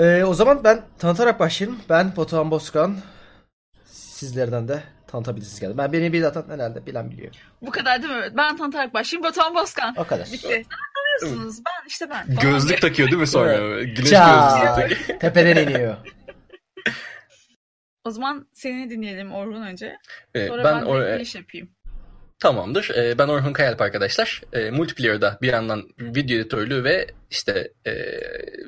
Ee, 0.00 0.24
o 0.24 0.34
zaman 0.34 0.64
ben 0.64 0.82
tanıtarak 0.98 1.40
başlayayım. 1.40 1.80
Ben 1.88 2.16
Batuhan 2.16 2.50
Bozkan. 2.50 2.96
Sizlerden 3.84 4.68
de 4.68 4.82
tanıtabilirsiniz 5.06 5.60
geldi. 5.60 5.78
Ben 5.78 5.92
beni 5.92 6.12
bir 6.12 6.20
zaten 6.20 6.54
herhalde 6.54 6.86
bilen 6.86 7.10
biliyor. 7.10 7.34
Bu 7.62 7.70
kadar 7.70 8.02
değil 8.02 8.14
mi? 8.14 8.36
Ben 8.36 8.56
tanıtarak 8.56 8.94
başlayayım. 8.94 9.24
Batuhan 9.28 9.54
Bozkan. 9.54 9.94
O 9.96 10.04
kadar. 10.06 10.26
Bitti. 10.32 10.66
Tanıyorsunuz. 11.20 11.58
Ben 11.58 11.88
işte 11.88 12.10
ben. 12.10 12.26
Falan 12.26 12.40
Gözlük 12.40 12.68
diye. 12.68 12.80
takıyor 12.80 13.08
değil 13.08 13.20
mi 13.20 13.26
sonra? 13.26 13.82
Güneş 13.82 14.08
Ça. 14.08 14.50
gözlüğü 14.50 14.74
takıyor. 14.90 15.18
Tepeden 15.20 15.68
iniyor. 15.68 15.96
O 18.04 18.10
zaman 18.10 18.48
seni 18.52 18.90
dinleyelim 18.90 19.32
Orhun 19.32 19.62
önce. 19.62 19.96
Ee, 20.34 20.46
Sonra 20.48 20.64
ben 20.64 20.80
ben, 20.80 20.86
o, 20.86 21.00
de 21.00 21.14
giriş 21.14 21.34
yapayım. 21.34 21.70
Tamamdır. 22.40 22.90
Ee, 22.96 23.18
ben 23.18 23.28
Orhun 23.28 23.52
Kayalp 23.52 23.80
arkadaşlar. 23.80 24.42
Ee, 24.52 24.70
multiplayer'da 24.70 25.38
bir 25.42 25.48
yandan 25.48 25.82
video 25.98 26.36
editörlüğü 26.36 26.84
ve 26.84 27.06
işte 27.30 27.72
e, 27.86 27.92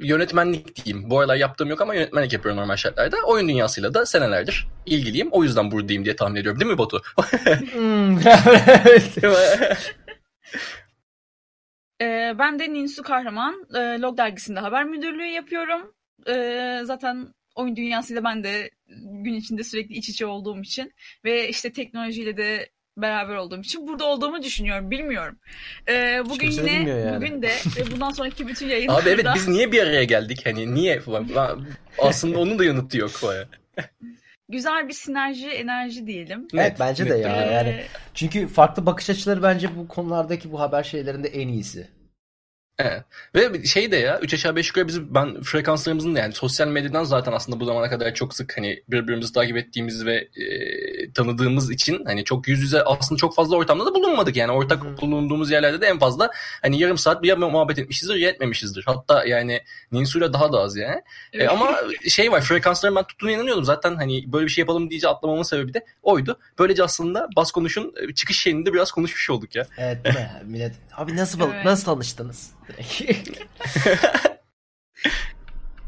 yönetmenlik 0.00 0.84
diyeyim. 0.84 1.10
Bu 1.10 1.18
aralar 1.18 1.36
yaptığım 1.36 1.68
yok 1.68 1.80
ama 1.80 1.94
yönetmenlik 1.94 2.32
yapıyorum 2.32 2.60
normal 2.60 2.76
şartlarda. 2.76 3.16
Oyun 3.26 3.48
dünyasıyla 3.48 3.94
da 3.94 4.06
senelerdir 4.06 4.66
ilgiliyim. 4.86 5.28
O 5.30 5.44
yüzden 5.44 5.70
buradayım 5.70 6.04
diye 6.04 6.16
tahmin 6.16 6.40
ediyorum. 6.40 6.60
Değil 6.60 6.72
mi 6.72 6.78
Batu? 6.78 7.02
Hmm, 7.72 8.18
evet. 9.22 9.96
Ee, 12.00 12.34
ben 12.38 12.58
de 12.58 12.72
Ninsu 12.72 13.02
Kahraman. 13.02 13.66
Log 13.74 14.18
dergisinde 14.18 14.60
haber 14.60 14.84
müdürlüğü 14.84 15.26
yapıyorum. 15.26 15.94
Zaten 16.86 17.34
oyun 17.54 17.76
dünyasıyla 17.76 18.24
ben 18.24 18.44
de 18.44 18.70
gün 18.96 19.34
içinde 19.34 19.64
sürekli 19.64 19.94
iç 19.94 20.08
içe 20.08 20.26
olduğum 20.26 20.60
için 20.60 20.92
ve 21.24 21.48
işte 21.48 21.72
teknolojiyle 21.72 22.36
de 22.36 22.70
beraber 22.96 23.34
olduğum 23.34 23.60
için 23.60 23.88
burada 23.88 24.04
olduğumu 24.04 24.42
düşünüyorum. 24.42 24.90
Bilmiyorum. 24.90 25.36
Ee, 25.88 26.22
bugün 26.30 26.50
de 26.66 26.70
yine 26.70 26.90
yani. 26.90 27.16
bugün 27.16 27.42
de 27.42 27.48
ve 27.76 27.90
bundan 27.90 28.10
sonraki 28.10 28.48
bütün 28.48 28.66
yayınlarda 28.68 29.02
Abi 29.02 29.08
evet 29.10 29.26
biz 29.34 29.48
niye 29.48 29.72
bir 29.72 29.82
araya 29.82 30.04
geldik? 30.04 30.46
Hani 30.46 30.74
niye 30.74 31.00
falan. 31.00 31.28
Aslında 31.98 32.38
onun 32.38 32.58
da 32.58 32.64
yanıtı 32.64 32.98
yok. 32.98 33.10
Baya. 33.22 33.44
güzel 34.48 34.88
bir 34.88 34.92
sinerji, 34.92 35.48
enerji 35.48 36.06
diyelim. 36.06 36.48
Evet, 36.54 36.76
bence 36.80 37.08
de 37.10 37.14
ya. 37.16 37.46
Ee, 37.46 37.52
yani- 37.52 37.82
Çünkü 38.14 38.48
farklı 38.48 38.86
bakış 38.86 39.10
açıları 39.10 39.42
bence 39.42 39.76
bu 39.76 39.88
konulardaki 39.88 40.52
bu 40.52 40.60
haber 40.60 40.82
şeylerinde 40.82 41.28
en 41.28 41.48
iyisi. 41.48 41.88
Evet. 42.78 43.02
Ve 43.34 43.64
şey 43.64 43.92
de 43.92 43.96
ya 43.96 44.18
3 44.20 44.34
aşağı 44.34 44.56
5 44.56 44.68
yukarı 44.68 44.88
bizim 44.88 45.14
ben 45.14 45.42
frekanslarımızın 45.42 46.14
da 46.14 46.18
yani 46.18 46.32
sosyal 46.32 46.68
medyadan 46.68 47.04
zaten 47.04 47.32
aslında 47.32 47.60
bu 47.60 47.64
zamana 47.64 47.90
kadar 47.90 48.14
çok 48.14 48.34
sık 48.34 48.56
hani 48.56 48.82
birbirimizi 48.88 49.32
takip 49.32 49.56
ettiğimiz 49.56 50.06
ve 50.06 50.14
e, 50.16 51.12
tanıdığımız 51.12 51.70
için 51.70 52.04
hani 52.04 52.24
çok 52.24 52.48
yüz 52.48 52.60
yüze 52.62 52.82
aslında 52.82 53.18
çok 53.18 53.34
fazla 53.34 53.56
ortamda 53.56 53.86
da 53.86 53.94
bulunmadık 53.94 54.36
yani 54.36 54.52
ortak 54.52 55.00
bulunduğumuz 55.02 55.50
yerlerde 55.50 55.80
de 55.80 55.86
en 55.86 55.98
fazla 55.98 56.30
hani 56.62 56.78
yarım 56.78 56.98
saat 56.98 57.22
bir 57.22 57.36
muhabbet 57.36 57.78
etmişizdir 57.78 58.14
ya 58.14 58.28
etmemişizdir. 58.28 58.84
Hatta 58.86 59.24
yani 59.24 59.60
Ninsu'yla 59.92 60.32
daha 60.32 60.52
da 60.52 60.60
az 60.60 60.76
yani. 60.76 61.02
E, 61.32 61.46
ama 61.46 61.76
şey 62.08 62.32
var 62.32 62.40
frekansların 62.40 62.96
ben 62.96 63.04
tuttuğuna 63.04 63.30
inanıyordum. 63.30 63.64
Zaten 63.64 63.94
hani 63.94 64.32
böyle 64.32 64.46
bir 64.46 64.50
şey 64.50 64.62
yapalım 64.62 64.90
diyece 64.90 65.08
atlamamın 65.08 65.42
sebebi 65.42 65.74
de 65.74 65.84
oydu. 66.02 66.38
Böylece 66.58 66.84
aslında 66.84 67.28
Bas 67.36 67.52
Konuş'un 67.52 67.94
e, 67.96 68.14
çıkış 68.14 68.40
şeyini 68.40 68.66
de 68.66 68.72
biraz 68.72 68.92
konuşmuş 68.92 69.30
olduk 69.30 69.54
ya. 69.56 69.66
Evet 69.78 70.04
değil 70.04 70.14
mi? 70.14 70.30
Millet. 70.44 70.74
Abi 70.96 71.16
nasıl 71.16 71.40
Evet. 71.40 71.64
nasıl 71.64 71.84
tanıştınız? 71.84 72.50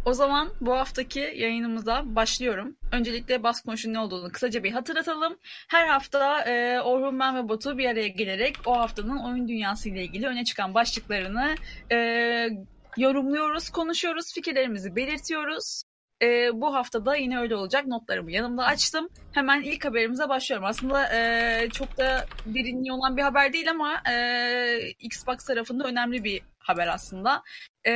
O 0.04 0.12
zaman 0.12 0.48
bu 0.60 0.72
haftaki 0.72 1.20
yayınımıza 1.20 2.02
başlıyorum. 2.04 2.76
Öncelikle 2.92 3.42
Bas 3.42 3.62
Konuş'un 3.62 3.92
ne 3.92 3.98
olduğunu 3.98 4.32
kısaca 4.32 4.64
bir 4.64 4.72
hatırlatalım. 4.72 5.38
Her 5.68 5.86
hafta 5.88 6.40
e, 6.40 6.80
Orhun, 6.80 7.20
ben 7.20 7.36
ve 7.36 7.48
Batu 7.48 7.78
bir 7.78 7.86
araya 7.86 8.08
gelerek 8.08 8.56
o 8.66 8.78
haftanın 8.78 9.18
oyun 9.18 9.48
dünyası 9.48 9.88
ile 9.88 10.04
ilgili 10.04 10.26
öne 10.26 10.44
çıkan 10.44 10.74
başlıklarını 10.74 11.54
e, 11.92 12.48
yorumluyoruz, 12.96 13.70
konuşuyoruz, 13.70 14.34
fikirlerimizi 14.34 14.96
belirtiyoruz. 14.96 15.82
E, 16.24 16.50
bu 16.60 16.74
haftada 16.74 17.16
yine 17.16 17.38
öyle 17.38 17.56
olacak. 17.56 17.86
Notlarımı 17.86 18.32
yanımda 18.32 18.64
açtım. 18.64 19.08
Hemen 19.32 19.62
ilk 19.62 19.84
haberimize 19.84 20.28
başlıyorum. 20.28 20.66
Aslında 20.66 21.14
e, 21.16 21.68
çok 21.70 21.98
da 21.98 22.26
derinliği 22.46 22.92
olan 22.92 23.16
bir 23.16 23.22
haber 23.22 23.52
değil 23.52 23.70
ama 23.70 24.02
e, 24.10 24.90
Xbox 25.00 25.36
tarafında 25.36 25.84
önemli 25.84 26.24
bir 26.24 26.42
haber 26.58 26.86
aslında. 26.88 27.42
E, 27.86 27.90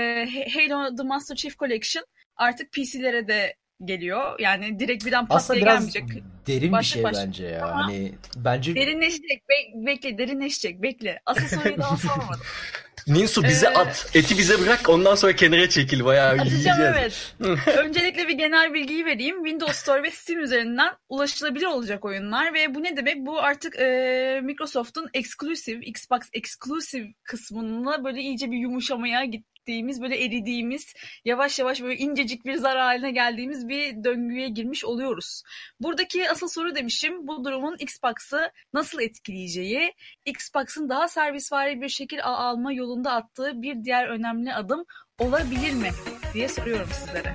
Halo 0.55 0.97
The 0.97 1.03
Master 1.03 1.37
Chief 1.37 1.59
Collection 1.59 2.05
artık 2.37 2.72
PC'lere 2.72 3.28
de 3.28 3.56
geliyor. 3.84 4.41
Yani 4.41 4.78
direkt 4.78 5.06
birden 5.06 5.27
pat 5.27 5.50
diye 5.53 5.60
gelmeyecek. 5.65 6.05
derin 6.47 6.62
bir 6.62 6.72
Başlık 6.72 6.95
şey 6.95 7.03
başlık. 7.03 7.27
bence 7.27 7.47
ya. 7.47 7.66
Ama 7.66 7.84
Hani 7.84 8.12
bence 8.37 8.75
Derinleşecek. 8.75 9.43
Be- 9.49 9.87
bekle 9.87 10.19
derinleşecek. 10.19 10.83
Bekle. 10.83 11.21
Asıl 11.27 11.56
soruyu 11.59 11.78
daha 11.78 11.97
sormadım. 11.97 12.41
Ninsu 13.09 13.45
bize 13.45 13.67
Ee, 13.67 13.71
at. 13.71 14.11
Eti 14.15 14.39
bize 14.39 14.61
bırak 14.61 14.89
ondan 14.89 15.15
sonra 15.15 15.37
kenara 15.37 15.69
çekil. 15.69 16.05
Bayağı 16.05 16.29
Atacağım 16.29 16.49
yiyeceğiz. 16.49 16.81
evet. 16.81 17.35
Öncelikle 17.79 18.29
bir 18.29 18.35
genel 18.39 18.75
bilgiyi 18.75 19.05
vereyim. 19.05 19.37
Windows 19.37 19.77
Store 19.77 20.03
ve 20.03 20.11
Steam 20.11 20.41
üzerinden 20.41 20.95
ulaşılabilir 21.09 21.67
olacak 21.67 22.05
oyunlar 22.05 22.55
ve 22.55 22.75
bu 22.75 22.83
ne 22.83 22.97
demek? 22.97 23.17
Bu 23.17 23.41
artık 23.41 23.77
e, 23.79 24.41
Microsoft'un 24.43 25.11
exclusive, 25.15 25.87
Xbox 25.87 26.21
exclusive 26.33 27.07
kısmında 27.23 28.05
böyle 28.05 28.21
iyice 28.21 28.51
bir 28.51 28.59
yumuşamaya 28.59 29.25
gittiğimiz, 29.69 30.03
böyle 30.03 30.25
eridiğimiz, 30.25 30.95
yavaş 31.25 31.59
yavaş 31.59 31.83
böyle 31.83 31.97
incecik 31.97 32.45
bir 32.45 32.55
zar 32.55 32.79
haline 32.79 33.11
geldiğimiz 33.11 33.69
bir 33.69 34.05
döngüye 34.05 34.49
girmiş 34.49 34.84
oluyoruz. 34.84 35.43
Buradaki 35.81 36.31
asıl 36.31 36.49
soru 36.49 36.75
demişim, 36.75 37.27
bu 37.27 37.45
durumun 37.45 37.77
Xbox'ı 37.78 38.53
nasıl 38.75 39.01
etkileyeceği, 39.01 39.93
Xbox'ın 40.25 40.89
daha 40.89 41.09
servisvari 41.09 41.83
bir 41.83 41.89
şekil 41.89 42.25
al- 42.25 42.51
alma 42.51 42.73
yolunda 42.73 43.12
attığı 43.12 43.62
bir 43.62 43.84
diğer 43.84 44.09
önemli 44.09 44.55
adım 44.55 44.84
olabilir 45.19 45.73
mi 45.73 45.91
diye 46.34 46.49
soruyorum 46.49 46.89
sizlere. 46.93 47.34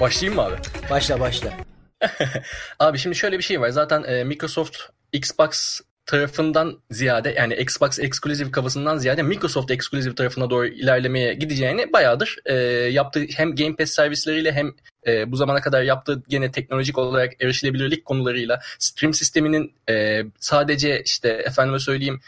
Başlayayım 0.00 0.40
mı 0.40 0.46
abi? 0.46 0.56
başla 0.90 1.20
başla. 1.20 1.52
Abi 2.78 2.98
şimdi 2.98 3.16
şöyle 3.16 3.38
bir 3.38 3.42
şey 3.42 3.60
var. 3.60 3.68
Zaten 3.68 4.02
e, 4.02 4.24
Microsoft 4.24 4.76
Xbox 5.12 5.80
tarafından 6.06 6.78
ziyade 6.90 7.34
yani 7.38 7.54
Xbox 7.54 7.98
Exclusive 7.98 8.50
kafasından 8.50 8.98
ziyade 8.98 9.22
Microsoft 9.22 9.70
Exclusive 9.70 10.14
tarafına 10.14 10.50
doğru 10.50 10.66
ilerlemeye 10.66 11.34
gideceğini 11.34 11.92
bayağıdır 11.92 12.36
e, 12.44 12.54
yaptığı 12.92 13.24
hem 13.36 13.54
Game 13.54 13.76
Pass 13.76 13.90
servisleriyle 13.90 14.52
hem 14.52 14.72
e, 15.06 15.32
bu 15.32 15.36
zamana 15.36 15.60
kadar 15.60 15.82
yaptığı 15.82 16.22
gene 16.28 16.50
teknolojik 16.50 16.98
olarak 16.98 17.42
erişilebilirlik 17.42 18.04
konularıyla 18.04 18.60
stream 18.78 19.14
sisteminin 19.14 19.74
e, 19.88 20.24
sadece 20.40 21.02
işte 21.02 21.28
efendime 21.28 21.78
söyleyeyim 21.78 22.20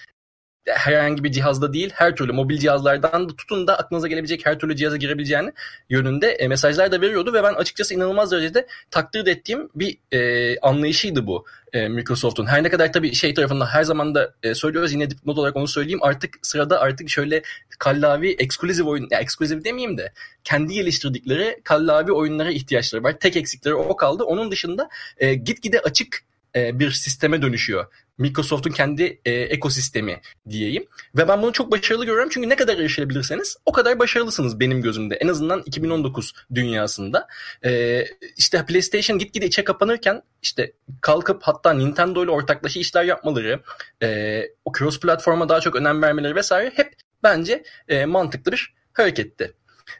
herhangi 0.75 1.25
bir 1.25 1.33
cihazda 1.33 1.73
değil 1.73 1.91
her 1.95 2.17
türlü 2.17 2.33
mobil 2.33 2.59
cihazlardan 2.59 3.29
da 3.29 3.37
tutun 3.37 3.67
da 3.67 3.79
aklınıza 3.79 4.09
gelebilecek 4.09 4.47
her 4.47 4.59
türlü 4.59 4.77
cihaza 4.77 4.97
girebileceğini 4.97 5.53
yönünde 5.91 6.27
e, 6.27 6.49
mesajlar 6.49 6.93
da 6.93 7.01
veriyordu 7.01 7.33
ve 7.33 7.43
ben 7.43 7.55
açıkçası 7.55 7.95
inanılmaz 7.95 8.33
derecede 8.33 8.67
takdir 8.91 9.27
ettiğim 9.27 9.69
bir 9.75 9.99
e, 10.13 10.59
anlayışıydı 10.61 11.27
bu 11.27 11.45
e, 11.73 11.89
Microsoft'un. 11.89 12.47
Her 12.47 12.63
ne 12.63 12.71
kadar 12.71 12.93
tabii 12.93 13.15
şey 13.15 13.35
tarafında 13.35 13.67
her 13.67 13.85
zaman 13.85 14.15
da 14.15 14.35
e, 14.43 14.55
söylüyoruz 14.55 14.93
yine 14.93 15.11
dipnot 15.11 15.39
olarak 15.39 15.57
onu 15.57 15.69
söyleyeyim 15.69 16.03
artık 16.03 16.39
sırada 16.43 16.81
artık 16.81 17.11
şöyle 17.11 17.43
kallavi 17.79 18.31
ekskluziv 18.31 18.85
oyun 18.85 19.09
ya 19.11 19.21
ekskluziv 19.21 19.65
demeyeyim 19.65 19.99
de 19.99 20.13
kendi 20.45 20.73
geliştirdikleri 20.75 21.61
kallavi 21.65 22.13
oyunlara 22.13 22.51
ihtiyaçları 22.51 23.03
var. 23.03 23.19
Tek 23.21 23.37
eksikleri 23.37 23.75
o 23.75 23.97
kaldı. 23.97 24.25
Onun 24.25 24.51
dışında 24.51 24.89
e, 25.19 25.35
gitgide 25.35 25.81
açık 25.81 26.23
e, 26.59 26.79
bir 26.79 26.91
sisteme 26.91 27.43
dönüşüyor. 27.43 27.87
Microsoft'un 28.19 28.71
kendi 28.71 29.21
e, 29.25 29.33
ekosistemi 29.33 30.21
diyeyim. 30.49 30.87
Ve 31.17 31.29
ben 31.29 31.43
bunu 31.43 31.53
çok 31.53 31.73
başarılı 31.73 32.05
görüyorum 32.05 32.31
çünkü 32.33 32.49
ne 32.49 32.57
kadar 32.57 32.79
erişilebilirseniz 32.79 33.57
o 33.67 33.73
kadar 33.73 33.99
başarılısınız 33.99 34.61
benim 34.61 34.83
gözümde. 34.83 35.15
En 35.15 35.29
azından 35.29 35.63
2019 35.67 36.35
dünyasında. 36.55 37.29
E, 37.65 38.05
işte 38.37 38.67
PlayStation 38.67 39.19
gitgide 39.19 39.47
içe 39.47 39.65
kapanırken 39.65 40.23
işte 40.43 40.73
kalkıp 41.01 41.43
hatta 41.43 41.73
Nintendo 41.73 42.25
ile 42.25 42.31
ortaklaşa 42.31 42.81
işler 42.81 43.05
yapmaları, 43.05 43.61
e, 44.03 44.43
o 44.65 44.73
cross 44.79 45.01
platforma 45.01 45.49
daha 45.49 45.61
çok 45.61 45.77
önem 45.77 46.03
vermeleri 46.03 46.35
vesaire 46.35 46.73
hep 46.75 46.93
bence 47.23 47.63
e, 47.89 48.05
mantıklı 48.05 48.53
bir 48.53 48.75
hareketti. 48.93 49.53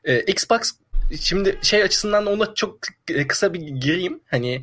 E, 0.05 0.21
Xbox 0.21 0.73
şimdi 1.21 1.59
şey 1.63 1.83
açısından 1.83 2.27
da 2.27 2.31
ona 2.31 2.55
çok 2.55 2.79
e, 3.11 3.27
kısa 3.27 3.55
bir 3.55 3.61
gireyim. 3.61 4.21
Hani 4.31 4.63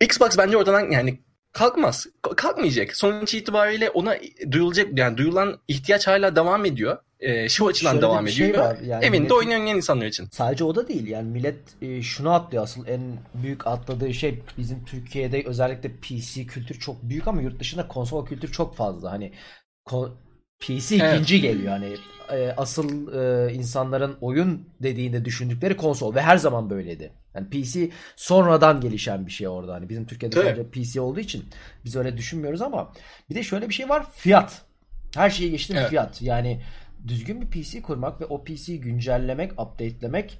Xbox 0.00 0.38
bence 0.38 0.56
oradan 0.56 0.90
yani 0.90 1.18
kalkmaz. 1.52 2.06
Kalkmayacak. 2.36 2.96
Sonuç 2.96 3.34
itibariyle 3.34 3.90
ona 3.90 4.16
duyulacak 4.50 4.98
yani 4.98 5.16
duyulan 5.16 5.58
ihtiyaç 5.68 6.06
hala 6.06 6.36
devam 6.36 6.64
ediyor. 6.64 6.98
Ee, 7.20 7.48
şu 7.48 7.66
açıdan 7.66 7.90
Şöyle 7.90 8.02
de 8.02 8.06
devam 8.06 8.28
şey 8.28 8.46
ediyor. 8.46 8.64
var, 8.64 8.78
yani 8.78 9.04
Evinde 9.04 9.34
oynayan 9.34 9.66
insanlar 9.66 10.06
için. 10.06 10.28
Sadece 10.32 10.64
o 10.64 10.74
da 10.74 10.88
değil 10.88 11.06
yani 11.06 11.28
millet 11.28 11.58
e, 11.82 12.02
şunu 12.02 12.30
atlıyor 12.30 12.62
asıl 12.62 12.86
en 12.86 13.00
büyük 13.34 13.66
atladığı 13.66 14.14
şey 14.14 14.42
bizim 14.58 14.84
Türkiye'de 14.84 15.42
özellikle 15.46 15.90
PC 15.92 16.46
kültür 16.46 16.80
çok 16.80 17.02
büyük 17.02 17.28
ama 17.28 17.42
yurt 17.42 17.60
dışında 17.60 17.88
konsol 17.88 18.26
kültür 18.26 18.52
çok 18.52 18.76
fazla 18.76 19.10
hani 19.12 19.32
PC 20.60 20.96
Evet. 20.96 21.14
ikinci 21.14 21.40
geliyor 21.40 21.72
hani 21.72 21.96
e, 22.32 22.54
asıl 22.56 23.12
e, 23.14 23.52
insanların 23.54 24.16
oyun 24.20 24.68
dediğinde 24.82 25.24
düşündükleri 25.24 25.76
konsol 25.76 26.14
ve 26.14 26.22
her 26.22 26.36
zaman 26.36 26.70
böyleydi. 26.70 27.12
Yani 27.38 27.50
PC 27.50 27.90
sonradan 28.16 28.80
gelişen 28.80 29.26
bir 29.26 29.30
şey 29.32 29.48
orada 29.48 29.74
hani 29.74 29.88
bizim 29.88 30.06
Türkiye'de 30.06 30.34
Tabii. 30.34 30.46
sadece 30.46 30.70
PC 30.70 31.00
olduğu 31.00 31.20
için 31.20 31.44
biz 31.84 31.96
öyle 31.96 32.16
düşünmüyoruz 32.16 32.62
ama 32.62 32.92
bir 33.30 33.34
de 33.34 33.42
şöyle 33.42 33.68
bir 33.68 33.74
şey 33.74 33.88
var 33.88 34.06
fiyat. 34.12 34.62
Her 35.14 35.30
şeyi 35.30 35.50
geçtim 35.50 35.76
Evet. 35.76 35.88
fiyat. 35.88 36.22
Yani 36.22 36.60
düzgün 37.08 37.40
bir 37.40 37.50
PC 37.50 37.82
kurmak 37.82 38.20
ve 38.20 38.24
o 38.24 38.44
PC'yi 38.44 38.80
güncellemek, 38.80 39.60
updatelemek 39.60 40.38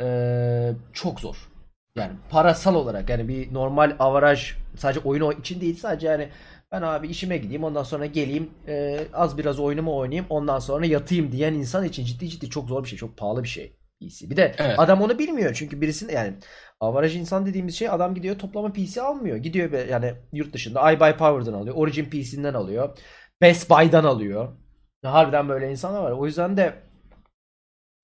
ee, 0.00 0.72
çok 0.92 1.20
zor. 1.20 1.48
Yani 1.96 2.12
parasal 2.30 2.74
olarak 2.74 3.10
yani 3.10 3.28
bir 3.28 3.54
normal 3.54 3.96
avaraj 3.98 4.54
sadece 4.76 5.00
oyun 5.00 5.40
için 5.40 5.60
değil 5.60 5.76
sadece 5.76 6.06
yani 6.06 6.28
ben 6.72 6.82
abi 6.82 7.08
işime 7.08 7.38
gideyim 7.38 7.64
ondan 7.64 7.82
sonra 7.82 8.06
geleyim 8.06 8.50
e, 8.68 9.00
az 9.12 9.38
biraz 9.38 9.60
oyunumu 9.60 9.96
oynayayım 9.96 10.26
ondan 10.30 10.58
sonra 10.58 10.86
yatayım 10.86 11.32
diyen 11.32 11.54
insan 11.54 11.84
için 11.84 12.04
ciddi 12.04 12.28
ciddi 12.28 12.50
çok 12.50 12.68
zor 12.68 12.84
bir 12.84 12.88
şey 12.88 12.98
çok 12.98 13.16
pahalı 13.16 13.42
bir 13.42 13.48
şey 13.48 13.77
PC. 14.00 14.30
Bir 14.30 14.36
de 14.36 14.54
evet. 14.58 14.78
adam 14.78 15.02
onu 15.02 15.18
bilmiyor 15.18 15.54
çünkü 15.54 15.80
birisinin 15.80 16.12
yani 16.12 16.34
avaraj 16.80 17.16
insan 17.16 17.46
dediğimiz 17.46 17.74
şey 17.74 17.88
adam 17.88 18.14
gidiyor 18.14 18.38
toplama 18.38 18.72
PC 18.72 19.02
almıyor. 19.02 19.36
Gidiyor 19.36 19.86
yani 19.88 20.14
yurt 20.32 20.52
dışında 20.52 20.92
iBuyPower'dan 20.92 21.52
alıyor. 21.52 21.76
Origin 21.76 22.04
PC'den 22.04 22.54
alıyor. 22.54 22.98
Best 23.40 23.70
Buy'dan 23.70 24.04
alıyor. 24.04 24.56
Harbiden 25.04 25.48
böyle 25.48 25.70
insanlar 25.70 26.02
var. 26.02 26.10
O 26.10 26.26
yüzden 26.26 26.56
de 26.56 26.88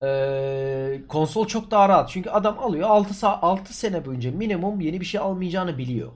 ee, 0.03 1.01
konsol 1.07 1.47
çok 1.47 1.71
daha 1.71 1.89
rahat. 1.89 2.09
Çünkü 2.09 2.29
adam 2.29 2.59
alıyor 2.59 2.89
6 2.89 3.13
saat 3.13 3.43
6 3.43 3.73
sene 3.77 4.05
boyunca 4.05 4.31
minimum 4.31 4.81
yeni 4.81 5.01
bir 5.01 5.05
şey 5.05 5.21
almayacağını 5.21 5.77
biliyor. 5.77 6.11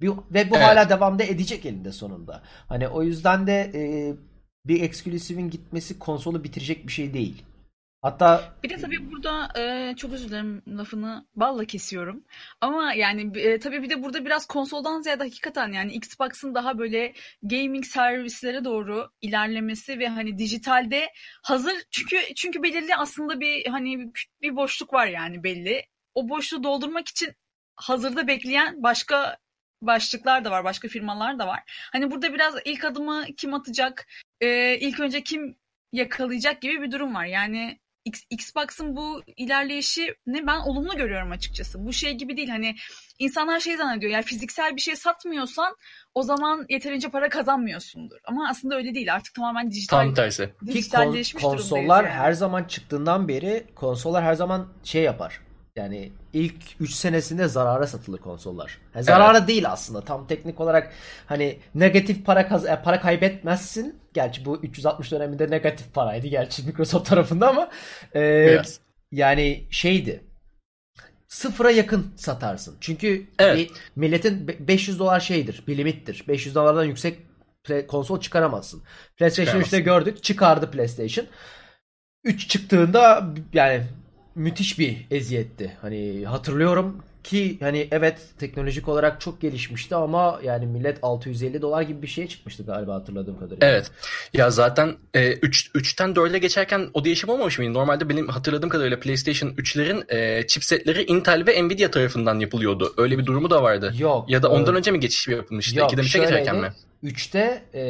Bir, 0.00 0.08
ve 0.08 0.50
bu 0.50 0.56
evet. 0.56 0.66
hala 0.66 0.88
devamda 0.88 1.22
edecek 1.22 1.66
elinde 1.66 1.92
sonunda. 1.92 2.42
Hani 2.68 2.88
o 2.88 3.02
yüzden 3.02 3.46
de 3.46 3.70
e, 3.74 3.82
bir 4.66 4.82
eksklusivin 4.82 5.50
gitmesi 5.50 5.98
konsolu 5.98 6.44
bitirecek 6.44 6.86
bir 6.86 6.92
şey 6.92 7.14
değil. 7.14 7.42
Hatta 8.02 8.54
bir 8.62 8.70
de 8.70 8.76
tabii 8.76 9.10
burada 9.10 9.48
e, 9.60 9.94
çok 9.96 10.12
özür 10.12 10.28
dilerim 10.28 10.62
lafını 10.68 11.26
balla 11.34 11.64
kesiyorum. 11.64 12.24
Ama 12.60 12.92
yani 12.92 13.38
e, 13.38 13.58
tabii 13.58 13.82
bir 13.82 13.90
de 13.90 14.02
burada 14.02 14.24
biraz 14.24 14.46
konsoldan 14.46 15.00
ziyade 15.00 15.22
hakikaten 15.22 15.72
yani 15.72 15.92
Xbox'ın 15.92 16.54
daha 16.54 16.78
böyle 16.78 17.12
gaming 17.42 17.84
servislere 17.84 18.64
doğru 18.64 19.10
ilerlemesi 19.20 19.98
ve 19.98 20.08
hani 20.08 20.38
dijitalde 20.38 21.12
hazır 21.42 21.74
çünkü 21.90 22.16
çünkü 22.36 22.62
belirli 22.62 22.96
aslında 22.96 23.40
bir 23.40 23.66
hani 23.66 24.12
bir 24.42 24.56
boşluk 24.56 24.92
var 24.92 25.06
yani 25.06 25.44
belli. 25.44 25.82
O 26.14 26.28
boşluğu 26.28 26.64
doldurmak 26.64 27.08
için 27.08 27.34
hazırda 27.76 28.26
bekleyen 28.26 28.82
başka 28.82 29.38
başlıklar 29.82 30.44
da 30.44 30.50
var, 30.50 30.64
başka 30.64 30.88
firmalar 30.88 31.38
da 31.38 31.46
var. 31.46 31.62
Hani 31.92 32.10
burada 32.10 32.34
biraz 32.34 32.54
ilk 32.64 32.84
adımı 32.84 33.24
kim 33.36 33.54
atacak, 33.54 34.06
e, 34.40 34.78
ilk 34.78 35.00
önce 35.00 35.22
kim 35.22 35.56
yakalayacak 35.92 36.60
gibi 36.62 36.82
bir 36.82 36.90
durum 36.90 37.14
var. 37.14 37.24
Yani 37.24 37.78
Xbox'ın 38.30 38.96
bu 38.96 39.22
ilerleyişi 39.36 40.14
ne 40.26 40.46
ben 40.46 40.58
olumlu 40.58 40.96
görüyorum 40.96 41.30
açıkçası. 41.30 41.86
Bu 41.86 41.92
şey 41.92 42.14
gibi 42.14 42.36
değil 42.36 42.48
hani 42.48 42.76
insanlar 43.18 43.60
şey 43.60 43.76
zannediyor 43.76 44.12
yani 44.12 44.24
fiziksel 44.24 44.76
bir 44.76 44.80
şey 44.80 44.96
satmıyorsan 44.96 45.76
o 46.14 46.22
zaman 46.22 46.66
yeterince 46.68 47.08
para 47.08 47.28
kazanmıyorsundur. 47.28 48.16
Ama 48.24 48.48
aslında 48.48 48.76
öyle 48.76 48.94
değil 48.94 49.14
artık 49.14 49.34
tamamen 49.34 49.70
dijital. 49.70 49.96
Tam 49.98 50.14
tersi. 50.14 50.54
Dijitalleşmiş 50.66 51.42
Ki 51.42 51.48
kon- 51.48 51.56
konsollar 51.56 52.04
yani. 52.04 52.12
her 52.12 52.32
zaman 52.32 52.64
çıktığından 52.64 53.28
beri 53.28 53.66
konsollar 53.74 54.24
her 54.24 54.34
zaman 54.34 54.68
şey 54.84 55.02
yapar. 55.02 55.40
Yani 55.76 56.12
ilk 56.32 56.54
3 56.80 56.90
senesinde 56.94 57.48
zarara 57.48 57.86
satılır 57.86 58.18
konsollar. 58.18 58.78
Yani 58.94 59.04
zarara 59.04 59.38
evet. 59.38 59.48
değil 59.48 59.70
aslında. 59.70 60.00
Tam 60.00 60.26
teknik 60.26 60.60
olarak 60.60 60.92
hani 61.26 61.58
negatif 61.74 62.24
para 62.26 62.48
kaz 62.48 62.66
e, 62.66 62.82
para 62.84 63.00
kaybetmezsin. 63.00 64.00
Gerçi 64.14 64.44
bu 64.44 64.56
360 64.56 65.12
döneminde 65.12 65.50
negatif 65.50 65.94
paraydı 65.94 66.26
gerçi 66.26 66.62
Microsoft 66.66 67.08
tarafında 67.08 67.48
ama 67.48 67.70
e, 68.14 68.20
yes. 68.20 68.80
yani 69.12 69.66
şeydi. 69.70 70.24
Sıfıra 71.26 71.70
yakın 71.70 72.12
satarsın. 72.16 72.76
Çünkü 72.80 73.26
evet. 73.38 73.70
milletin 73.96 74.48
500 74.48 74.98
dolar 74.98 75.20
şeydir, 75.20 75.64
bir 75.66 75.78
limittir. 75.78 76.24
500 76.28 76.54
dolardan 76.54 76.84
yüksek 76.84 77.18
konsol 77.88 78.20
çıkaramazsın. 78.20 78.82
PlayStation 79.16 79.60
3'te 79.60 79.80
gördük, 79.80 80.22
çıkardı 80.22 80.70
PlayStation. 80.70 81.26
3 82.24 82.48
çıktığında 82.48 83.26
yani 83.52 83.82
müthiş 84.36 84.78
bir 84.78 85.06
eziyetti. 85.10 85.72
Hani 85.80 86.26
hatırlıyorum 86.26 87.02
ki 87.24 87.56
hani 87.60 87.88
evet 87.90 88.18
teknolojik 88.38 88.88
olarak 88.88 89.20
çok 89.20 89.40
gelişmişti 89.40 89.94
ama 89.94 90.40
yani 90.44 90.66
millet 90.66 90.98
650 91.02 91.62
dolar 91.62 91.82
gibi 91.82 92.02
bir 92.02 92.06
şeye 92.06 92.28
çıkmıştı 92.28 92.62
galiba 92.66 92.94
hatırladığım 92.94 93.38
kadarıyla. 93.38 93.68
Evet. 93.68 93.90
Ya 94.32 94.50
zaten 94.50 94.96
e, 95.14 95.32
3 95.32 95.70
3'ten 95.74 96.10
4'e 96.10 96.38
geçerken 96.38 96.88
o 96.94 97.04
değişim 97.04 97.28
olmamış 97.28 97.58
mıydı? 97.58 97.74
Normalde 97.74 98.08
benim 98.08 98.28
hatırladığım 98.28 98.70
kadarıyla 98.70 99.00
PlayStation 99.00 99.50
3'lerin 99.50 100.14
e, 100.14 100.46
chipsetleri 100.46 101.04
Intel 101.04 101.46
ve 101.46 101.62
Nvidia 101.62 101.90
tarafından 101.90 102.40
yapılıyordu. 102.40 102.94
Öyle 102.96 103.18
bir 103.18 103.26
durumu 103.26 103.50
da 103.50 103.62
vardı. 103.62 103.94
Yok. 103.98 104.30
Ya 104.30 104.42
da 104.42 104.50
ondan 104.50 104.74
e, 104.74 104.78
önce 104.78 104.90
mi 104.90 105.00
geçiş 105.00 105.28
yapılmıştı? 105.28 105.78
Yok, 105.78 105.92
2'den 105.92 106.04
3'e 106.04 106.20
geçerken 106.20 106.56
mi? 106.56 106.72
3'te 107.04 107.62
e, 107.74 107.82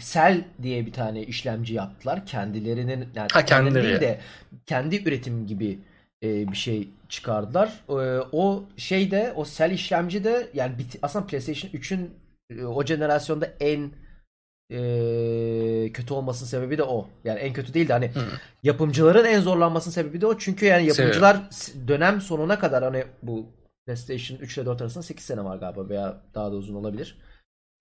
Cell 0.00 0.44
diye 0.62 0.86
bir 0.86 0.92
tane 0.92 1.22
işlemci 1.22 1.74
yaptılar. 1.74 2.26
Kendilerinin 2.26 3.08
yani 3.14 3.28
ha, 3.32 3.44
kendileri. 3.44 3.84
değil 3.84 4.00
de 4.00 4.20
kendi 4.66 5.08
üretim 5.08 5.46
gibi 5.46 5.78
e, 6.22 6.48
bir 6.52 6.56
şey 6.56 6.88
çıkardılar. 7.08 7.68
E, 7.88 7.92
o 8.32 8.64
şey 8.76 9.10
de 9.10 9.32
o 9.36 9.44
Cell 9.44 9.70
işlemci 9.70 10.24
de 10.24 10.50
yani 10.54 10.78
bit, 10.78 10.96
aslında 11.02 11.26
PlayStation 11.26 11.70
3'ün 11.70 12.10
e, 12.50 12.64
o 12.64 12.84
jenerasyonda 12.84 13.46
en 13.60 13.90
e, 14.70 15.92
kötü 15.92 16.14
olmasının 16.14 16.48
sebebi 16.48 16.78
de 16.78 16.82
o. 16.82 17.08
Yani 17.24 17.40
en 17.40 17.52
kötü 17.52 17.74
değil 17.74 17.88
de 17.88 17.92
hani 17.92 18.08
Hı. 18.08 18.20
yapımcıların 18.62 19.24
en 19.24 19.40
zorlanmasının 19.40 19.94
sebebi 19.94 20.20
de 20.20 20.26
o. 20.26 20.38
Çünkü 20.38 20.66
yani 20.66 20.86
yapımcılar 20.86 21.40
Seviyorum. 21.50 21.88
dönem 21.88 22.20
sonuna 22.20 22.58
kadar 22.58 22.84
hani 22.84 23.04
bu 23.22 23.46
PlayStation 23.86 24.38
3 24.38 24.58
ile 24.58 24.66
4 24.66 24.82
arasında 24.82 25.02
8 25.02 25.24
sene 25.24 25.44
var 25.44 25.56
galiba 25.56 25.88
veya 25.88 26.20
daha 26.34 26.52
da 26.52 26.56
uzun 26.56 26.74
olabilir 26.74 27.18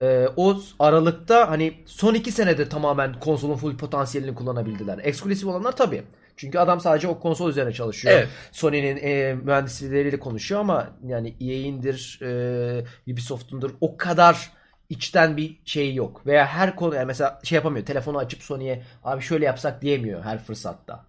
e, 0.02 0.28
o 0.38 0.62
aralıkta 0.80 1.50
hani 1.50 1.84
son 1.86 2.14
iki 2.14 2.32
senede 2.32 2.70
tamamen 2.70 3.20
konsolun 3.20 3.56
full 3.56 3.78
potansiyelini 3.78 4.36
kullanabildiler. 4.36 5.00
Eksklusif 5.04 5.48
olanlar 5.48 5.76
tabii. 5.76 6.04
Çünkü 6.38 6.60
adam 6.60 6.80
sadece 6.80 7.08
o 7.08 7.20
konsol 7.20 7.50
üzerine 7.50 7.74
çalışıyor. 7.74 8.14
Evet. 8.14 8.30
Sony'nin 8.52 8.98
e, 8.98 9.34
mühendisleriyle 9.34 10.20
konuşuyor 10.20 10.62
ama 10.62 10.90
yani 11.06 11.36
EA'indir, 11.42 12.20
e, 12.22 13.12
Ubisoft'undur 13.12 13.72
o 13.82 13.98
kadar 13.98 14.52
içten 14.90 15.38
bir 15.38 15.60
şey 15.66 15.94
yok. 15.96 16.26
Veya 16.26 16.46
her 16.46 16.76
konu 16.76 16.96
yani 16.96 17.06
mesela 17.06 17.40
şey 17.44 17.56
yapamıyor. 17.56 17.86
Telefonu 17.86 18.18
açıp 18.18 18.44
Sony'ye 18.44 18.84
abi 19.04 19.22
şöyle 19.22 19.46
yapsak 19.46 19.82
diyemiyor 19.82 20.24
her 20.24 20.44
fırsatta. 20.44 21.06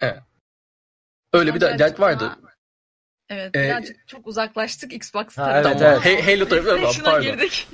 Evet. 0.00 0.18
Öyle 1.32 1.54
bir 1.54 1.60
dert 1.60 2.00
vardı. 2.00 2.38
Evet 3.30 3.56
ee, 3.56 3.64
birazcık 3.64 4.08
çok 4.08 4.26
uzaklaştık 4.26 4.92
Xbox 4.92 5.38
ha, 5.38 5.62
evet, 5.64 5.76
evet. 5.82 6.26
Halo 6.26 6.48
tarafı 6.48 7.02
pardon. 7.04 7.22
girdik. 7.22 7.68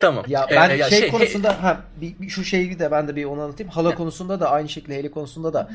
tamam. 0.00 0.24
Ya 0.28 0.46
ben 0.50 0.70
ee, 0.70 0.78
şey, 0.78 0.98
şey 0.98 1.10
konusunda 1.10 1.62
ha 1.62 1.80
bir, 2.00 2.18
bir, 2.18 2.28
şu 2.28 2.44
şeyi 2.44 2.78
de 2.78 2.90
ben 2.90 3.08
de 3.08 3.16
bir 3.16 3.24
onu 3.24 3.42
anlatayım. 3.42 3.70
Halo 3.72 3.94
konusunda 3.94 4.40
da 4.40 4.50
aynı 4.50 4.68
şekilde 4.68 4.96
Halo 4.96 5.10
konusunda 5.10 5.52
da 5.52 5.70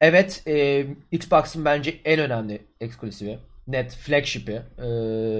evet 0.00 0.42
e, 0.46 0.86
Xbox'ın 1.12 1.64
bence 1.64 2.00
en 2.04 2.20
önemli 2.20 2.62
eksklusivi. 2.80 3.38
Net 3.66 3.94
flagship'i. 3.94 4.62
E, 4.78 4.88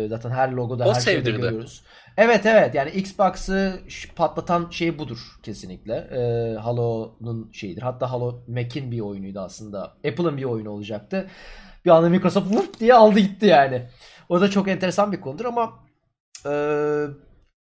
zaten 0.09 0.31
her 0.31 0.51
logoda 0.51 0.85
o 0.85 0.95
her 0.95 1.01
şeyde 1.01 1.31
görüyoruz. 1.31 1.83
Evet 2.17 2.47
evet 2.47 2.75
yani 2.75 2.91
Xbox'ı 2.91 3.81
patlatan 4.17 4.71
şey 4.71 4.99
budur 4.99 5.19
kesinlikle. 5.43 5.95
E, 5.95 6.55
Halo'nun 6.59 7.51
şeyidir. 7.53 7.83
Hatta 7.83 8.11
Halo 8.11 8.41
Mac'in 8.49 8.91
bir 8.91 9.01
oyunuydu 9.01 9.41
aslında. 9.41 9.83
Apple'ın 9.85 10.37
bir 10.37 10.45
oyunu 10.45 10.71
olacaktı 10.71 11.27
bir 11.85 11.91
anda 11.91 12.09
Microsoft 12.09 12.55
vup 12.55 12.81
diye 12.81 12.95
aldı 12.95 13.19
gitti 13.19 13.47
yani. 13.47 13.83
O 14.29 14.41
da 14.41 14.51
çok 14.51 14.69
enteresan 14.69 15.13
bir 15.13 15.21
konudur 15.21 15.45
ama 15.45 15.79
e, 16.47 16.51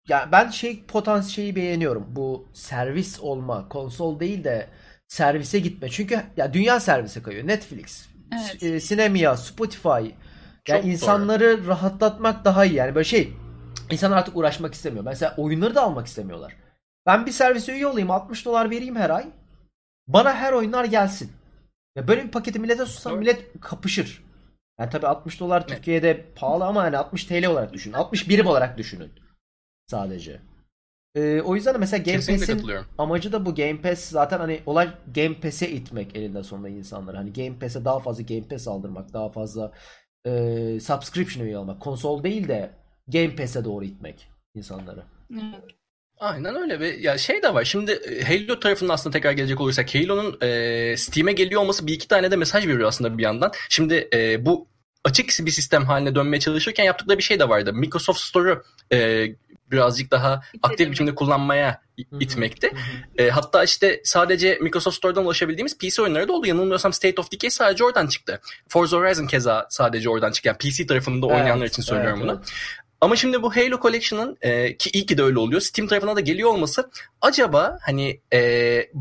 yani 0.07 0.31
ben 0.31 0.49
şey 0.49 0.83
potansiyeli 0.83 1.55
beğeniyorum. 1.55 2.05
Bu 2.09 2.47
servis 2.53 3.19
olma, 3.19 3.69
konsol 3.69 4.19
değil 4.19 4.43
de 4.43 4.67
servise 5.07 5.59
gitme. 5.59 5.89
Çünkü 5.89 6.21
ya 6.37 6.53
dünya 6.53 6.79
servise 6.79 7.23
kayıyor. 7.23 7.47
Netflix, 7.47 8.07
evet. 8.33 8.63
e, 8.63 8.79
Sinemia, 8.79 9.37
Spotify. 9.37 9.87
Yani 10.67 10.81
çok 10.81 10.85
insanları 10.85 11.57
doğru. 11.57 11.67
rahatlatmak 11.67 12.45
daha 12.45 12.65
iyi. 12.65 12.75
Yani 12.75 12.95
böyle 12.95 13.05
şey 13.05 13.33
insanlar 13.91 14.17
artık 14.17 14.37
uğraşmak 14.37 14.73
istemiyor. 14.73 15.05
Mesela 15.05 15.33
oyunları 15.37 15.75
da 15.75 15.81
almak 15.81 16.07
istemiyorlar. 16.07 16.55
Ben 17.05 17.25
bir 17.25 17.31
servise 17.31 17.73
üye 17.73 17.87
olayım 17.87 18.11
60 18.11 18.45
dolar 18.45 18.69
vereyim 18.69 18.95
her 18.95 19.09
ay. 19.09 19.25
Bana 20.07 20.33
her 20.35 20.53
oyunlar 20.53 20.85
gelsin. 20.85 21.31
Ya 21.95 22.07
böyle 22.07 22.23
bir 22.23 22.31
paketi 22.31 22.59
millete 22.59 22.85
sunsam 22.85 23.19
millet 23.19 23.61
kapışır. 23.61 24.23
Yani 24.79 24.89
tabii 24.89 25.07
60 25.07 25.39
dolar 25.39 25.67
Türkiye'de 25.67 26.09
evet. 26.09 26.35
pahalı 26.35 26.65
ama 26.65 26.83
hani 26.83 26.97
60 26.97 27.25
TL 27.25 27.45
olarak 27.45 27.73
düşünün. 27.73 27.93
60 27.93 28.29
birim 28.29 28.47
olarak 28.47 28.77
düşünün. 28.77 29.11
Sadece. 29.87 30.41
Ee, 31.15 31.41
o 31.41 31.55
yüzden 31.55 31.73
de 31.73 31.77
mesela 31.77 32.03
Game 32.03 32.17
Pass'in 32.17 32.67
amacı 32.97 33.31
da 33.31 33.45
bu. 33.45 33.55
Game 33.55 33.81
Pass 33.81 33.99
zaten 33.99 34.39
hani 34.39 34.61
olay 34.65 34.89
Game 35.15 35.39
Pass'e 35.39 35.69
itmek 35.69 36.15
elinde 36.15 36.43
sonunda 36.43 36.69
insanları. 36.69 37.17
Hani 37.17 37.33
Game 37.33 37.59
Pass'e 37.59 37.85
daha 37.85 37.99
fazla 37.99 38.23
Game 38.23 38.47
Pass 38.47 38.67
aldırmak, 38.67 39.13
daha 39.13 39.29
fazla 39.29 39.71
e, 40.25 40.31
subscription 40.81 41.45
üye 41.45 41.57
almak. 41.57 41.81
Konsol 41.81 42.23
değil 42.23 42.47
de 42.47 42.71
Game 43.07 43.35
Pass'e 43.35 43.65
doğru 43.65 43.85
itmek 43.85 44.29
insanları. 44.55 45.03
Evet. 45.33 45.80
Aynen 46.21 46.55
öyle 46.55 46.79
ve 46.79 46.87
ya 46.99 47.17
şey 47.17 47.43
de 47.43 47.53
var. 47.53 47.63
Şimdi 47.63 47.91
e, 47.91 48.23
Halo 48.23 48.59
tarafından 48.59 48.93
aslında 48.93 49.13
tekrar 49.13 49.31
gelecek 49.31 49.61
olursak 49.61 49.95
Halo'nun 49.95 50.37
e, 50.41 50.97
Steam'e 50.97 51.31
geliyor 51.31 51.61
olması 51.61 51.87
bir 51.87 51.93
iki 51.93 52.07
tane 52.07 52.31
de 52.31 52.35
mesaj 52.35 52.67
veriyor 52.67 52.87
aslında 52.87 53.17
bir 53.17 53.23
yandan. 53.23 53.51
Şimdi 53.69 54.09
e, 54.13 54.45
bu 54.45 54.67
açık 55.03 55.29
bir 55.39 55.51
sistem 55.51 55.85
haline 55.85 56.15
dönmeye 56.15 56.39
çalışırken 56.39 56.83
yaptıkları 56.83 57.17
bir 57.17 57.23
şey 57.23 57.39
de 57.39 57.49
vardı. 57.49 57.73
Microsoft 57.73 58.19
Store'u 58.19 58.63
e, 58.93 59.27
birazcık 59.71 60.11
daha 60.11 60.41
aktif 60.63 60.87
bir 60.87 60.91
biçimde 60.91 61.15
kullanmaya 61.15 61.81
itmekti. 62.19 62.71
E, 63.17 63.29
hatta 63.29 63.63
işte 63.63 64.01
sadece 64.03 64.57
Microsoft 64.61 64.97
Store'dan 64.97 65.25
ulaşabildiğimiz 65.25 65.77
PC 65.77 66.01
oyunları 66.01 66.27
da 66.27 66.33
oldu. 66.33 66.47
Yanılmıyorsam 66.47 66.93
State 66.93 67.21
of 67.21 67.31
Decay 67.31 67.49
sadece 67.49 67.83
oradan 67.83 68.07
çıktı. 68.07 68.41
Forza 68.67 68.97
Horizon 68.97 69.27
keza 69.27 69.67
sadece 69.69 70.09
oradan 70.09 70.31
çıktı. 70.31 70.47
Yani 70.47 70.57
PC 70.57 70.87
tarafında 70.87 71.25
oynayanlar 71.25 71.65
evet, 71.65 71.73
için 71.73 71.83
söylüyorum 71.83 72.19
evet, 72.19 72.29
bunu. 72.29 72.41
Ama 73.01 73.15
şimdi 73.15 73.43
bu 73.43 73.55
Halo 73.55 73.79
Collection'ın 73.81 74.37
e, 74.41 74.77
ki 74.77 74.89
iyi 74.93 75.05
ki 75.05 75.17
de 75.17 75.23
öyle 75.23 75.39
oluyor. 75.39 75.61
Steam 75.61 75.87
tarafına 75.87 76.15
da 76.15 76.19
geliyor 76.19 76.49
olması 76.49 76.89
acaba 77.21 77.77
hani 77.81 78.19
e, 78.33 78.91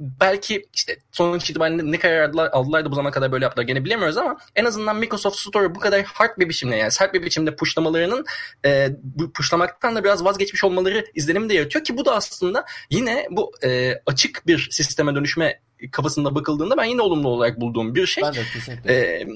belki 0.00 0.66
işte 0.74 0.96
sonuç 1.12 1.50
itibariyle 1.50 1.92
ne 1.92 1.98
karar 1.98 2.28
aldılar, 2.28 2.50
aldılar 2.52 2.84
da 2.84 2.90
bu 2.90 2.94
zamana 2.94 3.12
kadar 3.12 3.32
böyle 3.32 3.44
yaptılar 3.44 3.66
gene 3.66 3.84
bilemiyoruz 3.84 4.16
ama 4.16 4.36
en 4.56 4.64
azından 4.64 4.96
Microsoft 4.96 5.38
Store 5.38 5.74
bu 5.74 5.80
kadar 5.80 6.02
hard 6.02 6.38
bir 6.38 6.48
biçimde 6.48 6.76
yani 6.76 6.90
sert 6.90 7.14
bir 7.14 7.22
biçimde 7.22 7.56
pushlamalarının 7.56 8.24
e, 8.64 8.88
bu 9.02 9.32
pushlamaktan 9.32 9.96
da 9.96 10.04
biraz 10.04 10.24
vazgeçmiş 10.24 10.64
olmaları 10.64 11.06
izlenimi 11.14 11.48
de 11.48 11.54
yaratıyor 11.54 11.84
ki 11.84 11.96
bu 11.96 12.04
da 12.04 12.14
aslında 12.14 12.64
yine 12.90 13.26
bu 13.30 13.52
e, 13.64 14.00
açık 14.06 14.46
bir 14.46 14.68
sisteme 14.70 15.14
dönüşme 15.14 15.60
kafasında 15.92 16.34
bakıldığında 16.34 16.76
ben 16.76 16.84
yine 16.84 17.02
olumlu 17.02 17.28
olarak 17.28 17.60
bulduğum 17.60 17.94
bir 17.94 18.06
şey. 18.06 18.24
Ben 18.24 18.34
de 18.34 18.42
kesinlikle. 18.52 18.94
E, 18.94 19.26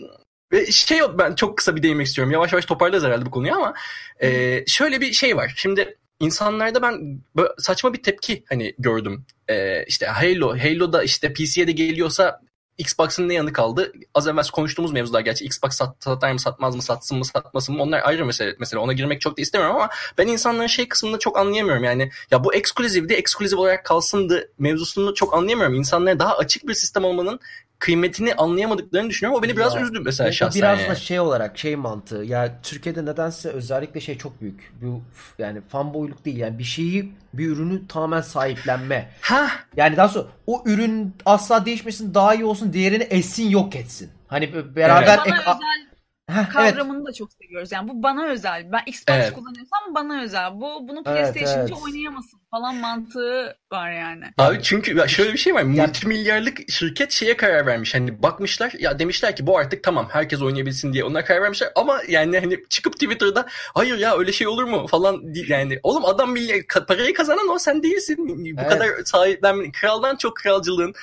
ve 0.53 0.67
şey 0.67 1.01
ben 1.19 1.35
çok 1.35 1.59
kısa 1.59 1.77
bir 1.77 1.83
değinmek 1.83 2.07
istiyorum. 2.07 2.33
Yavaş 2.33 2.53
yavaş 2.53 2.65
toparlarız 2.65 3.05
herhalde 3.05 3.27
bu 3.27 3.31
konuyu 3.31 3.55
ama 3.55 3.75
e, 4.23 4.65
şöyle 4.67 5.01
bir 5.01 5.13
şey 5.13 5.37
var. 5.37 5.53
Şimdi 5.57 5.97
insanlarda 6.21 6.83
ben 6.83 7.21
saçma 7.59 7.93
bir 7.93 8.03
tepki 8.03 8.45
hani 8.49 8.75
gördüm. 8.79 9.25
Ee, 9.49 9.85
işte 9.87 10.07
Halo, 10.07 10.59
Halo'da 10.59 11.03
işte 11.03 11.33
PC'ye 11.33 11.67
de 11.67 11.73
geliyorsa 11.73 12.41
Xbox'ın 12.79 13.29
ne 13.29 13.35
yanı 13.35 13.53
kaldı? 13.53 13.93
Az 14.15 14.29
evvel 14.29 14.49
konuştuğumuz 14.49 14.93
mevzular 14.93 15.21
gerçi 15.21 15.45
Xbox 15.45 15.73
sat, 15.73 15.97
satar 16.05 16.33
mı 16.33 16.41
satmaz 16.41 16.77
mı 16.77 16.83
satsın 16.83 17.19
mı 17.19 17.25
satmasın 17.25 17.77
mı 17.77 17.83
onlar 17.83 18.01
ayrı 18.05 18.27
mesele. 18.27 18.57
Mesela 18.59 18.81
ona 18.81 18.93
girmek 18.93 19.21
çok 19.21 19.39
da 19.39 19.43
istemiyorum 19.43 19.77
ama 19.77 19.89
ben 20.19 20.27
insanların 20.27 20.67
şey 20.67 20.89
kısmını 20.89 21.19
çok 21.19 21.39
anlayamıyorum. 21.39 21.85
Yani 21.85 22.11
ya 22.31 22.45
bu 22.45 22.55
ekskluzivdi 22.55 23.13
ekskluzif 23.13 23.59
olarak 23.59 23.85
kalsındı 23.85 24.51
mevzusunu 24.59 25.15
çok 25.15 25.35
anlayamıyorum. 25.35 25.75
İnsanlara 25.75 26.19
daha 26.19 26.37
açık 26.37 26.69
bir 26.69 26.75
sistem 26.75 27.05
olmanın 27.05 27.41
kıymetini 27.79 28.35
anlayamadıklarını 28.35 29.11
düşünüyorum. 29.11 29.41
O 29.41 29.43
beni 29.43 29.57
biraz 29.57 29.75
ya, 29.75 29.81
üzdü 29.81 30.01
mesela 30.01 30.33
şahsen. 30.33 30.61
Biraz 30.63 30.81
yani. 30.81 30.91
da 30.91 30.95
şey 30.95 31.21
olarak 31.21 31.59
şey 31.59 31.77
mantığı. 31.77 32.25
Ya 32.25 32.59
Türkiye'de 32.63 33.05
nedense 33.05 33.49
özellikle 33.49 34.01
şey 34.01 34.19
çok 34.19 34.41
büyük. 34.41 34.73
Bu 34.83 35.03
yani 35.39 35.61
fanboyluk 35.61 36.25
değil 36.25 36.37
yani 36.37 36.59
bir 36.59 36.65
şeyi 36.65 37.13
bir 37.35 37.47
ürünü 37.47 37.89
tamamen 37.89 38.21
sahiplenme. 38.21 39.11
Ha. 39.21 39.51
Yani 39.77 39.97
daha 39.97 40.09
sonra 40.09 40.27
o 40.47 40.63
ürün 40.67 41.15
asla 41.27 41.67
değişmesin 41.67 42.15
daha 42.15 42.35
iyi 42.35 42.45
olsun 42.45 42.73
diğerini 42.73 43.03
etsin 43.03 43.49
yok 43.49 43.77
etsin. 43.77 44.11
Hani 44.29 44.77
beraber 44.77 45.19
evet. 45.19 45.27
ek, 45.27 45.37
özel 45.41 45.88
Heh, 46.29 46.51
kavramını 46.51 46.97
evet. 46.97 47.07
da 47.07 47.13
çok 47.13 47.33
seviyoruz. 47.33 47.73
Yani 47.73 47.89
bu 47.89 48.03
bana 48.03 48.27
özel. 48.27 48.73
Ben 48.73 48.83
Xbox 48.87 49.17
evet. 49.17 49.33
kullanıyorsam 49.33 49.95
bana 49.95 50.23
özel. 50.23 50.53
Bu 50.55 50.89
bunu 50.89 51.03
PlayStation'cı 51.03 51.59
evet, 51.59 51.71
evet. 51.73 51.83
oynayamasın 51.85 52.41
falan 52.51 52.77
mantığı 52.77 53.57
var 53.73 53.93
yani. 53.93 54.25
Abi 54.39 54.63
çünkü 54.63 55.09
şöyle 55.09 55.33
bir 55.33 55.39
şey 55.39 55.55
var. 55.55 55.63
Multimilyarlık 55.63 56.71
şirket 56.71 57.13
şeye 57.13 57.37
karar 57.37 57.67
vermiş. 57.67 57.95
Hani 57.95 58.23
bakmışlar 58.23 58.73
ya 58.79 58.99
demişler 58.99 59.37
ki 59.37 59.47
bu 59.47 59.59
artık 59.59 59.85
tamam 59.85 60.09
herkes 60.11 60.43
oynayabilsin 60.43 60.93
diye 60.93 61.05
onlar 61.05 61.27
karar 61.27 61.43
vermişler 61.43 61.73
ama 61.77 62.01
yani 62.09 62.39
hani 62.39 62.65
çıkıp 62.69 62.93
Twitter'da 62.93 63.47
hayır 63.75 63.99
ya 63.99 64.19
öyle 64.19 64.33
şey 64.33 64.47
olur 64.47 64.65
mu 64.65 64.87
falan 64.87 65.23
yani 65.49 65.81
oğlum 65.83 66.05
adam 66.05 66.33
milyar 66.33 66.63
parayı 66.89 67.15
kazanan 67.15 67.49
o 67.49 67.59
sen 67.59 67.83
değilsin. 67.83 68.17
Bu 68.57 68.61
evet. 68.61 68.71
kadar 68.71 68.89
sahiplen 69.05 69.73
kraldan 69.73 70.17
çok 70.17 70.37
kralcılığın 70.37 70.95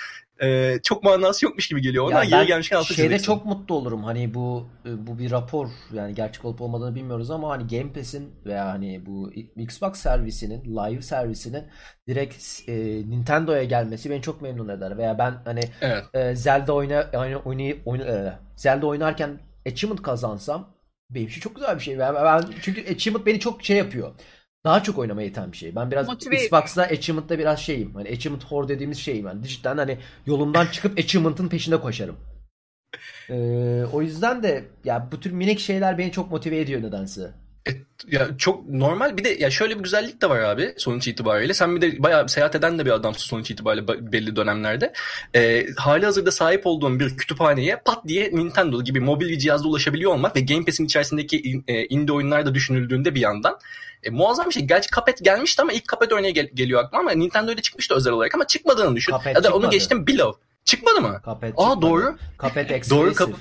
e, 0.42 0.80
çok 0.84 1.04
manası 1.04 1.46
yokmuş 1.46 1.68
gibi 1.68 1.82
geliyor 1.82 2.06
ona. 2.06 2.24
Yani 2.24 2.34
Yeri 2.34 2.48
gelmişken 2.48 2.78
altı 2.78 2.94
Şeyde 2.94 3.20
çok 3.20 3.46
mutlu 3.46 3.76
olurum. 3.76 4.04
Hani 4.04 4.34
bu 4.34 4.68
e, 4.86 5.08
bu 5.08 5.20
bir 5.20 5.32
rapor 5.32 5.68
yani 5.94 6.16
gerçek 6.16 6.46
olup 6.46 6.62
olmadığını 6.62 6.96
bilmiyoruz 6.96 7.32
ama 7.32 7.50
hani 7.50 7.68
Game 7.68 7.94
Pass'in 7.94 8.32
veya 8.46 8.68
hani 8.68 9.06
bu 9.06 9.32
Xbox 9.58 9.98
servisinin, 9.98 10.64
live 10.66 11.02
servisinin 11.02 11.64
direkt 12.08 12.70
e, 12.70 12.76
Nintendo'ya 13.10 13.64
gelmesi 13.64 14.10
beni 14.10 14.22
çok 14.22 14.42
memnun 14.42 14.70
eder. 14.70 14.98
Veya 14.98 15.18
ben 15.18 15.34
hani 15.46 15.62
evet. 15.82 16.04
e, 16.14 16.36
Zelda 16.36 16.74
oyna 16.74 17.10
yani 17.14 17.38
oynay, 17.38 17.78
oyna, 17.86 18.04
e, 18.04 18.34
Zelda 18.56 18.88
oynarken 18.88 19.40
achievement 19.68 20.02
kazansam 20.02 20.76
benim 21.10 21.28
için 21.28 21.42
çok 21.42 21.56
güzel 21.56 21.76
bir 21.76 21.84
şey. 21.84 22.00
Ben, 22.00 22.16
ben 22.16 22.44
çünkü 22.62 22.94
achievement 22.94 23.26
beni 23.26 23.40
çok 23.40 23.64
şey 23.64 23.78
yapıyor 23.78 24.12
daha 24.66 24.84
çok 24.84 24.98
oynamaya 24.98 25.28
iten 25.28 25.52
bir 25.52 25.58
şey. 25.58 25.76
Ben 25.76 25.92
biraz 25.92 26.08
Motive 26.08 26.36
Xbox'ta 26.36 26.84
achievement'ta 26.84 27.40
biraz 27.40 27.60
şeyim. 27.60 27.96
Hani 27.96 28.10
achievement 28.10 28.42
whore 28.42 28.68
dediğimiz 28.68 28.98
şeyim. 28.98 29.26
Yani 29.26 29.44
cidden 29.44 29.78
hani 29.78 29.98
yolumdan 30.26 30.66
çıkıp 30.66 31.00
achievement'ın 31.00 31.48
peşinde 31.48 31.82
koşarım. 31.82 32.16
Ee, 33.30 33.84
o 33.94 34.02
yüzden 34.02 34.44
de 34.44 34.66
ya 34.84 35.08
bu 35.12 35.20
tür 35.20 35.32
minik 35.32 35.60
şeyler 35.60 35.98
beni 35.98 36.12
çok 36.12 36.32
motive 36.32 36.60
ediyor 36.60 36.82
nedense. 36.82 37.32
Ya 38.12 38.28
çok 38.38 38.70
normal 38.70 39.18
bir 39.18 39.24
de 39.24 39.30
ya 39.30 39.50
şöyle 39.52 39.78
bir 39.80 39.84
güzellik 39.84 40.22
de 40.22 40.30
var 40.30 40.40
abi 40.40 40.74
sonuç 40.78 41.08
itibariyle. 41.08 41.54
Sen 41.54 41.76
bir 41.76 41.82
de 41.82 42.04
bayağı 42.04 42.30
seyahat 42.30 42.56
eden 42.56 42.80
de 42.80 42.86
bir 42.86 42.92
adamsın 42.92 43.24
sonuç 43.24 43.52
itibariyle 43.52 43.88
belli 44.12 44.36
dönemlerde. 44.36 44.94
E, 45.36 45.66
hali 45.78 46.06
hazırda 46.06 46.32
sahip 46.32 46.62
olduğun 46.68 47.00
bir 47.00 47.18
kütüphaneye 47.18 47.76
pat 47.86 48.08
diye 48.08 48.30
Nintendo 48.34 48.84
gibi 48.84 49.00
mobil 49.00 49.30
bir 49.30 49.40
cihazda 49.40 49.68
ulaşabiliyor 49.68 50.12
olmak 50.12 50.36
ve 50.36 50.40
Game 50.40 50.66
Pass'in 50.66 50.86
içerisindeki 50.86 51.64
e, 51.68 51.86
indie 51.86 52.14
oyunlar 52.16 52.46
da 52.46 52.56
düşünüldüğünde 52.56 53.16
bir 53.16 53.20
yandan 53.22 53.60
e, 54.04 54.10
muazzam 54.10 54.46
bir 54.50 54.54
şey. 54.54 54.64
Gerçi 54.64 54.90
Cuphead 54.90 55.18
gelmişti 55.22 55.62
ama 55.62 55.72
ilk 55.74 55.88
Cuphead 55.90 56.12
örneği 56.12 56.34
gel- 56.34 56.50
geliyor 56.54 56.84
aklıma 56.84 57.00
ama 57.02 57.12
Nintendo'da 57.12 57.62
çıkmıştı 57.62 57.96
özel 57.96 58.14
olarak 58.14 58.36
ama 58.36 58.48
çıkmadığını 58.48 58.96
düşün. 58.96 59.12
Cuphead 59.12 59.36
ya 59.36 59.44
da 59.44 59.48
çıkmadı. 59.48 59.66
onu 59.66 59.72
geçtim 59.72 60.08
Below. 60.08 60.42
Çıkmadı 60.66 61.02
mı? 61.02 61.22
Cuphead 61.26 61.54
Aa 61.58 61.62
çıkmadı. 61.70 61.82
doğru. 61.82 62.18
Cuphead 62.42 62.70
Exclusive. 62.70 63.00
Doğru, 63.00 63.12
Cup- 63.12 63.36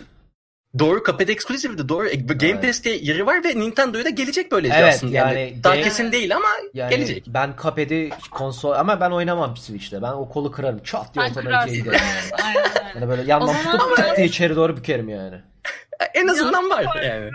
Doğru 0.79 1.03
Cuphead 1.05 1.29
Exclusive'di 1.29 1.89
doğru. 1.89 2.09
E, 2.09 2.15
Game 2.15 2.49
evet. 2.53 2.63
Pass'te 2.63 2.91
yeri 2.91 3.27
var 3.27 3.45
ve 3.45 3.61
Nintendo'ya 3.61 4.05
da 4.05 4.09
gelecek 4.09 4.53
böylece 4.53 4.75
evet, 4.75 4.95
aslında. 4.95 5.13
Yani, 5.17 5.41
yani 5.41 5.65
daha 5.65 5.75
game, 5.75 5.85
kesin 5.85 6.13
değil 6.13 6.37
ama 6.37 6.49
yani 6.75 6.91
gelecek. 6.91 7.25
Ben 7.27 7.55
Cuphead'i 7.63 8.11
konsol 8.31 8.73
ama 8.73 9.01
ben 9.01 9.11
oynamam 9.11 9.57
Switch'te. 9.57 10.03
Ben 10.03 10.13
o 10.13 10.29
kolu 10.29 10.51
kırarım. 10.51 10.83
Çat 10.83 11.15
diye 11.15 11.25
ortadan 11.25 11.67
ikiye 11.67 11.81
giderim 11.83 11.99
yani. 11.99 12.43
aynen, 12.45 12.71
aynen. 12.85 12.95
Yani 12.95 13.09
böyle 13.09 13.23
yandan 13.23 13.57
tutup 13.63 13.97
tık 13.97 14.17
diye 14.17 14.27
içeri 14.27 14.57
doğru 14.57 14.77
bükerim 14.77 15.09
yani. 15.09 15.37
En 16.15 16.29
azından 16.29 16.71
var 16.71 17.03
yani. 17.03 17.31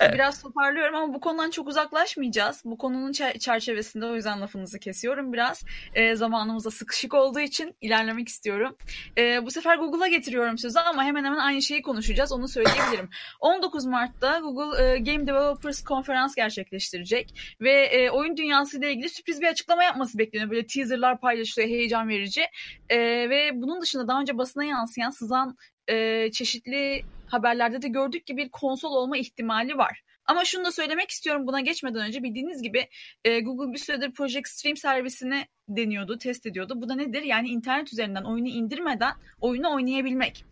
Evet. 0.00 0.14
Biraz 0.14 0.42
toparlıyorum 0.42 0.94
ama 0.94 1.14
bu 1.14 1.20
konudan 1.20 1.50
çok 1.50 1.68
uzaklaşmayacağız. 1.68 2.62
Bu 2.64 2.78
konunun 2.78 3.12
çerçevesinde 3.38 4.06
o 4.06 4.14
yüzden 4.14 4.40
lafınızı 4.40 4.78
kesiyorum 4.78 5.32
biraz. 5.32 5.64
E, 5.94 6.14
zamanımızda 6.16 6.70
sıkışık 6.70 7.14
olduğu 7.14 7.40
için 7.40 7.74
ilerlemek 7.80 8.28
istiyorum. 8.28 8.76
E, 9.18 9.46
bu 9.46 9.50
sefer 9.50 9.76
Google'a 9.76 10.08
getiriyorum 10.08 10.58
sözü 10.58 10.78
ama 10.78 11.04
hemen 11.04 11.24
hemen 11.24 11.38
aynı 11.38 11.62
şeyi 11.62 11.82
konuşacağız. 11.82 12.32
Onu 12.32 12.48
söyleyebilirim. 12.48 13.08
19 13.40 13.86
Mart'ta 13.86 14.38
Google 14.38 14.84
e, 14.84 14.98
Game 14.98 15.26
Developers 15.26 15.84
Konferans 15.84 16.34
gerçekleştirecek 16.34 17.56
ve 17.60 17.72
e, 17.72 18.10
oyun 18.10 18.36
dünyası 18.36 18.78
ile 18.78 18.92
ilgili 18.92 19.08
sürpriz 19.08 19.40
bir 19.40 19.46
açıklama 19.46 19.84
yapması 19.84 20.18
bekleniyor. 20.18 20.50
Böyle 20.50 20.66
teaserlar 20.66 21.20
paylaşılıyor, 21.20 21.70
heyecan 21.70 22.08
verici. 22.08 22.42
E, 22.88 22.98
ve 23.30 23.50
bunun 23.54 23.80
dışında 23.80 24.08
daha 24.08 24.20
önce 24.20 24.38
basına 24.38 24.64
yansıyan, 24.64 25.10
sızan 25.10 25.56
e, 25.88 26.30
çeşitli 26.32 27.04
haberlerde 27.32 27.82
de 27.82 27.88
gördük 27.88 28.26
ki 28.26 28.36
bir 28.36 28.48
konsol 28.48 28.92
olma 28.92 29.16
ihtimali 29.18 29.78
var. 29.78 30.02
Ama 30.26 30.44
şunu 30.44 30.64
da 30.64 30.72
söylemek 30.72 31.10
istiyorum 31.10 31.46
buna 31.46 31.60
geçmeden 31.60 32.06
önce 32.06 32.22
bildiğiniz 32.22 32.62
gibi 32.62 32.88
e, 33.24 33.40
Google 33.40 33.72
bir 33.72 33.78
süredir 33.78 34.12
Project 34.12 34.48
Stream 34.48 34.76
servisini 34.76 35.46
deniyordu, 35.68 36.18
test 36.18 36.46
ediyordu. 36.46 36.74
Bu 36.76 36.88
da 36.88 36.94
nedir? 36.94 37.22
Yani 37.22 37.48
internet 37.48 37.92
üzerinden 37.92 38.24
oyunu 38.24 38.48
indirmeden 38.48 39.12
oyunu 39.40 39.74
oynayabilmek. 39.74 40.44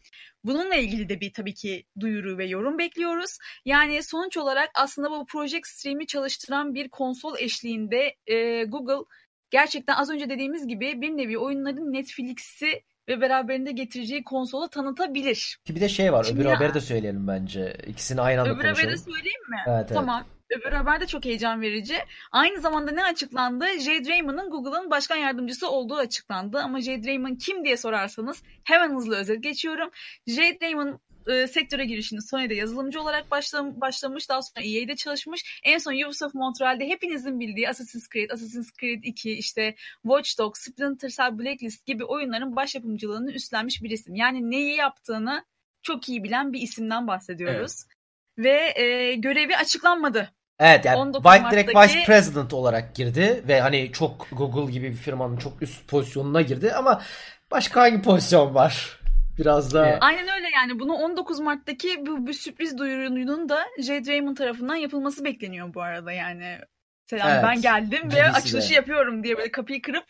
Bununla 0.45 0.75
ilgili 0.75 1.09
de 1.09 1.21
bir 1.21 1.33
tabii 1.33 1.55
ki 1.55 1.85
duyuru 2.01 2.39
ve 2.39 2.47
yorum 2.47 2.79
bekliyoruz. 2.79 3.39
Yani 3.65 4.03
sonuç 4.03 4.37
olarak 4.37 4.71
aslında 4.75 5.11
bu 5.11 5.27
Project 5.27 5.67
Stream'i 5.67 6.07
çalıştıran 6.07 6.75
bir 6.75 6.89
konsol 6.89 7.39
eşliğinde 7.39 8.17
e, 8.27 8.65
Google 8.65 9.05
gerçekten 9.51 9.95
az 9.95 10.11
önce 10.11 10.29
dediğimiz 10.29 10.69
gibi 10.69 11.01
bir 11.01 11.17
nevi 11.17 11.39
oyunların 11.39 11.93
Netflix'i 11.93 12.83
ve 13.11 13.21
beraberinde 13.21 13.73
getireceği 13.73 14.25
konsolu 14.25 14.69
tanıtabilir. 14.69 15.59
Ki 15.65 15.77
bir 15.77 15.81
de 15.81 15.89
şey 15.89 16.13
var. 16.13 16.25
Şimdi 16.25 16.41
öbür 16.41 16.49
ya, 16.49 16.57
haberi 16.57 16.75
de 16.75 16.81
söyleyelim 16.81 17.29
bence. 17.29 17.77
İkisini 17.87 18.21
aynı 18.21 18.41
anda 18.41 18.51
öbür 18.51 18.63
konuşalım. 18.63 18.79
Öbür 18.79 18.85
haberi 18.85 18.99
söyleyeyim 18.99 19.51
mi? 19.51 19.57
Evet, 19.67 19.89
tamam. 19.89 20.25
Evet. 20.27 20.61
Öbür 20.61 20.73
haber 20.73 21.01
de 21.01 21.07
çok 21.07 21.25
heyecan 21.25 21.61
verici. 21.61 21.95
Aynı 22.33 22.61
zamanda 22.61 22.91
ne 22.91 23.05
açıklandı? 23.05 23.67
Jade 23.81 24.09
Raymond'ın 24.09 24.51
Google'ın 24.51 24.91
başkan 24.91 25.17
yardımcısı 25.17 25.71
olduğu 25.71 25.97
açıklandı. 25.97 26.59
Ama 26.59 26.81
Jade 26.81 27.07
Raymond 27.09 27.39
kim 27.39 27.65
diye 27.65 27.77
sorarsanız 27.77 28.43
hemen 28.65 28.95
hızlı 28.95 29.17
özet 29.17 29.43
geçiyorum. 29.43 29.91
Jade 30.27 30.59
Raymond 30.63 30.95
e, 31.27 31.47
sektöre 31.47 31.85
girişini 31.85 32.23
Sony'de 32.23 32.55
yazılımcı 32.55 33.01
olarak 33.01 33.31
başlam 33.31 33.81
başlamış. 33.81 34.29
Daha 34.29 34.43
sonra 34.43 34.65
EA'de 34.65 34.97
çalışmış. 34.97 35.61
En 35.65 35.79
son 35.79 36.07
Ubisoft 36.07 36.35
Montreal'de 36.35 36.89
hepinizin 36.89 37.41
bildiği 37.41 37.69
Assassin's 37.69 38.09
Creed, 38.09 38.31
Assassin's 38.31 38.73
Creed 38.81 39.05
2, 39.05 39.33
işte 39.33 39.75
Watch 40.03 40.39
Dogs, 40.39 40.61
Splinter 40.61 41.09
Cell, 41.09 41.39
Blacklist 41.39 41.87
gibi 41.87 42.05
oyunların 42.05 42.57
baş 42.57 42.75
yapımcılığını 42.75 43.33
üstlenmiş 43.33 43.83
bir 43.83 43.91
isim. 43.91 44.15
Yani 44.15 44.51
neyi 44.51 44.77
yaptığını 44.77 45.45
çok 45.83 46.09
iyi 46.09 46.25
bilen 46.25 46.53
bir 46.53 46.61
isimden 46.61 47.07
bahsediyoruz. 47.07 47.85
Evet. 47.87 47.97
Ve 48.39 48.83
e, 48.83 49.15
görevi 49.15 49.57
açıklanmadı. 49.57 50.31
Evet 50.61 50.85
yani 50.85 51.13
White 51.13 51.51
direkt 51.51 51.77
Vice 51.77 52.05
President 52.07 52.53
olarak 52.53 52.95
girdi 52.95 53.45
ve 53.49 53.61
hani 53.61 53.93
çok 53.93 54.29
Google 54.33 54.73
gibi 54.73 54.91
bir 54.91 54.97
firmanın 54.97 55.37
çok 55.37 55.63
üst 55.63 55.89
pozisyonuna 55.89 56.43
girdi 56.43 56.73
ama 56.73 57.03
başka 57.51 57.81
hangi 57.81 58.03
pozisyon 58.03 58.55
var? 58.55 59.00
Biraz 59.41 59.75
da 59.75 59.99
Aynen 60.01 60.29
öyle 60.29 60.47
yani. 60.55 60.81
Bunu 60.81 60.95
19 60.95 61.41
Mart'taki 61.41 62.07
bu, 62.07 62.27
bu 62.27 62.35
sürpriz 62.35 62.79
duyurunun 62.79 63.49
da 63.49 63.67
Jade 63.83 64.13
Raymond 64.13 64.37
tarafından 64.37 64.75
yapılması 64.75 65.25
bekleniyor 65.25 65.75
bu 65.75 65.83
arada 65.83 66.13
yani. 66.13 66.59
Selam 67.07 67.29
Evet. 67.31 67.43
ben 67.45 67.61
geldim 67.61 68.03
ve 68.05 68.09
GDC'de. 68.09 68.31
açılışı 68.31 68.75
yapıyorum 68.75 69.25
diye 69.25 69.37
böyle 69.37 69.51
kapıyı 69.51 69.83
kırıp 69.83 70.05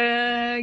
e, 0.00 0.04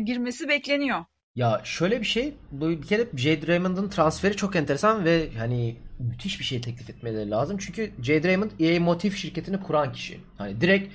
girmesi 0.06 0.50
bekleniyor. 0.50 1.06
Ya 1.36 1.62
şöyle 1.64 2.00
bir 2.02 2.06
şey, 2.06 2.34
bu 2.52 2.70
bir 2.70 2.82
kere 2.82 3.08
Jade 3.16 3.48
Raymond'ın 3.48 3.90
transferi 3.90 4.36
çok 4.36 4.56
enteresan 4.56 5.06
ve 5.06 5.30
hani 5.38 5.76
müthiş 6.00 6.40
bir 6.40 6.46
şey 6.46 6.62
teklif 6.62 6.90
etmeleri 6.90 7.30
lazım. 7.30 7.58
Çünkü 7.58 7.92
Jade 8.04 8.28
Raymond 8.28 8.52
EA 8.60 8.80
Motive 8.80 9.16
şirketini 9.16 9.60
kuran 9.60 9.94
kişi. 9.94 10.20
Hani 10.38 10.62
direkt 10.62 10.94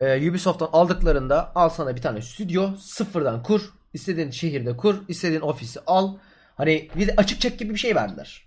e, 0.00 0.30
Ubisoft'tan 0.30 0.68
aldıklarında 0.72 1.52
al 1.54 1.68
sana 1.68 1.96
bir 1.96 2.02
tane 2.02 2.22
stüdyo, 2.22 2.76
sıfırdan 2.76 3.42
kur, 3.42 3.62
istediğin 3.92 4.30
şehirde 4.30 4.76
kur, 4.76 4.96
istediğin 5.08 5.40
ofisi 5.40 5.80
al. 5.86 6.14
Hani 6.56 6.88
bir 6.96 7.06
de 7.08 7.14
açık 7.16 7.40
çek 7.40 7.58
gibi 7.58 7.74
bir 7.74 7.78
şey 7.78 7.94
verdiler. 7.94 8.46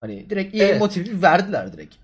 Hani 0.00 0.30
direkt 0.30 0.54
EA 0.54 0.66
Evet. 0.68 0.80
Motive'i 0.80 1.22
verdiler 1.22 1.72
direkt. 1.72 1.94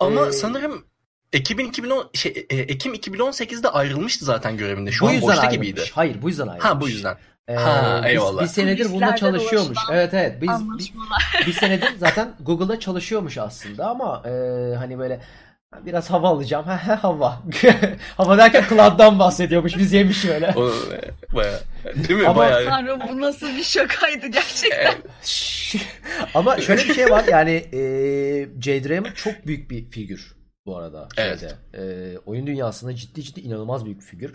Ama 0.00 0.26
Ee, 0.28 0.32
sanırım 0.32 0.84
Ekim 1.32 1.58
2010 1.60 2.10
şey 2.14 2.46
e, 2.50 2.56
Ekim 2.56 2.94
2018'de 2.94 3.68
ayrılmıştı 3.68 4.24
zaten 4.24 4.56
görevinde. 4.56 4.92
Şu 4.92 5.04
bu 5.04 5.08
an 5.08 5.12
yüzden 5.12 5.28
boşta 5.28 5.42
ayrılmış. 5.42 5.68
gibiydi. 5.68 5.90
Hayır 5.92 6.22
bu 6.22 6.28
yüzden 6.28 6.46
ayrılmış. 6.46 6.64
Ha 6.64 6.80
bu 6.80 6.88
yüzden. 6.88 7.16
Ee, 7.48 7.54
Ha, 7.54 8.00
biz- 8.04 8.10
eyvallah. 8.10 8.42
Bir, 8.42 8.46
senedir 8.48 8.84
Kulislerde 8.88 9.16
çalışıyormuş. 9.18 9.78
Evet 9.92 10.14
evet. 10.14 10.42
Biz, 10.42 10.50
Anlaşmalar. 10.50 11.42
bir 11.46 11.52
senedir 11.52 11.88
zaten 11.98 12.34
Google'da 12.40 12.80
çalışıyormuş 12.80 13.38
aslında 13.38 13.86
ama 13.88 14.22
e, 14.26 14.30
hani 14.76 14.98
böyle 14.98 15.20
biraz 15.86 16.10
hava 16.10 16.28
alacağım. 16.28 16.64
hava. 17.02 17.42
hava 18.16 18.38
derken 18.38 18.64
cloud'dan 18.68 19.18
bahsediyormuş. 19.18 19.76
Biz 19.78 19.92
yemiş 19.92 20.24
öyle. 20.24 20.54
O 20.56 20.68
e, 20.68 21.34
bayağı 21.34 21.60
değil 21.94 22.20
mi? 22.20 22.28
Ama- 22.28 22.40
bayağı. 22.40 22.64
Tanrım 22.64 23.00
bu 23.08 23.20
nasıl 23.20 23.56
bir 23.56 23.62
şakaydı 23.64 24.26
gerçekten. 24.26 24.94
ama 26.34 26.60
şöyle 26.60 26.88
bir 26.88 26.94
şey 26.94 27.10
var 27.10 27.24
yani 27.30 27.50
e, 27.50 27.80
Jade 28.60 28.88
Raymond 28.88 29.12
çok 29.14 29.46
büyük 29.46 29.70
bir 29.70 29.90
figür 29.90 30.36
bu 30.66 30.76
arada. 30.76 31.08
Evet. 31.16 31.40
şeyde. 31.40 31.54
E, 31.74 32.18
oyun 32.18 32.46
dünyasında 32.46 32.96
ciddi 32.96 33.22
ciddi 33.22 33.40
inanılmaz 33.40 33.84
büyük 33.84 34.00
bir 34.00 34.06
figür. 34.06 34.32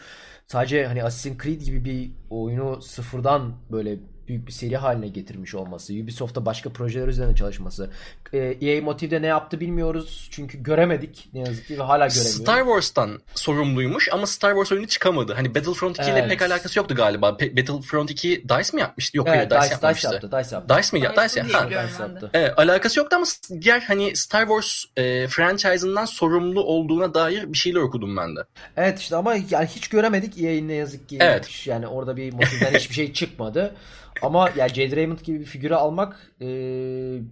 Sadece 0.48 0.86
hani 0.86 1.04
Assassin's 1.04 1.44
Creed 1.44 1.62
gibi 1.62 1.86
bir 1.86 2.12
oyunu 2.30 2.82
sıfırdan 2.82 3.54
böyle 3.72 3.98
büyük 4.28 4.48
bir 4.48 4.52
seri 4.52 4.78
haline 4.78 5.08
getirmiş 5.08 5.56
olması, 5.56 5.94
Ubisoft'ta 5.94 6.46
başka 6.46 6.70
projeler 6.70 7.08
üzerine 7.08 7.36
çalışması. 7.36 7.90
E, 8.34 8.38
EA 8.38 8.82
Motive'de 8.82 9.22
ne 9.22 9.28
yaptı 9.28 9.60
bilmiyoruz 9.60 10.28
çünkü 10.32 10.64
göremedik 10.64 11.30
ne 11.34 11.40
yazık 11.40 11.68
ki 11.68 11.80
ve 11.80 11.84
hala 11.84 12.08
göremiyoruz. 12.08 12.42
Star 12.42 12.60
Wars'tan 12.60 13.20
sorumluymuş 13.36 14.10
ama 14.12 14.28
Star 14.28 14.52
Wars 14.52 14.72
oyunu 14.72 14.88
çıkamadı. 14.88 15.34
Hani 15.34 15.56
Battlefront 15.56 16.00
2 16.00 16.10
ile 16.12 16.20
Evet. 16.20 16.30
pek 16.30 16.42
alakası 16.42 16.80
yoktu 16.80 16.96
galiba. 16.96 17.30
Pe- 17.30 17.58
Battlefront 17.58 18.12
2 18.12 18.30
DICE 18.50 18.76
mi 18.76 18.82
yapmıştı? 18.82 19.18
Yok 19.18 19.28
Evet, 19.30 19.38
hayır 19.38 19.50
DICE, 19.50 19.62
Dice, 19.62 19.76
Dice 19.76 19.86
yapmıştı. 19.86 20.08
yaptı. 20.14 20.28
Dice 20.44 20.56
yaptı. 20.56 20.76
DICE 20.78 20.98
mi? 20.98 21.04
ya? 21.04 21.12
Dice'ı 21.12 21.46
DICE 21.46 21.58
ya. 21.58 21.62
Ha. 21.62 21.68
Dice 21.70 22.04
yaptı. 22.04 22.30
Evet, 22.34 22.54
alakası 22.58 23.00
yoktu 23.00 23.16
ama 23.16 23.26
diğer 23.62 23.82
hani 23.82 24.16
Star 24.16 24.42
Wars 24.48 24.84
e, 24.98 25.28
franchise'ından 25.28 26.06
sorumlu 26.06 26.64
olduğuna 26.64 27.14
dair 27.14 27.54
bir 27.54 27.58
şeyler 27.58 27.80
okudum 27.80 28.18
ben 28.18 28.36
de. 28.36 28.40
Evet 28.78 29.00
işte 29.00 29.16
ama 29.16 29.36
yani 29.50 29.68
hiç 29.68 29.88
göremedik 29.88 30.38
EA'in 30.44 30.68
ne 30.68 30.74
yazık 30.74 31.10
ki. 31.10 31.18
Evet. 31.22 31.68
Yani 31.68 31.88
orada 31.88 32.18
bir 32.18 32.34
motivden 32.34 32.74
hiçbir 32.74 32.96
şey 32.96 33.14
çıkmadı. 33.14 33.76
Ama 34.22 34.50
ya 34.58 34.70
Jade 34.70 34.96
Raymond 34.96 35.20
gibi 35.20 35.40
bir 35.40 35.46
figürü 35.46 35.76
almak 35.76 36.32
e, 36.42 36.48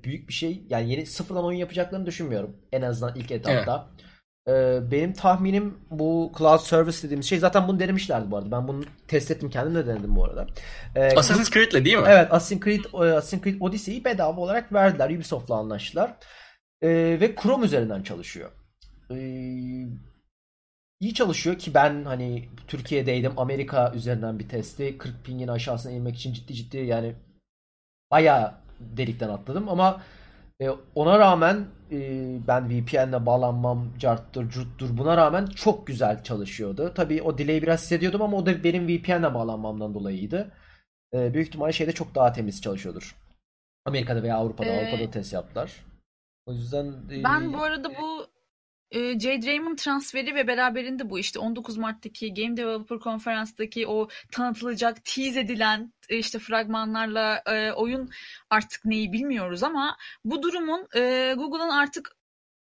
büyük 0.03 0.27
bir 0.27 0.33
şey. 0.33 0.61
Yani 0.69 0.91
yeni 0.91 1.05
sıfırdan 1.05 1.45
oyun 1.45 1.57
yapacaklarını 1.57 2.05
düşünmüyorum. 2.05 2.57
En 2.71 2.81
azından 2.81 3.15
ilk 3.15 3.31
etapta. 3.31 3.87
E, 4.47 4.51
benim 4.91 5.13
tahminim 5.13 5.77
bu 5.91 6.31
cloud 6.37 6.59
service 6.59 6.97
dediğimiz 7.03 7.25
şey 7.25 7.39
zaten 7.39 7.67
bunu 7.67 7.79
denemişlerdi 7.79 8.31
bu 8.31 8.37
arada. 8.37 8.51
Ben 8.51 8.67
bunu 8.67 8.83
test 9.07 9.31
ettim 9.31 9.49
kendim 9.49 9.75
de 9.75 9.87
denedim 9.87 10.15
bu 10.15 10.25
arada. 10.25 10.47
E, 10.95 11.15
Assassin's 11.17 11.49
Creed'le 11.51 11.85
değil 11.85 11.97
mi? 11.97 12.03
Evet 12.07 12.33
Assassin's 12.33 12.63
Creed, 12.63 12.83
e, 12.93 12.97
Assassin's 12.97 13.43
Creed 13.43 13.61
Odyssey'i 13.61 14.05
bedava 14.05 14.41
olarak 14.41 14.73
verdiler. 14.73 15.09
Ubisoft'la 15.09 15.55
anlaştılar. 15.55 16.13
E, 16.81 16.89
ve 17.21 17.35
Chrome 17.35 17.65
üzerinden 17.65 18.03
çalışıyor. 18.03 18.49
E, 19.11 19.15
iyi 21.01 21.13
çalışıyor 21.13 21.59
ki 21.59 21.73
ben 21.73 22.05
hani 22.05 22.49
Türkiye'deydim. 22.67 23.39
Amerika 23.39 23.93
üzerinden 23.95 24.39
bir 24.39 24.49
testi. 24.49 24.97
40 24.97 25.25
pingin 25.25 25.47
aşağısına 25.47 25.91
inmek 25.91 26.15
için 26.15 26.33
ciddi 26.33 26.53
ciddi 26.53 26.77
yani 26.77 27.15
bayağı 28.11 28.53
delikten 28.79 29.29
atladım 29.29 29.69
ama 29.69 30.01
e, 30.61 30.69
ona 30.95 31.19
rağmen 31.19 31.65
e, 31.91 31.99
ben 32.47 32.69
VPN'le 32.69 33.25
bağlanmam, 33.25 33.97
carttır, 33.99 34.49
curttur 34.49 34.97
buna 34.97 35.17
rağmen 35.17 35.45
çok 35.45 35.87
güzel 35.87 36.23
çalışıyordu. 36.23 36.91
Tabii 36.95 37.21
o 37.21 37.37
delay'i 37.37 37.61
biraz 37.61 37.81
hissediyordum 37.81 38.21
ama 38.21 38.37
o 38.37 38.45
da 38.45 38.63
benim 38.63 38.87
VPN'le 38.87 39.33
bağlanmamdan 39.33 39.93
dolayıydı. 39.93 40.51
E, 41.13 41.33
büyük 41.33 41.47
ihtimalle 41.47 41.73
şeyde 41.73 41.91
çok 41.91 42.15
daha 42.15 42.33
temiz 42.33 42.61
çalışıyordur. 42.61 43.15
Amerika'da 43.85 44.23
veya 44.23 44.37
Avrupa'da. 44.37 44.69
Ee, 44.69 44.87
Avrupa'da 44.87 45.11
test 45.11 45.33
yaptılar. 45.33 45.85
O 46.45 46.53
yüzden 46.53 46.93
e, 47.11 47.23
Ben 47.23 47.53
bu 47.53 47.63
arada 47.63 47.89
bu 47.89 48.27
Jade 48.93 49.47
Raymond 49.47 49.77
transferi 49.77 50.35
ve 50.35 50.47
beraberinde 50.47 51.09
bu 51.09 51.19
işte 51.19 51.39
19 51.39 51.77
Mart'taki 51.77 52.33
Game 52.33 52.57
Developer 52.57 52.99
Konferans'taki 52.99 53.87
o 53.87 54.07
tanıtılacak, 54.31 55.05
tease 55.05 55.39
edilen 55.39 55.93
e, 56.09 56.17
işte 56.17 56.39
fragmanlarla 56.39 57.43
e, 57.45 57.71
oyun 57.71 58.09
artık 58.49 58.85
neyi 58.85 59.13
bilmiyoruz 59.13 59.63
ama 59.63 59.97
bu 60.25 60.43
durumun 60.43 60.87
e, 60.95 61.33
Google'ın 61.37 61.69
artık 61.69 62.15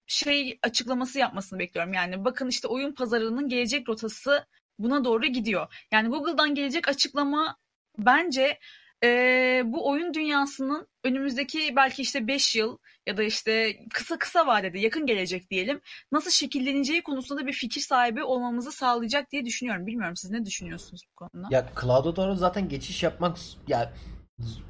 şey 0.07 0.59
açıklaması 0.63 1.19
yapmasını 1.19 1.59
bekliyorum. 1.59 1.93
Yani 1.93 2.25
bakın 2.25 2.49
işte 2.49 2.69
oyun 2.69 2.95
pazarının 2.95 3.49
gelecek 3.49 3.89
rotası 3.89 4.47
buna 4.79 5.05
doğru 5.05 5.27
gidiyor. 5.27 5.87
Yani 5.93 6.09
Google'dan 6.09 6.55
gelecek 6.55 6.89
açıklama 6.89 7.57
bence 7.99 8.59
e, 9.05 9.63
bu 9.65 9.89
oyun 9.89 10.15
dünyasının 10.15 10.87
önümüzdeki 11.05 11.77
belki 11.77 12.03
işte 12.03 12.27
5 12.27 12.57
yıl 12.57 12.79
ya 13.07 13.17
da 13.17 13.23
işte 13.23 13.77
kısa 13.95 14.19
kısa 14.19 14.47
vadede 14.47 14.79
yakın 14.79 15.07
gelecek 15.07 15.51
diyelim 15.51 15.81
nasıl 16.13 16.31
şekilleneceği 16.31 17.03
konusunda 17.03 17.47
bir 17.47 17.53
fikir 17.53 17.81
sahibi 17.81 18.23
olmamızı 18.23 18.73
sağlayacak 18.73 19.31
diye 19.33 19.45
düşünüyorum. 19.45 19.87
Bilmiyorum 19.87 20.17
siz 20.17 20.31
ne 20.31 20.45
düşünüyorsunuz 20.45 21.03
bu 21.11 21.15
konuda? 21.15 21.49
Ya 21.51 21.69
cloud'a 21.81 22.17
doğru 22.17 22.35
zaten 22.35 22.69
geçiş 22.69 23.03
yapmak 23.03 23.37
ya 23.69 23.93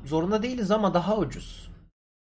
zorunda 0.04 0.42
değiliz 0.42 0.70
ama 0.70 0.94
daha 0.94 1.18
ucuz. 1.18 1.70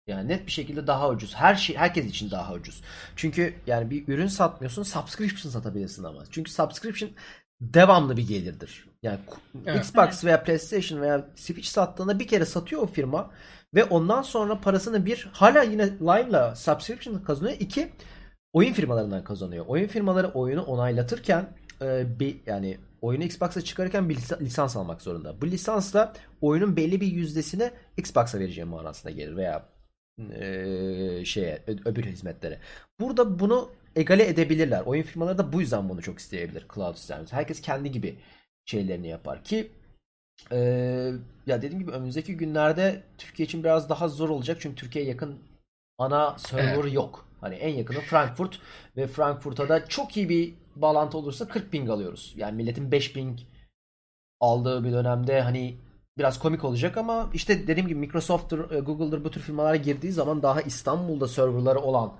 Yani 0.07 0.27
net 0.27 0.45
bir 0.45 0.51
şekilde 0.51 0.87
daha 0.87 1.09
ucuz. 1.09 1.35
Her 1.35 1.55
şey 1.55 1.75
herkes 1.75 2.05
için 2.05 2.31
daha 2.31 2.53
ucuz. 2.53 2.81
Çünkü 3.15 3.55
yani 3.67 3.89
bir 3.89 4.07
ürün 4.07 4.27
satmıyorsun, 4.27 4.83
subscription 4.83 5.51
satabilirsin 5.51 6.03
ama. 6.03 6.23
Çünkü 6.31 6.51
subscription 6.51 7.11
devamlı 7.61 8.17
bir 8.17 8.27
gelirdir. 8.27 8.87
Yani 9.03 9.19
Evet. 9.65 9.79
Xbox 9.85 10.25
veya 10.25 10.43
PlayStation 10.43 11.01
veya 11.01 11.25
Switch 11.35 11.67
sattığında 11.67 12.19
bir 12.19 12.27
kere 12.27 12.45
satıyor 12.45 12.81
o 12.81 12.87
firma 12.87 13.31
ve 13.75 13.83
ondan 13.83 14.21
sonra 14.21 14.61
parasını 14.61 15.05
bir 15.05 15.29
hala 15.33 15.63
yine 15.63 15.85
Live'la 15.89 16.55
subscription 16.55 17.19
kazanıyor. 17.19 17.57
İki 17.59 17.89
oyun 18.53 18.73
firmalarından 18.73 19.23
kazanıyor. 19.23 19.65
Oyun 19.67 19.87
firmaları 19.87 20.27
oyunu 20.27 20.63
onaylatırken 20.63 21.49
e, 21.81 22.19
bir 22.19 22.37
yani 22.45 22.77
oyunu 23.01 23.23
Xbox'a 23.23 23.61
çıkarırken 23.61 24.09
bir 24.09 24.15
lisa- 24.15 24.39
lisans 24.39 24.75
almak 24.77 25.01
zorunda. 25.01 25.41
Bu 25.41 25.47
lisansla 25.47 26.13
oyunun 26.41 26.75
belli 26.75 27.01
bir 27.01 27.07
yüzdesini 27.07 27.71
Xbox'a 27.97 28.39
vereceğim 28.39 28.69
manasına 28.69 29.11
gelir 29.11 29.35
veya 29.35 29.65
e, 30.31 31.25
şeye 31.25 31.63
ö- 31.67 31.89
öbür 31.91 32.03
hizmetlere. 32.03 32.59
Burada 32.99 33.39
bunu 33.39 33.69
egale 33.97 34.27
edebilirler. 34.27 34.81
Oyun 34.81 35.03
firmaları 35.03 35.37
da 35.37 35.53
bu 35.53 35.61
yüzden 35.61 35.89
bunu 35.89 36.01
çok 36.01 36.19
isteyebilir 36.19 36.65
cloud 36.75 36.95
service. 36.95 37.35
Herkes 37.35 37.61
kendi 37.61 37.91
gibi 37.91 38.19
şeylerini 38.65 39.07
yapar 39.07 39.43
ki 39.43 39.71
e, 40.51 40.57
ya 41.45 41.61
dediğim 41.61 41.79
gibi 41.79 41.91
önümüzdeki 41.91 42.37
günlerde 42.37 43.03
Türkiye 43.17 43.45
için 43.45 43.63
biraz 43.63 43.89
daha 43.89 44.07
zor 44.07 44.29
olacak 44.29 44.57
çünkü 44.59 44.75
Türkiye'ye 44.75 45.11
yakın 45.11 45.39
ana 45.97 46.37
server 46.37 46.91
yok. 46.91 47.27
Hani 47.41 47.55
en 47.55 47.75
yakını 47.75 47.99
Frankfurt 47.99 48.59
ve 48.97 49.07
Frankfurt'a 49.07 49.69
da 49.69 49.85
çok 49.85 50.17
iyi 50.17 50.29
bir 50.29 50.53
bağlantı 50.75 51.17
olursa 51.17 51.47
40 51.47 51.71
ping 51.71 51.89
alıyoruz. 51.89 52.33
Yani 52.37 52.55
milletin 52.55 52.91
5 52.91 53.13
ping 53.13 53.39
aldığı 54.39 54.83
bir 54.83 54.91
dönemde 54.91 55.41
hani 55.41 55.77
biraz 56.17 56.39
komik 56.39 56.63
olacak 56.63 56.97
ama 56.97 57.29
işte 57.33 57.67
dediğim 57.67 57.87
gibi 57.87 57.99
Microsoft'tur, 57.99 58.59
Google'dır 58.59 59.23
bu 59.23 59.31
tür 59.31 59.41
firmalara 59.41 59.75
girdiği 59.75 60.11
zaman 60.11 60.43
daha 60.43 60.61
İstanbul'da 60.61 61.27
serverları 61.27 61.79
olan 61.79 62.13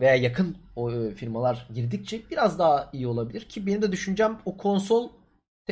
veya 0.00 0.14
yakın 0.14 0.56
e, 0.76 1.14
firmalar 1.14 1.66
girdikçe 1.74 2.20
biraz 2.30 2.58
daha 2.58 2.90
iyi 2.92 3.06
olabilir 3.06 3.40
ki 3.40 3.66
benim 3.66 3.82
de 3.82 3.92
düşüncem 3.92 4.38
o 4.44 4.56
konsol 4.56 5.08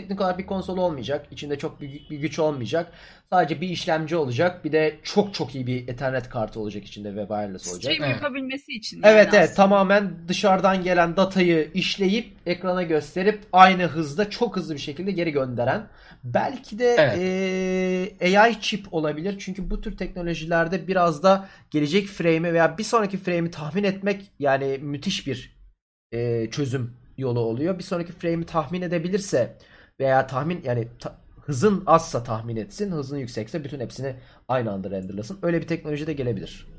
teknik 0.00 0.20
olarak 0.20 0.38
bir 0.38 0.46
konsol 0.46 0.78
olmayacak. 0.78 1.26
İçinde 1.30 1.58
çok 1.58 1.80
büyük 1.80 2.11
bir 2.11 2.18
güç 2.18 2.38
olmayacak. 2.38 2.92
Sadece 3.30 3.61
bir 3.61 3.68
işlemci 3.68 4.16
olacak. 4.16 4.64
Bir 4.64 4.72
de 4.72 4.96
çok 5.02 5.34
çok 5.34 5.54
iyi 5.54 5.66
bir 5.66 5.88
Ethernet 5.88 6.28
kartı 6.28 6.61
olacak 6.61 6.84
içinde 6.84 7.16
ve 7.16 7.20
wireless 7.20 7.68
olacak. 7.68 7.92
Stream 7.94 8.11
Evet. 8.11 8.22
yapabilmesi 8.22 8.72
için. 8.72 9.02
Evet 9.02 9.26
yani 9.26 9.37
evet 9.37 9.42
aslında. 9.50 9.54
tamamen 9.56 10.11
dışarıdan 10.28 10.82
gelen 10.82 11.16
datayı 11.16 11.70
işleyip 11.74 12.32
ekrana 12.46 12.82
gösterip 12.82 13.40
aynı 13.52 13.82
hızda 13.82 14.30
çok 14.30 14.56
hızlı 14.56 14.74
bir 14.74 14.80
şekilde 14.80 15.11
geri 15.11 15.30
gönderen 15.30 15.87
belki 16.24 16.78
de 16.78 16.96
Evet. 16.98 17.18
eee, 17.18 18.38
AI 18.38 18.61
chip 18.61 18.94
olabilir 18.94 19.37
çünkü 19.38 19.70
bu 19.70 19.80
tür 19.80 19.96
teknolojilerde 19.96 20.88
biraz 20.88 21.22
da 21.22 21.48
gelecek 21.70 22.06
frame'i 22.06 22.52
veya 22.52 22.78
bir 22.78 22.84
sonraki 22.84 23.16
frame'i 23.16 23.50
tahmin 23.50 23.84
etmek 23.84 24.22
yani 24.38 24.78
müthiş 24.82 25.26
bir 25.26 25.58
eee, 26.12 26.48
çözüm 26.50 26.96
yolu 27.18 27.40
oluyor. 27.40 27.78
Bir 27.78 27.84
sonraki 27.84 28.12
frame'i 28.12 28.46
tahmin 28.46 28.82
edebilirse 28.82 29.56
veya 30.00 30.26
tahmin 30.26 30.62
yani 30.64 30.88
ta- 30.98 31.18
hızın 31.46 31.82
azsa 31.87 32.22
tahmin 32.22 32.56
etsin, 32.56 32.92
hızın 32.92 33.16
yüksekse 33.18 33.64
bütün 33.64 33.80
hepsini 33.80 34.16
aynı 34.48 34.72
anda 34.72 34.90
renderlasın. 34.90 35.38
Öyle 35.42 35.61
bir 35.62 35.66
teknoloji 35.66 36.06
de 36.06 36.12
gelebilir. 36.12 36.77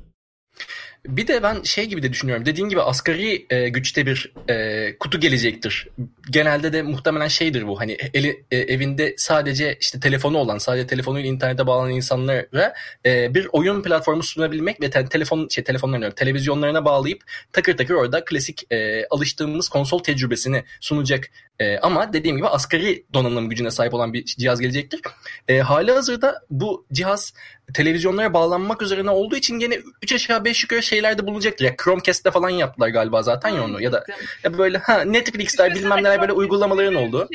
Bir 1.06 1.26
de 1.26 1.42
ben 1.42 1.62
şey 1.62 1.86
gibi 1.86 2.02
de 2.02 2.12
düşünüyorum. 2.12 2.46
Dediğin 2.46 2.68
gibi 2.68 2.82
asgari 2.82 3.46
e, 3.50 3.68
güçte 3.68 4.06
bir 4.06 4.32
e, 4.48 4.98
kutu 4.98 5.20
gelecektir. 5.20 5.88
Genelde 6.30 6.72
de 6.72 6.82
muhtemelen 6.82 7.28
şeydir 7.28 7.66
bu. 7.66 7.80
Hani 7.80 7.96
eli, 8.14 8.44
e, 8.50 8.56
evinde 8.56 9.14
sadece 9.16 9.76
işte 9.80 10.00
telefonu 10.00 10.38
olan, 10.38 10.58
sadece 10.58 10.86
telefonuyla 10.86 11.28
internete 11.28 11.66
bağlanan 11.66 11.90
insanlara 11.90 12.74
e, 13.06 13.34
bir 13.34 13.48
oyun 13.52 13.82
platformu 13.82 14.22
sunabilmek 14.22 14.80
ve 14.80 14.90
te- 14.90 15.08
telefon 15.08 15.48
şey 15.48 15.64
telefonlarına, 15.64 16.10
televizyonlarına 16.10 16.84
bağlayıp 16.84 17.22
takır 17.52 17.76
takır 17.76 17.94
orada 17.94 18.24
klasik 18.24 18.72
e, 18.72 19.06
alıştığımız 19.10 19.68
konsol 19.68 19.98
tecrübesini 19.98 20.64
sunacak. 20.80 21.30
E, 21.58 21.78
ama 21.78 22.12
dediğim 22.12 22.36
gibi 22.36 22.48
asgari 22.48 23.04
donanım 23.14 23.48
gücüne 23.48 23.70
sahip 23.70 23.94
olan 23.94 24.12
bir 24.12 24.24
cihaz 24.24 24.60
gelecektir. 24.60 25.00
E, 25.48 25.58
hali 25.58 25.92
hazırda 25.92 26.42
bu 26.50 26.86
cihaz 26.92 27.34
televizyonlara 27.74 28.34
bağlanmak 28.34 28.82
üzerine 28.82 29.10
olduğu 29.10 29.36
için 29.36 29.58
gene 29.58 29.78
3 30.02 30.12
aşağı 30.12 30.44
5 30.44 30.62
yukarı 30.62 30.82
şeylerde 30.82 31.26
bulunacaktır. 31.26 31.64
Ya 31.64 31.76
Chromecast'te 31.76 32.30
falan 32.30 32.50
yaptılar 32.50 32.88
galiba 32.88 33.22
zaten 33.22 33.48
ya 33.48 33.64
onu 33.64 33.82
ya 33.82 33.92
da 33.92 34.04
ya 34.44 34.58
böyle 34.58 34.78
ha 34.78 35.04
Netflix'ler 35.04 35.74
bilmem 35.74 35.98
neler 35.98 36.20
böyle 36.20 36.32
uygulamaların 36.32 36.94
oldu. 36.94 37.28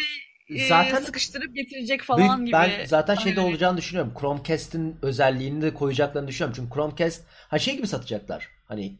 Şey, 0.47 0.67
zaten 0.67 1.01
sıkıştırıp 1.01 1.55
getirecek 1.55 2.03
falan 2.03 2.45
gibi. 2.45 2.53
Ben 2.53 2.71
zaten 2.85 3.15
şeyde 3.15 3.39
Aynen. 3.39 3.51
olacağını 3.51 3.77
düşünüyorum. 3.77 4.13
Chromecast'in 4.19 4.95
özelliğini 5.01 5.61
de 5.61 5.73
koyacaklarını 5.73 6.27
düşünüyorum. 6.27 6.53
Çünkü 6.55 6.73
Chromecast 6.73 7.23
ha 7.27 7.59
şey 7.59 7.77
gibi 7.77 7.87
satacaklar. 7.87 8.47
Hani 8.65 8.97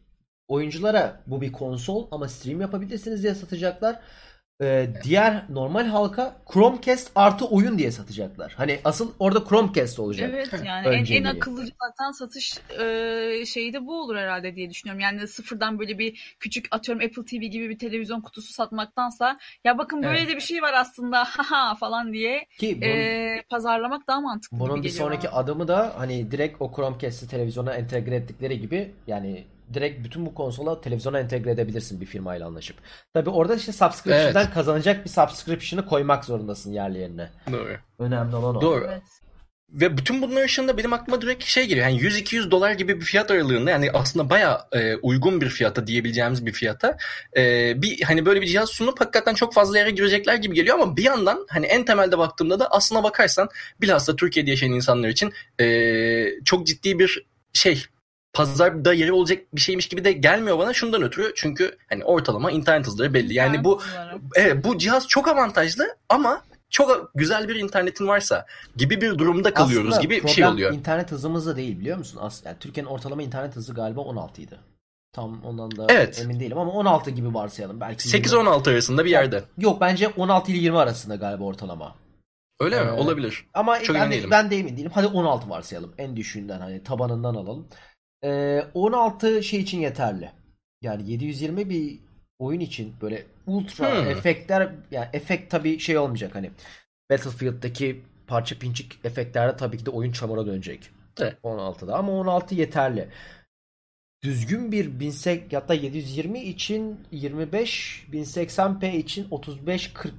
oyunculara 0.48 1.20
bu 1.26 1.40
bir 1.40 1.52
konsol 1.52 2.08
ama 2.10 2.28
stream 2.28 2.60
yapabilirsiniz 2.60 3.22
diye 3.22 3.34
satacaklar 3.34 4.00
e, 4.62 4.88
diğer 5.04 5.44
normal 5.48 5.86
halka 5.86 6.36
Chromecast 6.52 7.10
artı 7.14 7.44
oyun 7.44 7.78
diye 7.78 7.92
satacaklar. 7.92 8.52
Hani 8.56 8.80
asıl 8.84 9.12
orada 9.18 9.44
Chromecast 9.48 9.98
olacak. 9.98 10.30
Evet 10.34 10.48
yani 10.66 10.86
en, 10.86 11.04
en 11.04 11.24
akıllıca 11.24 11.72
zaten 11.82 12.10
satış 12.12 12.58
e, 12.80 13.46
şeyi 13.46 13.72
de 13.72 13.86
bu 13.86 14.00
olur 14.02 14.16
herhalde 14.16 14.56
diye 14.56 14.70
düşünüyorum. 14.70 15.00
Yani 15.00 15.28
sıfırdan 15.28 15.78
böyle 15.78 15.98
bir 15.98 16.36
küçük 16.40 16.66
atıyorum 16.70 17.04
Apple 17.04 17.24
TV 17.24 17.44
gibi 17.44 17.68
bir 17.68 17.78
televizyon 17.78 18.20
kutusu 18.20 18.52
satmaktansa 18.52 19.38
ya 19.64 19.78
bakın 19.78 20.02
böyle 20.02 20.18
evet. 20.18 20.28
de 20.28 20.36
bir 20.36 20.40
şey 20.40 20.62
var 20.62 20.72
aslında 20.72 21.24
haha 21.24 21.74
falan 21.74 22.12
diye 22.12 22.46
Ki 22.58 22.76
bunun, 22.76 22.90
e, 22.90 23.42
pazarlamak 23.50 24.06
daha 24.06 24.20
mantıklı 24.20 24.58
Bunun 24.58 24.82
bir 24.82 24.88
sonraki 24.88 25.26
bana. 25.26 25.36
adımı 25.36 25.68
da 25.68 25.94
hani 25.96 26.30
direkt 26.30 26.62
o 26.62 26.72
Chromecast'i 26.74 27.28
televizyona 27.28 27.74
entegre 27.74 28.16
ettikleri 28.16 28.60
gibi 28.60 28.92
yani 29.06 29.44
direkt 29.74 30.04
bütün 30.04 30.26
bu 30.26 30.34
konsola 30.34 30.80
televizyona 30.80 31.18
entegre 31.18 31.50
edebilirsin 31.50 32.00
bir 32.00 32.06
firmayla 32.06 32.46
anlaşıp. 32.46 32.76
Tabi 33.14 33.30
orada 33.30 33.54
işte 33.54 33.72
subscription'dan 33.72 34.42
evet. 34.44 34.54
kazanacak 34.54 35.04
bir 35.04 35.10
subscription'ı 35.10 35.86
koymak 35.86 36.24
zorundasın 36.24 36.72
yerli 36.72 36.98
yerine. 36.98 37.30
Doğru. 37.52 37.76
Önemli 37.98 38.36
olan 38.36 38.56
o. 38.56 38.60
Doğru. 38.60 38.84
Evet. 38.88 39.02
Ve 39.68 39.96
bütün 39.96 40.22
bunlar 40.22 40.44
ışığında 40.44 40.78
benim 40.78 40.92
aklıma 40.92 41.22
direkt 41.22 41.44
şey 41.44 41.66
geliyor. 41.66 41.86
Yani 41.86 42.00
100-200 42.00 42.50
dolar 42.50 42.72
gibi 42.72 43.00
bir 43.00 43.04
fiyat 43.04 43.30
aralığında 43.30 43.70
yani 43.70 43.90
aslında 43.90 44.30
baya 44.30 44.68
e, 44.72 44.96
uygun 44.96 45.40
bir 45.40 45.48
fiyata 45.48 45.86
diyebileceğimiz 45.86 46.46
bir 46.46 46.52
fiyata 46.52 46.96
e, 47.36 47.72
bir 47.82 48.02
hani 48.02 48.26
böyle 48.26 48.40
bir 48.40 48.46
cihaz 48.46 48.68
sunup 48.68 49.00
hakikaten 49.00 49.34
çok 49.34 49.54
fazla 49.54 49.78
yere 49.78 49.90
girecekler 49.90 50.34
gibi 50.34 50.54
geliyor 50.54 50.78
ama 50.78 50.96
bir 50.96 51.04
yandan 51.04 51.46
hani 51.50 51.66
en 51.66 51.84
temelde 51.84 52.18
baktığımda 52.18 52.60
da 52.60 52.70
aslına 52.70 53.02
bakarsan 53.02 53.48
bilhassa 53.80 54.16
Türkiye'de 54.16 54.50
yaşayan 54.50 54.72
insanlar 54.72 55.08
için 55.08 55.32
e, 55.60 56.44
çok 56.44 56.66
ciddi 56.66 56.98
bir 56.98 57.26
şey 57.52 57.84
pazarda 58.36 58.92
yeri 58.92 59.12
olacak 59.12 59.42
bir 59.52 59.60
şeymiş 59.60 59.88
gibi 59.88 60.04
de 60.04 60.12
gelmiyor 60.12 60.58
bana 60.58 60.72
şundan 60.72 61.02
ötürü. 61.02 61.32
Çünkü 61.36 61.76
hani 61.88 62.04
ortalama 62.04 62.50
internet 62.50 62.86
hızları 62.86 63.14
belli. 63.14 63.34
Yani 63.34 63.64
bu 63.64 63.80
evet, 64.34 64.64
bu 64.64 64.78
cihaz 64.78 65.08
çok 65.08 65.28
avantajlı 65.28 65.96
ama 66.08 66.42
çok 66.70 67.10
güzel 67.14 67.48
bir 67.48 67.56
internetin 67.56 68.08
varsa 68.08 68.46
gibi 68.76 69.00
bir 69.00 69.18
durumda 69.18 69.54
kalıyoruz 69.54 69.88
Aslında 69.88 70.02
gibi 70.02 70.22
bir 70.22 70.28
şey 70.28 70.46
oluyor. 70.46 70.72
internet 70.72 71.12
hızımız 71.12 71.46
da 71.46 71.56
değil 71.56 71.80
biliyor 71.80 71.98
musun? 71.98 72.18
Aslında 72.22 72.48
yani 72.48 72.58
Türkiye'nin 72.58 72.90
ortalama 72.90 73.22
internet 73.22 73.56
hızı 73.56 73.74
galiba 73.74 74.00
16 74.00 74.42
idi. 74.42 74.58
Tam 75.12 75.44
ondan 75.44 75.76
da 75.76 75.86
evet. 75.88 76.20
emin 76.24 76.40
değilim 76.40 76.58
ama 76.58 76.72
16 76.72 77.10
gibi 77.10 77.34
varsayalım. 77.34 77.80
Belki 77.80 78.08
8-16 78.08 78.70
arasında 78.70 79.04
bir 79.04 79.10
yerde. 79.10 79.44
Yok 79.58 79.80
bence 79.80 80.08
16 80.08 80.52
ile 80.52 80.58
20 80.58 80.78
arasında 80.78 81.16
galiba 81.16 81.44
ortalama. 81.44 81.94
Öyle 82.60 82.76
ee, 82.76 82.84
mi? 82.84 82.90
Olabilir. 82.90 83.46
Ama 83.54 83.80
Çok 83.80 83.96
ben, 83.96 84.10
de, 84.10 84.30
ben 84.30 84.50
de 84.50 84.58
emin 84.58 84.76
değilim. 84.76 84.90
Hadi 84.94 85.06
16 85.06 85.50
varsayalım. 85.50 85.94
En 85.98 86.16
düşüğünden 86.16 86.60
hani 86.60 86.82
tabanından 86.82 87.34
alalım. 87.34 87.68
Ee, 88.26 88.64
16 88.74 89.42
şey 89.42 89.60
için 89.60 89.80
yeterli. 89.80 90.30
Yani 90.82 91.10
720 91.10 91.70
bir 91.70 91.98
oyun 92.38 92.60
için 92.60 92.94
böyle 93.00 93.26
ultra 93.46 94.02
hmm. 94.02 94.10
efektler 94.10 94.72
yani 94.90 95.08
efekt 95.12 95.50
tabii 95.50 95.78
şey 95.78 95.98
olmayacak 95.98 96.34
hani 96.34 96.50
Battlefield'daki 97.10 98.02
parça 98.26 98.58
pinçik 98.58 98.98
efektlerde 99.04 99.56
tabii 99.56 99.78
ki 99.78 99.86
de 99.86 99.90
oyun 99.90 100.12
çamura 100.12 100.46
dönecek. 100.46 100.90
Evet. 101.20 101.36
16'da 101.44 101.96
ama 101.96 102.12
16 102.12 102.54
yeterli. 102.54 103.08
Düzgün 104.22 104.72
bir 104.72 105.00
1080 105.00 105.58
hatta 105.60 105.74
720 105.74 106.40
için 106.40 107.00
25 107.12 108.06
1080p 108.12 108.96
için 108.96 109.28
35-40 109.28 110.10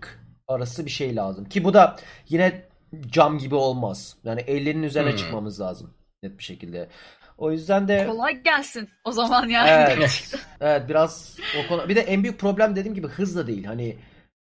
arası 0.48 0.86
bir 0.86 0.92
şey 0.92 1.16
lazım. 1.16 1.50
Ki 1.50 1.64
bu 1.64 1.74
da 1.74 1.96
yine 2.30 2.66
cam 3.12 3.38
gibi 3.38 3.56
olmaz. 3.56 4.18
Yani 4.24 4.42
50'nin 4.42 4.84
üzerine 4.84 5.10
hmm. 5.10 5.18
çıkmamız 5.18 5.62
lazım 5.62 5.94
net 6.24 6.38
bir 6.38 6.44
şekilde. 6.44 6.88
O 7.38 7.52
yüzden 7.52 7.88
de 7.88 8.08
kolay 8.08 8.44
gelsin 8.44 8.90
o 9.04 9.12
zaman 9.12 9.50
yani. 9.50 9.70
Evet. 9.70 10.36
evet 10.62 10.90
biraz 10.90 11.38
o 11.60 11.68
konu. 11.68 11.90
Bir 11.90 11.96
de 11.96 12.02
en 12.02 12.24
büyük 12.24 12.40
problem 12.40 12.76
dediğim 12.76 12.96
gibi 12.96 13.08
hız 13.08 13.36
da 13.36 13.48
değil. 13.48 13.66
Hani 13.66 13.98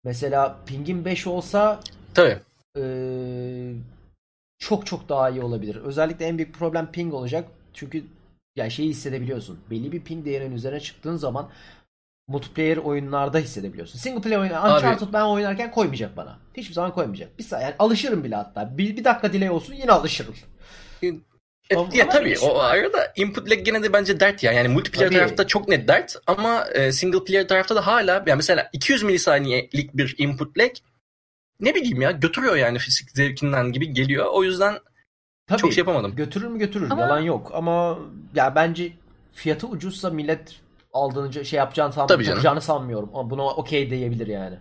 mesela 0.05 0.57
pingin 0.67 1.05
5 1.05 1.27
olsa 1.27 1.81
tabii. 2.15 2.39
E, 2.79 2.83
çok 4.59 4.87
çok 4.87 5.09
daha 5.09 5.31
iyi 5.31 5.43
olabilir. 5.43 5.77
Özellikle 5.77 6.27
en 6.27 6.39
büyük 6.39 6.55
problem 6.55 6.93
ping 6.93 7.15
olacak. 7.15 7.49
Çünkü 7.75 8.05
yani 8.57 8.71
şeyi 8.71 8.91
hissedebiliyorsun. 8.91 9.61
Belli 9.71 9.93
bir 9.93 10.01
ping 10.01 10.25
değerinin 10.25 10.57
üzerine 10.57 10.81
çıktığın 10.81 11.17
zaman 11.17 11.51
multiplayer 12.29 12.77
oyunlarda 12.77 13.39
hissedebiliyorsun. 13.39 13.99
Single 13.99 14.21
player 14.21 14.39
oyunu 14.39 14.55
Uncharted 14.55 15.13
ben 15.13 15.25
oynarken 15.25 15.71
koymayacak 15.71 16.17
bana. 16.17 16.39
Hiçbir 16.57 16.75
zaman 16.75 16.93
koymayacak. 16.93 17.39
Bir 17.39 17.47
yani 17.53 17.75
alışırım 17.79 18.25
bile 18.25 18.35
hatta. 18.35 18.79
Bir, 18.79 18.97
bir 18.97 19.05
dakika 19.05 19.33
delay 19.33 19.51
olsun 19.51 19.75
yine 19.75 19.93
alışırım. 19.93 20.35
E, 21.71 21.77
ya 21.93 22.09
tabii 22.09 22.39
o 22.39 22.59
arada 22.59 23.13
input 23.17 23.51
lag 23.51 23.65
gene 23.65 23.83
de 23.83 23.93
bence 23.93 24.21
dert 24.21 24.43
ya. 24.43 24.53
Yani 24.53 24.69
multiplayer 24.69 25.09
tabii. 25.09 25.19
tarafta 25.19 25.47
çok 25.47 25.69
net 25.69 25.89
dert 25.89 26.17
ama 26.27 26.65
e, 26.75 26.93
single 26.93 27.25
player 27.25 27.49
tarafta 27.49 27.77
da 27.77 27.87
hala 27.87 28.25
yani 28.27 28.37
mesela 28.37 28.69
200 28.73 29.03
milisaniyelik 29.03 29.97
bir 29.97 30.15
input 30.19 30.59
lag 30.59 30.71
ne 31.61 31.75
bileyim 31.75 32.01
ya 32.01 32.11
götürüyor 32.11 32.57
yani 32.57 32.79
fizik 32.79 33.11
zevkinden 33.11 33.73
gibi 33.73 33.93
geliyor. 33.93 34.27
O 34.33 34.45
yüzden 34.45 34.79
tabii, 35.47 35.61
çok 35.61 35.73
şey 35.73 35.83
yapamadım. 35.83 36.17
Götürür 36.17 36.47
mü 36.47 36.59
götürür 36.59 36.91
ama... 36.91 37.03
yalan 37.03 37.21
yok 37.21 37.51
ama 37.55 37.99
ya 38.35 38.55
bence 38.55 38.93
fiyatı 39.35 39.67
ucuzsa 39.67 40.11
millet 40.11 40.61
aldığını 40.93 41.45
şey 41.45 41.59
yapacağını, 41.59 41.93
sanmıyorum. 41.93 42.27
yapacağını 42.27 42.61
sanmıyorum. 42.61 43.11
Ama 43.15 43.31
buna 43.31 43.43
okey 43.43 43.91
diyebilir 43.91 44.27
yani. 44.27 44.59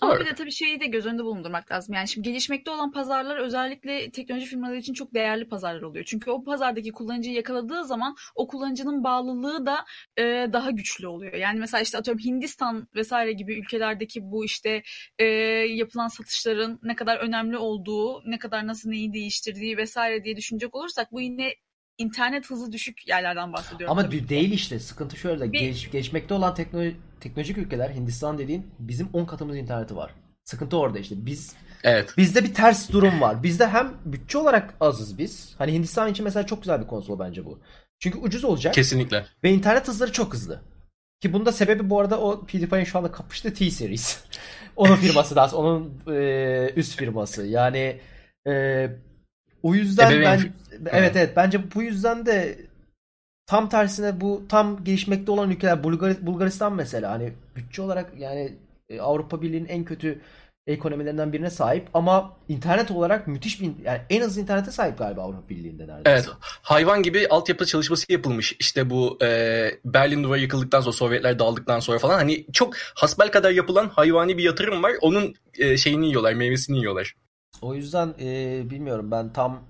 Ama 0.00 0.12
Doğru. 0.12 0.20
bir 0.20 0.26
de 0.26 0.34
tabii 0.34 0.52
şeyi 0.52 0.80
de 0.80 0.86
göz 0.86 1.06
önünde 1.06 1.24
bulundurmak 1.24 1.72
lazım. 1.72 1.94
Yani 1.94 2.08
şimdi 2.08 2.28
gelişmekte 2.28 2.70
olan 2.70 2.92
pazarlar 2.92 3.36
özellikle 3.36 4.10
teknoloji 4.10 4.46
firmaları 4.46 4.76
için 4.76 4.94
çok 4.94 5.14
değerli 5.14 5.48
pazarlar 5.48 5.82
oluyor. 5.82 6.04
Çünkü 6.04 6.30
o 6.30 6.44
pazardaki 6.44 6.92
kullanıcıyı 6.92 7.36
yakaladığı 7.36 7.84
zaman 7.84 8.16
o 8.34 8.46
kullanıcının 8.46 9.04
bağlılığı 9.04 9.66
da 9.66 9.84
e, 10.18 10.22
daha 10.52 10.70
güçlü 10.70 11.06
oluyor. 11.06 11.32
Yani 11.32 11.60
mesela 11.60 11.82
işte 11.82 11.98
atıyorum 11.98 12.24
Hindistan 12.24 12.88
vesaire 12.94 13.32
gibi 13.32 13.58
ülkelerdeki 13.58 14.20
bu 14.22 14.44
işte 14.44 14.82
e, 15.18 15.24
yapılan 15.24 16.08
satışların 16.08 16.80
ne 16.82 16.96
kadar 16.96 17.16
önemli 17.16 17.56
olduğu, 17.56 18.30
ne 18.30 18.38
kadar 18.38 18.66
nasıl 18.66 18.90
neyi 18.90 19.12
değiştirdiği 19.12 19.76
vesaire 19.76 20.24
diye 20.24 20.36
düşünecek 20.36 20.74
olursak 20.74 21.12
bu 21.12 21.20
yine 21.20 21.54
internet 21.98 22.50
hızı 22.50 22.72
düşük 22.72 23.08
yerlerden 23.08 23.52
bahsediyorum. 23.52 23.92
Ama 23.92 24.02
tabii. 24.02 24.28
değil 24.28 24.52
işte. 24.52 24.78
Sıkıntı 24.78 25.16
şöyle. 25.16 25.52
Bir... 25.52 25.60
Geç, 25.60 25.90
geçmekte 25.90 26.34
olan 26.34 26.54
teknoloji, 26.54 26.96
teknolojik 27.20 27.58
ülkeler 27.58 27.90
Hindistan 27.90 28.38
dediğin 28.38 28.66
bizim 28.78 29.08
10 29.12 29.24
katımız 29.24 29.56
interneti 29.56 29.96
var. 29.96 30.10
Sıkıntı 30.44 30.78
orada 30.78 30.98
işte. 30.98 31.14
Biz 31.18 31.56
Evet. 31.84 32.14
Bizde 32.16 32.44
bir 32.44 32.54
ters 32.54 32.90
durum 32.90 33.20
var. 33.20 33.42
Bizde 33.42 33.66
hem 33.66 33.94
bütçe 34.04 34.38
olarak 34.38 34.74
azız 34.80 35.18
biz. 35.18 35.54
Hani 35.58 35.72
Hindistan 35.72 36.10
için 36.10 36.24
mesela 36.24 36.46
çok 36.46 36.62
güzel 36.62 36.80
bir 36.80 36.86
konsol 36.86 37.18
bence 37.18 37.44
bu. 37.44 37.60
Çünkü 37.98 38.18
ucuz 38.18 38.44
olacak. 38.44 38.74
Kesinlikle. 38.74 39.26
Ve 39.44 39.50
internet 39.50 39.88
hızları 39.88 40.12
çok 40.12 40.34
hızlı. 40.34 40.62
Ki 41.20 41.32
bunda 41.32 41.52
sebebi 41.52 41.90
bu 41.90 42.00
arada 42.00 42.20
o 42.20 42.46
PewDiePie'nin 42.46 42.84
şu 42.84 42.98
anda 42.98 43.12
kapıştığı 43.12 43.54
T-Series. 43.54 44.24
onun 44.76 44.96
firması 44.96 45.36
daha 45.36 45.56
onun 45.56 46.02
e, 46.12 46.72
üst 46.76 46.96
firması. 46.96 47.46
Yani 47.46 48.00
e, 48.46 48.86
o 49.66 49.74
yüzden 49.74 50.10
Ebeveyn... 50.10 50.52
ben 50.80 50.90
evet 50.92 51.16
evet 51.16 51.32
bence 51.36 51.74
bu 51.74 51.82
yüzden 51.82 52.26
de 52.26 52.58
tam 53.46 53.68
tersine 53.68 54.20
bu 54.20 54.42
tam 54.48 54.84
gelişmekte 54.84 55.32
olan 55.32 55.50
ülkeler 55.50 55.84
Bulgar 55.84 56.26
Bulgaristan 56.26 56.74
mesela 56.74 57.10
hani 57.10 57.32
bütçe 57.56 57.82
olarak 57.82 58.12
yani 58.18 58.52
e, 58.88 59.00
Avrupa 59.00 59.42
Birliği'nin 59.42 59.68
en 59.68 59.84
kötü 59.84 60.20
ekonomilerinden 60.66 61.32
birine 61.32 61.50
sahip 61.50 61.88
ama 61.94 62.36
internet 62.48 62.90
olarak 62.90 63.26
müthiş 63.26 63.60
bir 63.60 63.70
yani 63.84 64.00
en 64.10 64.20
az 64.20 64.38
internete 64.38 64.70
sahip 64.70 64.98
galiba 64.98 65.22
Avrupa 65.22 65.48
Birliği'nde 65.48 65.86
neredeyse. 65.86 66.10
Evet. 66.10 66.28
Hayvan 66.62 67.02
gibi 67.02 67.28
altyapı 67.28 67.66
çalışması 67.66 68.12
yapılmış. 68.12 68.56
İşte 68.58 68.90
bu 68.90 69.18
e, 69.22 69.70
Berlin 69.84 70.24
Duvarı 70.24 70.40
yıkıldıktan 70.40 70.80
sonra 70.80 70.92
Sovyetler 70.92 71.38
dağıldıktan 71.38 71.80
sonra 71.80 71.98
falan 71.98 72.14
hani 72.14 72.46
çok 72.52 72.76
hasbel 72.76 73.30
kadar 73.30 73.50
yapılan 73.50 73.88
hayvani 73.88 74.38
bir 74.38 74.44
yatırım 74.44 74.82
var. 74.82 74.92
Onun 75.00 75.34
e, 75.58 75.76
şeyini 75.76 76.06
yiyorlar, 76.06 76.32
meyvesini 76.34 76.78
yiyorlar. 76.78 77.14
O 77.62 77.74
yüzden 77.74 78.14
e, 78.20 78.62
bilmiyorum 78.70 79.10
ben 79.10 79.32
tam 79.32 79.62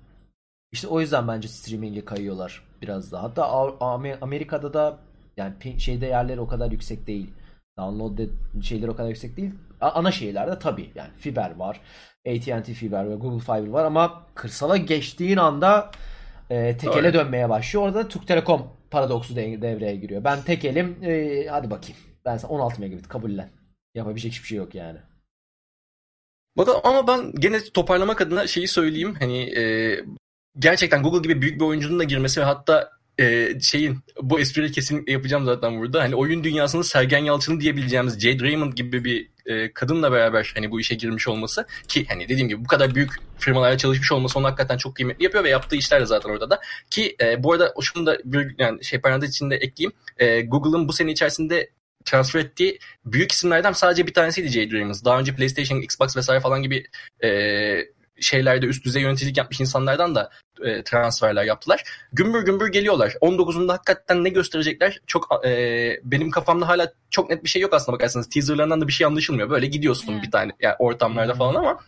İşte 0.71 0.87
o 0.87 1.01
yüzden 1.01 1.27
bence 1.27 1.47
streaming'e 1.47 2.05
kayıyorlar 2.05 2.63
biraz 2.81 3.11
daha. 3.11 3.23
Hatta 3.23 3.73
Amerika'da 4.21 4.73
da 4.73 4.97
yani 5.37 5.79
şeyde 5.79 6.05
yerleri 6.05 6.41
o 6.41 6.47
kadar 6.47 6.71
yüksek 6.71 7.07
değil. 7.07 7.31
Download 7.77 8.19
şeyleri 8.61 8.91
o 8.91 8.95
kadar 8.95 9.09
yüksek 9.09 9.37
değil. 9.37 9.51
Ana 9.81 10.11
şehirlerde 10.11 10.59
tabii 10.59 10.91
yani 10.95 11.09
fiber 11.17 11.55
var. 11.55 11.81
AT&T 12.27 12.73
fiber 12.73 13.09
ve 13.09 13.15
Google 13.15 13.39
Fiber 13.39 13.67
var 13.67 13.85
ama 13.85 14.23
kırsala 14.35 14.77
geçtiğin 14.77 15.37
anda 15.37 15.91
e, 16.49 16.77
tekele 16.77 17.07
Öyle. 17.07 17.13
dönmeye 17.13 17.49
başlıyor. 17.49 17.85
Orada 17.85 17.99
da 17.99 18.07
Türk 18.07 18.27
Telekom 18.27 18.67
paradoksu 18.91 19.35
devreye 19.35 19.95
giriyor. 19.95 20.23
Ben 20.23 20.41
tekelim 20.41 21.03
e, 21.03 21.45
hadi 21.49 21.69
bakayım. 21.69 21.97
Ben 22.25 22.37
sana 22.37 22.51
16 22.51 22.81
megabit 22.81 23.07
kabullen. 23.07 23.49
Yapabilecek 23.95 24.31
hiçbir 24.31 24.47
şey 24.47 24.57
yok 24.57 24.75
yani. 24.75 24.99
Bakalım 26.57 26.81
ama 26.83 27.07
ben 27.07 27.31
gene 27.39 27.63
toparlamak 27.63 28.21
adına 28.21 28.47
şeyi 28.47 28.67
söyleyeyim. 28.67 29.15
Hani 29.19 29.59
e, 29.59 29.63
gerçekten 30.59 31.03
Google 31.03 31.21
gibi 31.21 31.41
büyük 31.41 31.59
bir 31.59 31.65
oyuncunun 31.65 31.99
da 31.99 32.03
girmesi 32.03 32.41
ve 32.41 32.45
hatta 32.45 32.89
e, 33.19 33.53
şeyin 33.61 33.99
bu 34.21 34.39
espriyi 34.39 34.71
kesinlikle 34.71 35.13
yapacağım 35.13 35.45
zaten 35.45 35.79
burada. 35.79 36.01
Hani 36.01 36.15
oyun 36.15 36.43
dünyasının 36.43 36.81
Sergen 36.81 37.23
Yalçın'ı 37.23 37.59
diyebileceğimiz 37.59 38.19
Jade 38.19 38.43
Raymond 38.43 38.73
gibi 38.73 39.03
bir 39.03 39.29
e, 39.45 39.73
kadınla 39.73 40.11
beraber 40.11 40.51
hani 40.55 40.71
bu 40.71 40.79
işe 40.79 40.95
girmiş 40.95 41.27
olması 41.27 41.65
ki 41.87 42.05
hani 42.09 42.29
dediğim 42.29 42.49
gibi 42.49 42.63
bu 42.63 42.67
kadar 42.67 42.95
büyük 42.95 43.11
firmalarla 43.37 43.77
çalışmış 43.77 44.11
olması 44.11 44.39
onu 44.39 44.47
hakikaten 44.47 44.77
çok 44.77 44.95
kıymetli 44.95 45.23
yapıyor 45.23 45.43
ve 45.43 45.49
yaptığı 45.49 45.75
işler 45.75 46.01
de 46.01 46.05
zaten 46.05 46.29
orada 46.29 46.49
da. 46.49 46.59
Ki 46.89 47.15
e, 47.21 47.43
bu 47.43 47.53
arada 47.53 47.73
şunu 47.81 48.05
da 48.05 48.17
bir 48.25 48.55
yani 48.59 48.83
şey 48.83 49.01
parantez 49.01 49.29
içinde 49.29 49.55
ekleyeyim. 49.55 49.93
E, 50.17 50.41
Google'ın 50.41 50.87
bu 50.87 50.93
sene 50.93 51.11
içerisinde 51.11 51.69
transfer 52.07 52.39
ettiği 52.39 52.79
büyük 53.05 53.31
isimlerden 53.31 53.71
sadece 53.71 54.07
bir 54.07 54.13
tanesiydi 54.13 54.47
Jade 54.47 54.77
Raymond. 54.77 54.95
Daha 55.05 55.19
önce 55.19 55.35
PlayStation, 55.35 55.81
Xbox 55.81 56.17
vesaire 56.17 56.39
falan 56.39 56.63
gibi 56.63 56.83
e, 57.23 57.29
şeylerde 58.19 58.65
üst 58.65 58.85
düzey 58.85 59.01
yöneticilik 59.01 59.37
yapmış 59.37 59.59
insanlardan 59.59 60.15
da 60.15 60.29
e, 60.61 60.83
transferler 60.83 61.43
yaptılar. 61.43 61.83
Gümbür 62.13 62.45
gümbür 62.45 62.67
geliyorlar. 62.67 63.13
19'unda 63.21 63.71
hakikaten 63.71 64.23
ne 64.23 64.29
gösterecekler 64.29 65.01
çok 65.07 65.45
e, 65.45 65.99
benim 66.03 66.31
kafamda 66.31 66.67
hala 66.67 66.93
çok 67.09 67.29
net 67.29 67.43
bir 67.43 67.49
şey 67.49 67.61
yok 67.61 67.73
aslında 67.73 67.95
bakarsanız. 67.95 68.29
Teaserlarından 68.29 68.81
da 68.81 68.87
bir 68.87 68.93
şey 68.93 69.07
anlaşılmıyor. 69.07 69.49
Böyle 69.49 69.65
gidiyorsun 69.65 70.13
hmm. 70.13 70.21
bir 70.21 70.31
tane 70.31 70.51
yani 70.59 70.75
ortamlarda 70.79 71.31
hmm. 71.31 71.39
falan 71.39 71.55
ama 71.55 71.79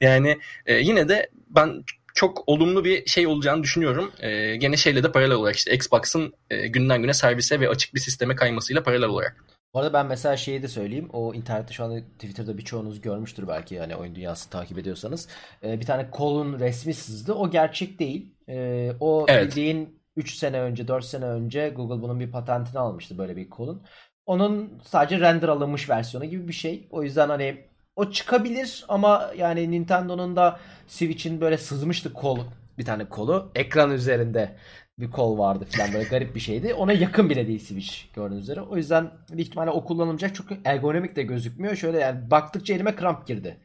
yani 0.00 0.38
e, 0.66 0.74
yine 0.74 1.08
de 1.08 1.30
ben 1.50 1.84
çok 2.14 2.48
olumlu 2.48 2.84
bir 2.84 3.06
şey 3.06 3.26
olacağını 3.26 3.62
düşünüyorum. 3.62 4.12
E, 4.20 4.56
gene 4.56 4.76
şeyle 4.76 5.02
de 5.02 5.12
paralel 5.12 5.34
olarak 5.34 5.56
işte 5.56 5.74
Xbox'ın 5.74 6.32
e, 6.50 6.66
günden 6.68 7.02
güne 7.02 7.14
servise 7.14 7.60
ve 7.60 7.68
açık 7.68 7.94
bir 7.94 8.00
sisteme 8.00 8.36
kaymasıyla 8.36 8.82
paralel 8.82 9.08
olarak. 9.08 9.36
Bu 9.74 9.78
arada 9.78 9.92
ben 9.92 10.06
mesela 10.06 10.36
şeyi 10.36 10.62
de 10.62 10.68
söyleyeyim. 10.68 11.08
O 11.12 11.34
internette 11.34 11.74
şu 11.74 11.84
anda 11.84 12.00
Twitter'da 12.00 12.58
birçoğunuz 12.58 13.00
görmüştür 13.00 13.48
belki 13.48 13.74
yani 13.74 13.96
oyun 13.96 14.14
dünyasını 14.14 14.50
takip 14.50 14.78
ediyorsanız. 14.78 15.28
Ee, 15.62 15.80
bir 15.80 15.86
tane 15.86 16.10
kolun 16.10 16.58
resmi 16.58 16.94
sızdı. 16.94 17.32
O 17.34 17.50
gerçek 17.50 17.98
değil. 17.98 18.34
Ee, 18.48 18.92
o 19.00 19.26
evet. 19.28 19.46
bildiğin 19.46 20.02
3 20.16 20.34
sene 20.34 20.60
önce 20.60 20.88
4 20.88 21.04
sene 21.04 21.24
önce 21.24 21.68
Google 21.68 22.02
bunun 22.02 22.20
bir 22.20 22.30
patentini 22.30 22.78
almıştı 22.78 23.18
böyle 23.18 23.36
bir 23.36 23.50
kolun. 23.50 23.82
Onun 24.26 24.80
sadece 24.84 25.20
render 25.20 25.48
alınmış 25.48 25.90
versiyonu 25.90 26.24
gibi 26.24 26.48
bir 26.48 26.52
şey. 26.52 26.88
O 26.90 27.02
yüzden 27.02 27.28
hani 27.28 27.64
o 27.96 28.10
çıkabilir 28.10 28.84
ama 28.88 29.30
yani 29.36 29.70
Nintendo'nun 29.70 30.36
da 30.36 30.60
Switch'in 30.88 31.40
böyle 31.40 31.58
sızmıştı 31.58 32.12
kol 32.12 32.38
bir 32.78 32.84
tane 32.84 33.04
kolu 33.08 33.50
ekran 33.54 33.90
üzerinde 33.90 34.56
bir 34.98 35.10
kol 35.10 35.38
vardı 35.38 35.66
falan 35.70 35.92
böyle 35.92 36.08
garip 36.08 36.34
bir 36.34 36.40
şeydi. 36.40 36.74
Ona 36.74 36.92
yakın 36.92 37.30
bile 37.30 37.46
değil 37.46 37.58
Switch 37.58 38.14
gördüğünüz 38.14 38.42
üzere. 38.42 38.60
O 38.60 38.76
yüzden 38.76 39.10
büyük 39.32 39.48
ihtimalle 39.48 39.70
o 39.70 39.84
kullanılacak 39.84 40.34
çok 40.34 40.46
ergonomik 40.64 41.16
de 41.16 41.22
gözükmüyor. 41.22 41.76
Şöyle 41.76 41.98
yani 41.98 42.30
baktıkça 42.30 42.74
elime 42.74 42.96
kramp 42.96 43.26
girdi. 43.26 43.60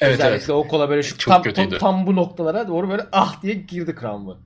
Evet, 0.00 0.14
Özellikle 0.14 0.36
evet. 0.36 0.66
o 0.66 0.68
kola 0.68 0.90
böyle 0.90 1.02
şu 1.02 1.18
çok 1.18 1.44
tam, 1.44 1.52
tam, 1.52 1.70
tam 1.70 2.06
bu 2.06 2.16
noktalara 2.16 2.68
doğru 2.68 2.90
böyle 2.90 3.06
ah 3.12 3.42
diye 3.42 3.54
girdi 3.54 3.94
krampı. 3.94 4.38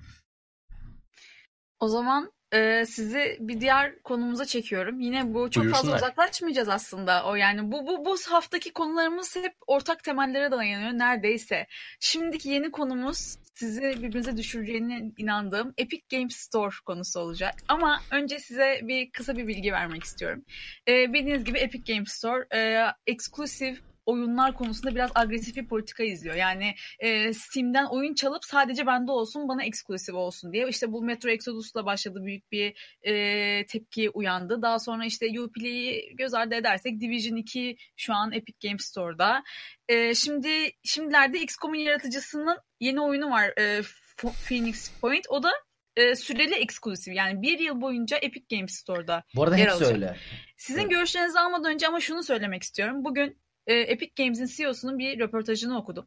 O 1.80 1.88
zaman 1.88 2.32
e, 2.52 2.86
sizi 2.86 3.36
bir 3.40 3.60
diğer 3.60 4.02
konumuza 4.02 4.44
çekiyorum. 4.44 5.00
Yine 5.00 5.34
bu 5.34 5.50
çok 5.50 5.64
Buyursunlar. 5.64 5.92
fazla 5.92 5.96
uzaklaşmayacağız 5.96 6.68
aslında. 6.68 7.24
O 7.24 7.34
yani 7.34 7.72
bu 7.72 7.86
bu 7.86 8.04
bu 8.04 8.16
haftaki 8.28 8.72
konularımız 8.72 9.36
hep 9.36 9.54
ortak 9.66 10.04
temellere 10.04 10.50
dayanıyor 10.50 10.92
neredeyse. 10.92 11.66
Şimdiki 12.00 12.48
yeni 12.48 12.70
konumuz 12.70 13.36
sizi 13.54 13.82
birbirinize 13.82 14.36
düşüreceğine 14.36 15.12
inandığım 15.18 15.74
Epic 15.78 16.02
Games 16.10 16.36
Store 16.36 16.74
konusu 16.84 17.20
olacak. 17.20 17.54
Ama 17.68 18.00
önce 18.10 18.38
size 18.38 18.80
bir 18.82 19.10
kısa 19.10 19.36
bir 19.36 19.46
bilgi 19.46 19.72
vermek 19.72 20.04
istiyorum. 20.04 20.44
E, 20.88 21.12
bildiğiniz 21.12 21.44
gibi 21.44 21.58
Epic 21.58 21.92
Games 21.92 22.12
Store 22.12 22.46
e, 22.54 22.86
eksklusif 23.06 23.82
oyunlar 24.10 24.54
konusunda 24.54 24.94
biraz 24.94 25.10
agresif 25.14 25.56
bir 25.56 25.66
politika 25.66 26.04
izliyor. 26.04 26.34
Yani 26.34 26.74
e, 26.98 27.32
Steam'den 27.32 27.84
oyun 27.84 28.14
çalıp 28.14 28.44
sadece 28.44 28.86
bende 28.86 29.12
olsun 29.12 29.48
bana 29.48 29.64
eksklusif 29.64 30.14
olsun 30.14 30.52
diye. 30.52 30.68
İşte 30.68 30.92
bu 30.92 31.02
Metro 31.02 31.30
Exodus'la 31.30 31.86
başladı 31.86 32.24
büyük 32.24 32.52
bir 32.52 32.96
e, 33.02 33.66
tepki 33.66 34.10
uyandı. 34.10 34.62
Daha 34.62 34.78
sonra 34.78 35.04
işte 35.04 35.40
Uplay'i 35.40 36.16
göz 36.16 36.34
ardı 36.34 36.54
edersek 36.54 37.00
Division 37.00 37.36
2 37.36 37.76
şu 37.96 38.14
an 38.14 38.32
Epic 38.32 38.68
Games 38.68 38.84
Store'da. 38.84 39.42
E, 39.88 40.14
şimdi 40.14 40.48
şimdilerde 40.84 41.40
XCOM'un 41.40 41.74
yaratıcısının 41.74 42.58
yeni 42.80 43.00
oyunu 43.00 43.30
var 43.30 43.58
e, 43.58 43.82
Phoenix 44.16 44.90
Point. 45.00 45.26
O 45.28 45.42
da 45.42 45.50
e, 45.96 46.14
süreli 46.14 46.54
eksklusif 46.54 47.14
yani 47.14 47.42
bir 47.42 47.58
yıl 47.58 47.80
boyunca 47.80 48.16
Epic 48.16 48.56
Games 48.56 48.74
Store'da 48.74 49.24
Bu 49.34 49.42
arada 49.42 49.56
yer 49.56 49.68
alacak. 49.68 49.92
öyle. 49.92 50.16
Sizin 50.56 50.80
evet. 50.80 50.90
görüşlerinizi 50.90 51.38
almadan 51.38 51.72
önce 51.72 51.88
ama 51.88 52.00
şunu 52.00 52.22
söylemek 52.22 52.62
istiyorum. 52.62 53.04
Bugün 53.04 53.38
e, 53.70 53.74
Epic 53.74 54.12
Games'in 54.16 54.46
CEO'sunun 54.46 54.98
bir 54.98 55.18
röportajını 55.18 55.78
okudum. 55.78 56.06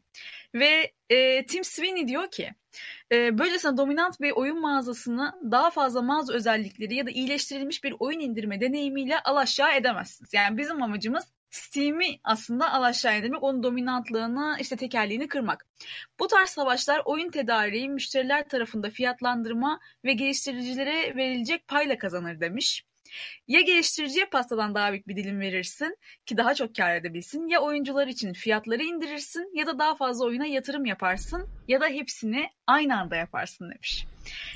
Ve 0.56 0.92
e, 1.10 1.46
Tim 1.46 1.64
Sweeney 1.64 2.08
diyor 2.08 2.32
ki 2.32 2.50
e, 3.12 3.38
böylesine 3.38 3.78
dominant 3.78 4.22
bir 4.22 4.32
oyun 4.32 4.62
mağazasını 4.62 5.34
daha 5.52 5.72
fazla 5.72 6.02
mağaza 6.02 6.34
özellikleri 6.34 6.96
ya 6.96 7.06
da 7.06 7.12
iyileştirilmiş 7.12 7.84
bir 7.84 7.96
oyun 8.00 8.20
indirme 8.20 8.62
deneyimiyle 8.62 9.20
alaşağı 9.20 9.76
edemezsiniz. 9.76 10.34
Yani 10.34 10.58
bizim 10.58 10.84
amacımız 10.84 11.24
Steam'i 11.50 12.20
aslında 12.24 12.72
alaşağı 12.72 13.16
edilmek, 13.16 13.44
onun 13.44 13.64
dominantlığını, 13.64 14.58
işte 14.60 14.76
tekerliğini 14.76 15.28
kırmak. 15.28 15.66
Bu 16.20 16.28
tarz 16.28 16.50
savaşlar 16.50 17.02
oyun 17.06 17.30
tedariği 17.30 17.90
müşteriler 17.90 18.50
tarafında 18.50 18.90
fiyatlandırma 18.90 19.80
ve 20.06 20.14
geliştiricilere 20.14 21.16
verilecek 21.16 21.68
payla 21.68 21.98
kazanır 21.98 22.40
demiş. 22.40 22.86
Ya 23.48 23.62
geliştiriciye 23.62 24.26
pastadan 24.26 24.76
daha 24.76 24.92
büyük 24.92 25.08
bir 25.08 25.16
dilim 25.16 25.40
verirsin 25.40 25.98
ki 26.26 26.38
daha 26.38 26.56
çok 26.56 26.76
kar 26.76 26.96
edebilsin 26.96 27.48
ya 27.48 27.60
oyuncular 27.60 28.08
için 28.08 28.34
fiyatları 28.34 28.84
indirirsin 28.84 29.52
ya 29.54 29.68
da 29.68 29.80
daha 29.80 29.96
fazla 29.96 30.26
oyuna 30.26 30.46
yatırım 30.46 30.86
yaparsın 30.86 31.50
ya 31.68 31.82
da 31.82 31.88
hepsini 31.88 32.50
aynı 32.68 33.00
anda 33.00 33.16
yaparsın 33.16 33.72
demiş. 33.72 34.06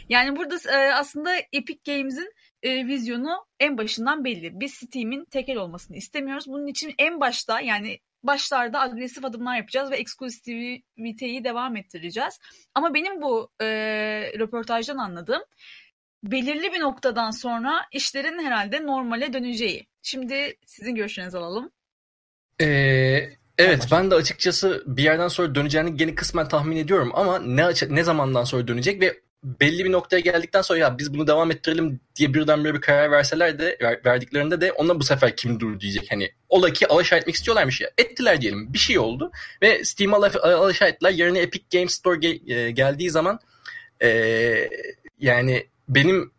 Yani 0.10 0.36
burada 0.36 0.56
e, 0.72 0.94
aslında 0.94 1.36
Epic 1.54 1.80
Games'in 1.86 2.34
e, 2.64 2.88
vizyonu 2.88 3.46
en 3.60 3.78
başından 3.78 4.26
belli. 4.26 4.60
Biz 4.60 4.74
Steam'in 4.74 5.26
tekel 5.26 5.58
olmasını 5.58 5.98
istemiyoruz. 5.98 6.48
Bunun 6.48 6.68
için 6.68 6.94
en 6.98 7.20
başta 7.20 7.62
yani 7.62 8.00
başlarda 8.24 8.82
agresif 8.82 9.26
adımlar 9.26 9.56
yapacağız 9.58 9.92
ve 9.92 9.98
eksklusiviteyi 9.98 11.44
devam 11.44 11.76
ettireceğiz. 11.76 12.40
Ama 12.76 12.94
benim 12.94 13.22
bu 13.22 13.52
e, 13.62 13.66
röportajdan 14.40 14.98
anladığım 14.98 15.44
belirli 16.24 16.74
bir 16.74 16.80
noktadan 16.80 17.32
sonra 17.32 17.86
işlerin 17.92 18.44
herhalde 18.46 18.86
normale 18.86 19.34
döneceği. 19.34 19.88
Şimdi 20.02 20.58
sizin 20.66 20.96
görüşlerinizi 20.96 21.38
alalım. 21.38 21.72
Ee, 22.62 23.30
evet 23.58 23.88
ben 23.92 24.12
de 24.12 24.16
açıkçası 24.16 24.84
bir 24.88 25.04
yerden 25.04 25.28
sonra 25.28 25.56
döneceğini 25.56 25.98
gene 25.98 26.16
kısmen 26.16 26.48
tahmin 26.48 26.78
ediyorum 26.78 27.12
ama 27.14 27.40
ne 27.40 27.70
ne 27.90 28.04
zamandan 28.04 28.44
sonra 28.44 28.68
dönecek 28.68 29.02
ve 29.02 29.22
belli 29.44 29.86
bir 29.86 29.92
noktaya 29.92 30.20
geldikten 30.20 30.62
sonra 30.62 30.80
ya 30.80 30.98
biz 30.98 31.14
bunu 31.14 31.28
devam 31.28 31.52
ettirelim 31.52 32.00
diye 32.16 32.34
birdenbire 32.34 32.74
bir 32.74 32.82
karar 32.82 33.12
verseler 33.12 33.60
de 33.60 33.78
verdiklerinde 34.06 34.62
de 34.62 34.72
ona 34.72 35.00
bu 35.00 35.04
sefer 35.04 35.36
kim 35.36 35.60
dur 35.60 35.80
diyecek. 35.80 36.12
Hani 36.12 36.32
ola 36.50 36.74
ki 36.74 36.88
alaşağı 36.88 37.20
etmek 37.20 37.36
istiyorlarmış 37.36 37.82
ya. 37.82 37.90
Ettiler 37.98 38.42
diyelim. 38.42 38.74
Bir 38.74 38.78
şey 38.78 39.00
oldu 39.00 39.32
ve 39.62 39.84
Steam 39.84 40.14
alaşağı 40.14 40.90
ettiler. 40.90 41.12
Yerine 41.12 41.40
Epic 41.40 41.66
Games 41.78 41.94
Store 41.94 42.20
gel- 42.20 42.50
e, 42.50 42.72
geldiği 42.72 43.10
zaman 43.10 43.40
e, 44.04 44.10
yani 45.20 45.68
benim 45.90 46.32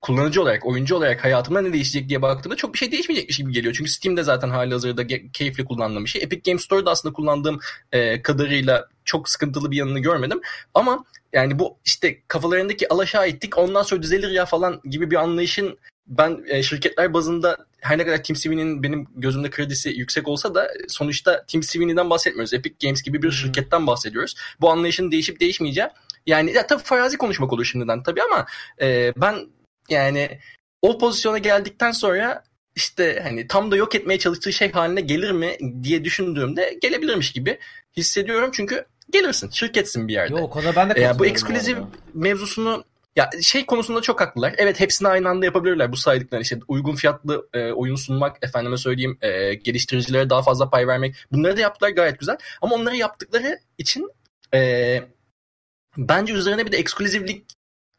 kullanıcı 0.00 0.42
olarak, 0.42 0.66
oyuncu 0.66 0.96
olarak 0.96 1.24
hayatımda 1.24 1.60
ne 1.60 1.72
değişecek 1.72 2.08
diye 2.08 2.22
baktığımda 2.22 2.56
çok 2.56 2.74
bir 2.74 2.78
şey 2.78 2.92
değişmeyecekmiş 2.92 3.36
gibi 3.36 3.52
geliyor. 3.52 3.74
Çünkü 3.78 3.90
Steam'de 3.90 4.22
zaten 4.22 4.50
hali 4.50 4.72
hazırda 4.72 5.06
keyifli 5.32 5.64
kullandığım 5.64 6.04
bir 6.04 6.10
şey. 6.10 6.22
Epic 6.22 6.50
Games 6.50 6.64
Store'da 6.64 6.90
aslında 6.90 7.12
kullandığım 7.12 7.58
e, 7.92 8.22
kadarıyla 8.22 8.88
çok 9.04 9.28
sıkıntılı 9.28 9.70
bir 9.70 9.76
yanını 9.76 9.98
görmedim. 9.98 10.40
Ama 10.74 11.04
yani 11.32 11.58
bu 11.58 11.78
işte 11.84 12.22
kafalarındaki 12.28 12.92
alaşağı 12.92 13.28
ettik 13.28 13.58
ondan 13.58 13.82
sonra 13.82 14.02
düzelir 14.02 14.30
ya 14.30 14.44
falan 14.46 14.80
gibi 14.84 15.10
bir 15.10 15.16
anlayışın 15.16 15.78
ben 16.06 16.44
e, 16.48 16.62
şirketler 16.62 17.14
bazında 17.14 17.56
her 17.80 17.98
ne 17.98 18.04
kadar 18.04 18.22
Tim 18.22 18.36
Sweeney'nin 18.36 18.82
benim 18.82 19.06
gözümde 19.16 19.50
kredisi 19.50 19.90
yüksek 19.90 20.28
olsa 20.28 20.54
da 20.54 20.68
sonuçta 20.88 21.44
Tim 21.48 21.62
Sweeney'den 21.62 22.10
bahsetmiyoruz. 22.10 22.54
Epic 22.54 22.86
Games 22.86 23.02
gibi 23.02 23.22
bir 23.22 23.30
şirketten 23.30 23.86
bahsediyoruz. 23.86 24.34
Bu 24.60 24.70
anlayışın 24.70 25.10
değişip 25.10 25.40
değişmeyeceği 25.40 25.88
yani 26.26 26.52
ya 26.52 26.66
tabii 26.66 26.82
farazi 26.82 27.18
konuşmak 27.18 27.52
olur 27.52 27.64
şimdiden 27.64 28.02
tabii 28.02 28.22
ama 28.22 28.46
e, 28.80 29.12
ben 29.16 29.46
yani 29.88 30.38
o 30.82 30.98
pozisyona 30.98 31.38
geldikten 31.38 31.90
sonra 31.90 32.44
işte 32.76 33.20
hani 33.22 33.46
tam 33.46 33.70
da 33.70 33.76
yok 33.76 33.94
etmeye 33.94 34.18
çalıştığı 34.18 34.52
şey 34.52 34.72
haline 34.72 35.00
gelir 35.00 35.30
mi 35.30 35.56
diye 35.82 36.04
düşündüğümde 36.04 36.78
gelebilirmiş 36.82 37.32
gibi 37.32 37.58
hissediyorum. 37.96 38.50
Çünkü 38.52 38.86
gelirsin. 39.10 39.50
Şirketsin 39.50 40.08
bir 40.08 40.12
yerde. 40.12 40.32
Yok 40.32 40.42
o 40.42 40.50
konuda 40.50 40.76
ben 40.76 40.90
de 40.90 41.02
E, 41.02 41.18
bu 41.18 41.26
ekskluzif 41.26 41.78
mevzusunu 42.14 42.84
ya 43.16 43.30
şey 43.42 43.66
konusunda 43.66 44.00
çok 44.00 44.20
haklılar. 44.20 44.54
Evet 44.58 44.80
hepsini 44.80 45.08
aynı 45.08 45.28
anda 45.28 45.44
yapabilirler 45.44 45.92
bu 45.92 45.96
saydıkları 45.96 46.42
işte 46.42 46.58
uygun 46.68 46.94
fiyatlı 46.94 47.48
e, 47.54 47.72
oyun 47.72 47.96
sunmak, 47.96 48.36
efendime 48.42 48.76
söyleyeyim 48.76 49.18
e, 49.20 49.54
geliştiricilere 49.54 50.30
daha 50.30 50.42
fazla 50.42 50.70
pay 50.70 50.86
vermek. 50.86 51.16
Bunları 51.32 51.56
da 51.56 51.60
yaptılar 51.60 51.90
gayet 51.90 52.18
güzel. 52.18 52.36
Ama 52.62 52.74
onları 52.74 52.96
yaptıkları 52.96 53.58
için 53.78 54.10
e, 54.54 55.02
bence 55.96 56.32
üzerine 56.32 56.66
bir 56.66 56.72
de 56.72 56.76
ekskluzivlik 56.76 57.44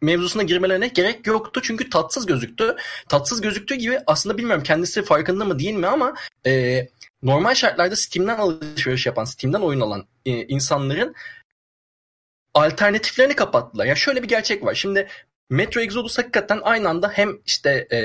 mevzusuna 0.02 0.44
girmelerine 0.44 0.88
gerek 0.88 1.28
yoktu. 1.28 1.62
Çünkü 1.64 1.90
tatsız 1.90 2.26
gözüktü. 2.26 2.76
Tatsız 3.10 3.42
gözüktüğü 3.42 3.76
gibi 3.76 4.00
aslında 4.08 4.38
bilmiyorum 4.38 4.64
kendisi 4.64 5.04
farkında 5.04 5.46
mı 5.46 5.60
değil 5.60 5.74
mi 5.74 5.88
ama 5.88 6.14
e, 6.46 6.82
normal 7.24 7.56
şartlarda 7.56 7.96
Steam'den 7.96 8.38
alışveriş 8.38 9.06
yapan, 9.06 9.26
Steam'den 9.26 9.62
oyun 9.62 9.80
alan 9.80 10.08
e, 10.26 10.32
insanların 10.32 11.16
alternatiflerini 12.54 13.36
kapattılar. 13.36 13.86
Ya 13.86 13.96
şöyle 13.96 14.24
bir 14.24 14.28
gerçek 14.28 14.66
var. 14.66 14.76
Şimdi 14.76 15.08
Metro 15.50 15.82
Exodus 15.82 16.18
hakikaten 16.18 16.60
aynı 16.64 16.90
anda 16.90 17.10
hem 17.10 17.38
işte 17.46 17.88
e, 17.90 17.98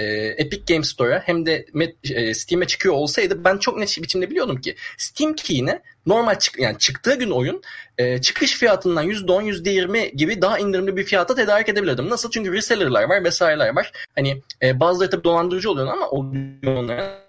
Epic 0.43 0.75
Games 0.75 0.89
Store'a 0.89 1.23
hem 1.25 1.47
de 1.47 1.67
e, 2.05 2.35
Steam'e 2.35 2.67
çıkıyor 2.67 2.95
olsaydı 2.95 3.45
ben 3.45 3.59
çok 3.59 3.79
net 3.79 3.99
biçimde 4.03 4.31
biliyordum 4.31 4.61
ki 4.61 4.77
Steam 4.99 5.35
Key'ine 5.35 5.83
normal 6.07 6.39
çık 6.39 6.59
yani 6.59 6.79
çıktığı 6.79 7.15
gün 7.15 7.31
oyun 7.31 7.63
e, 7.99 8.21
çıkış 8.21 8.59
fiyatından 8.59 9.11
%10 9.11 9.45
%20 9.45 10.17
gibi 10.17 10.43
daha 10.43 10.59
indirimli 10.59 10.97
bir 10.97 11.05
fiyata 11.05 11.35
tedarik 11.35 11.69
edebilirdim. 11.69 12.11
Nasıl? 12.11 12.31
Çünkü 12.31 12.53
reseller'lar 12.53 13.03
var 13.03 13.25
vesaireler 13.25 13.77
var. 13.77 13.93
Hani 14.15 14.43
e, 14.63 14.81
bazıları 14.81 15.11
tabii 15.11 15.25
dolandırıcı 15.25 15.71
oluyor 15.71 15.87
ama 15.87 16.11
oluyor 16.11 16.77
onlara 16.77 17.23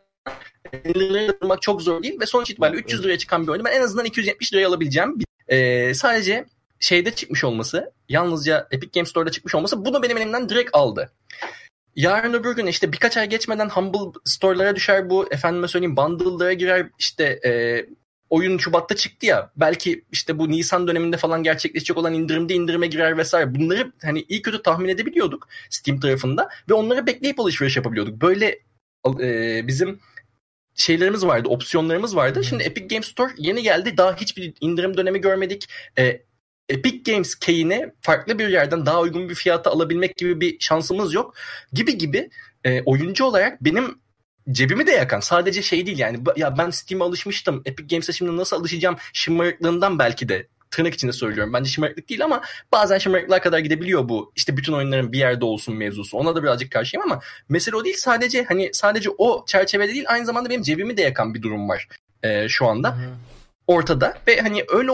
tutmak 1.27 1.61
çok 1.61 1.81
zor 1.81 2.03
değil 2.03 2.19
ve 2.19 2.25
sonuç 2.25 2.49
itibariyle 2.49 2.79
300 2.79 3.03
liraya 3.03 3.17
çıkan 3.17 3.43
bir 3.43 3.51
oyunu 3.51 3.65
ben 3.65 3.71
en 3.71 3.81
azından 3.81 4.05
270 4.05 4.53
liraya 4.53 4.67
alabileceğim. 4.67 5.19
Bir, 5.19 5.25
e, 5.47 5.93
sadece 5.93 6.45
şeyde 6.83 7.11
çıkmış 7.11 7.43
olması, 7.43 7.91
yalnızca 8.09 8.67
Epic 8.71 8.99
Games 8.99 9.09
Store'da 9.09 9.31
çıkmış 9.31 9.55
olması 9.55 9.85
bunu 9.85 10.03
benim 10.03 10.17
elimden 10.17 10.49
direkt 10.49 10.69
aldı. 10.73 11.11
Yarın 11.95 12.33
öbür 12.33 12.55
gün 12.55 12.65
işte 12.65 12.93
birkaç 12.93 13.17
ay 13.17 13.29
geçmeden 13.29 13.69
Humble 13.69 14.19
Store'lara 14.25 14.75
düşer 14.75 15.09
bu. 15.09 15.27
Efendime 15.31 15.67
söyleyeyim 15.67 15.97
bundle'lara 15.97 16.53
girer 16.53 16.89
işte 16.99 17.39
e, 17.45 17.85
oyun 18.29 18.57
Şubat'ta 18.57 18.95
çıktı 18.95 19.25
ya. 19.25 19.51
Belki 19.55 20.05
işte 20.11 20.39
bu 20.39 20.51
Nisan 20.51 20.87
döneminde 20.87 21.17
falan 21.17 21.43
gerçekleşecek 21.43 21.97
olan 21.97 22.13
indirimde 22.13 22.53
indirime 22.53 22.87
girer 22.87 23.17
vesaire. 23.17 23.55
Bunları 23.55 23.91
hani 24.01 24.25
iyi 24.29 24.41
kötü 24.41 24.61
tahmin 24.61 24.89
edebiliyorduk 24.89 25.47
Steam 25.69 25.99
tarafında 25.99 26.49
ve 26.69 26.73
onları 26.73 27.07
bekleyip 27.07 27.39
alışveriş 27.39 27.77
yapabiliyorduk. 27.77 28.21
Böyle 28.21 28.59
e, 29.19 29.67
bizim 29.67 29.99
şeylerimiz 30.75 31.25
vardı, 31.25 31.49
opsiyonlarımız 31.49 32.15
vardı. 32.15 32.43
Şimdi 32.43 32.63
Epic 32.63 32.87
Games 32.87 33.07
Store 33.07 33.33
yeni 33.37 33.63
geldi. 33.63 33.97
Daha 33.97 34.15
hiçbir 34.15 34.53
indirim 34.61 34.97
dönemi 34.97 35.21
görmedik. 35.21 35.69
E, 35.97 36.21
Epic 36.73 37.11
Games 37.11 37.35
key'ini 37.35 37.91
farklı 38.01 38.39
bir 38.39 38.47
yerden 38.47 38.85
daha 38.85 39.01
uygun 39.01 39.29
bir 39.29 39.35
fiyata 39.35 39.71
alabilmek 39.71 40.17
gibi 40.17 40.41
bir 40.41 40.59
şansımız 40.59 41.13
yok. 41.13 41.35
Gibi 41.73 41.97
gibi 41.97 42.29
e, 42.63 42.81
oyuncu 42.81 43.25
olarak 43.25 43.63
benim 43.63 43.97
cebimi 44.51 44.87
de 44.87 44.91
yakan 44.91 45.19
sadece 45.19 45.61
şey 45.61 45.85
değil 45.85 45.99
yani 45.99 46.19
ya 46.35 46.57
ben 46.57 46.69
Steam'e 46.69 47.03
alışmıştım 47.03 47.61
Epic 47.65 47.95
Games'e 47.95 48.13
şimdi 48.13 48.37
nasıl 48.37 48.59
alışacağım 48.59 48.95
şımarıklığından 49.13 49.99
belki 49.99 50.29
de 50.29 50.47
tırnak 50.71 50.93
içinde 50.93 51.11
söylüyorum. 51.11 51.53
Bence 51.53 51.69
şımarıklık 51.69 52.09
değil 52.09 52.23
ama 52.23 52.41
bazen 52.71 52.97
şımarıklığa 52.97 53.41
kadar 53.41 53.59
gidebiliyor 53.59 54.09
bu. 54.09 54.31
İşte 54.35 54.57
bütün 54.57 54.73
oyunların 54.73 55.11
bir 55.13 55.19
yerde 55.19 55.45
olsun 55.45 55.75
mevzusu. 55.75 56.17
Ona 56.17 56.35
da 56.35 56.43
birazcık 56.43 56.71
karşıyım 56.71 57.03
ama 57.11 57.21
mesele 57.49 57.75
o 57.75 57.85
değil. 57.85 57.97
Sadece 57.97 58.43
hani 58.43 58.69
sadece 58.73 59.09
o 59.17 59.45
çerçevede 59.47 59.93
değil 59.93 60.05
aynı 60.07 60.25
zamanda 60.25 60.49
benim 60.49 60.61
cebimi 60.61 60.97
de 60.97 61.01
yakan 61.01 61.33
bir 61.33 61.41
durum 61.41 61.69
var 61.69 61.87
e, 62.23 62.49
şu 62.49 62.67
anda. 62.67 62.95
Hı 62.95 62.99
hı. 62.99 63.32
Ortada 63.67 64.13
ve 64.27 64.41
hani 64.41 64.65
öyle 64.69 64.91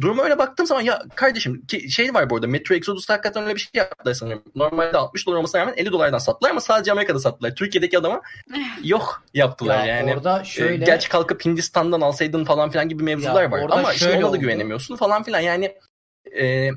duruma 0.00 0.22
öyle 0.22 0.38
baktığım 0.38 0.66
zaman 0.66 0.82
ya 0.82 1.02
kardeşim 1.14 1.66
ki 1.66 1.90
şey 1.90 2.14
var 2.14 2.30
bu 2.30 2.34
arada 2.36 2.46
Metro 2.46 2.74
Exodus'ta 2.74 3.14
hakikaten 3.14 3.42
öyle 3.42 3.54
bir 3.54 3.60
şey 3.60 3.70
yaptılar 3.74 4.14
sanırım. 4.14 4.42
Normalde 4.54 4.98
60 4.98 5.26
dolar 5.26 5.36
olmasına 5.36 5.60
rağmen 5.60 5.74
50 5.76 5.92
dolardan 5.92 6.18
sattılar 6.18 6.50
ama 6.50 6.60
sadece 6.60 6.92
Amerika'da 6.92 7.18
sattılar. 7.18 7.54
Türkiye'deki 7.54 7.98
adama 7.98 8.22
yok 8.84 9.22
yaptılar 9.34 9.78
Ya 9.78 9.96
yani. 9.96 10.14
orada 10.14 10.40
E, 10.40 10.44
şöyle 10.44 10.84
Gerçi 10.84 11.08
kalkıp 11.08 11.44
Hindistan'dan 11.44 12.00
alsaydın 12.00 12.44
falan 12.44 12.70
filan 12.70 12.88
gibi 12.88 13.02
mevzular 13.02 13.42
Ya 13.42 13.50
var. 13.50 13.62
orada 13.62 13.74
Ama 13.74 13.92
işte 13.92 14.04
şöyle 14.04 14.24
ona 14.24 14.32
da 14.32 14.36
güvenemiyorsun 14.36 14.96
falan 14.96 15.22
filan. 15.22 15.40
Yani 15.40 15.74
e, 16.40 16.70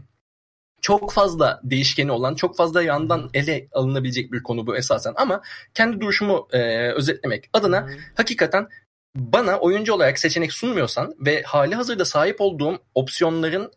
çok 0.81 1.11
fazla 1.11 1.61
değişkeni 1.63 2.11
olan, 2.11 2.35
çok 2.35 2.57
fazla 2.57 2.83
yandan 2.83 3.29
ele 3.33 3.67
alınabilecek 3.71 4.31
bir 4.31 4.43
konu 4.43 4.67
bu 4.67 4.77
esasen. 4.77 5.13
Ama 5.15 5.41
kendi 5.73 6.01
duruşumu 6.01 6.47
e, 6.51 6.89
özetlemek 6.91 7.49
adına 7.53 7.81
hı. 7.81 7.91
hakikaten 8.15 8.67
bana 9.15 9.59
oyuncu 9.59 9.93
olarak 9.93 10.19
seçenek 10.19 10.53
sunmuyorsan 10.53 11.15
ve 11.19 11.43
hali 11.43 11.75
hazırda 11.75 12.05
sahip 12.05 12.41
olduğum 12.41 12.79
opsiyonların 12.95 13.71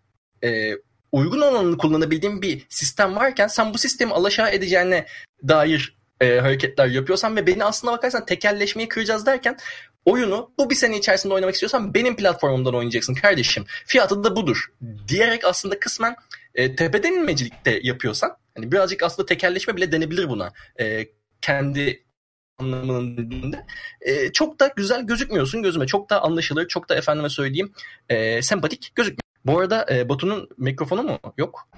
e, 0.44 0.72
uygun 1.12 1.40
olanını 1.40 1.78
kullanabildiğim 1.78 2.42
bir 2.42 2.66
sistem 2.68 3.16
varken 3.16 3.46
sen 3.46 3.74
bu 3.74 3.78
sistemi 3.78 4.12
alaşağı 4.12 4.50
edeceğine 4.50 5.06
dair 5.48 5.98
e, 6.20 6.38
hareketler 6.38 6.86
yapıyorsan 6.86 7.36
ve 7.36 7.46
beni 7.46 7.64
aslına 7.64 7.92
bakarsan 7.92 8.26
tekelleşmeyi 8.26 8.88
kıracağız 8.88 9.26
derken 9.26 9.56
oyunu 10.04 10.50
bu 10.58 10.70
bir 10.70 10.74
sene 10.74 10.98
içerisinde 10.98 11.34
oynamak 11.34 11.54
istiyorsan 11.54 11.94
benim 11.94 12.16
platformumdan 12.16 12.74
oynayacaksın 12.74 13.14
kardeşim. 13.14 13.64
Fiyatı 13.86 14.24
da 14.24 14.36
budur 14.36 14.72
diyerek 15.08 15.44
aslında 15.44 15.80
kısmen 15.80 16.16
e, 16.54 16.76
tepeden 16.76 17.12
inmecilikte 17.12 17.80
yapıyorsan 17.82 18.36
hani 18.56 18.72
birazcık 18.72 19.02
aslında 19.02 19.26
tekelleşme 19.26 19.76
bile 19.76 19.92
denebilir 19.92 20.28
buna. 20.28 20.52
E, 20.80 21.06
kendi 21.40 22.07
anlamının 22.68 23.16
dediğinde 23.16 23.66
e, 24.00 24.32
çok 24.32 24.60
da 24.60 24.70
güzel 24.76 25.02
gözükmüyorsun 25.06 25.62
gözüme. 25.62 25.86
Çok 25.86 26.10
da 26.10 26.22
anlaşılır, 26.22 26.68
çok 26.68 26.88
da 26.88 26.94
efendime 26.94 27.28
söyleyeyim 27.28 27.72
e, 28.08 28.42
sempatik 28.42 28.92
gözükmüyor. 28.94 29.22
Bu 29.44 29.58
arada 29.58 29.86
e, 29.90 30.08
Batu'nun 30.08 30.48
mikrofonu 30.56 31.02
mu? 31.02 31.18
Yok. 31.38 31.68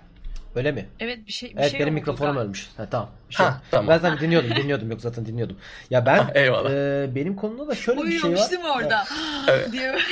Öyle 0.54 0.72
mi? 0.72 0.88
Evet 1.00 1.18
bir 1.26 1.32
şey 1.32 1.50
bir 1.50 1.56
Evet 1.60 1.70
şey 1.70 1.80
benim 1.80 1.94
mikrofonum 1.94 2.32
galiba. 2.32 2.44
ölmüş. 2.44 2.68
Ha, 2.76 2.88
tamam. 2.90 3.10
Bir 3.30 3.34
şey 3.34 3.46
Ha, 3.46 3.62
tamam. 3.70 3.88
Ben 3.88 3.98
zaten 3.98 4.20
dinliyordum, 4.20 4.50
dinliyordum. 4.56 4.90
Yok 4.90 5.00
zaten 5.00 5.26
dinliyordum. 5.26 5.56
Ya 5.90 6.06
ben 6.06 6.30
Eyvallah. 6.34 6.70
e, 6.70 7.14
benim 7.14 7.36
konumda 7.36 7.68
da 7.68 7.74
şöyle 7.74 8.02
bir 8.02 8.18
şey 8.18 8.32
var. 8.32 8.50
değil 8.50 8.62
mi 8.62 8.68
orada? 8.68 9.04
Evet. 9.48 9.68
diye. 9.72 9.94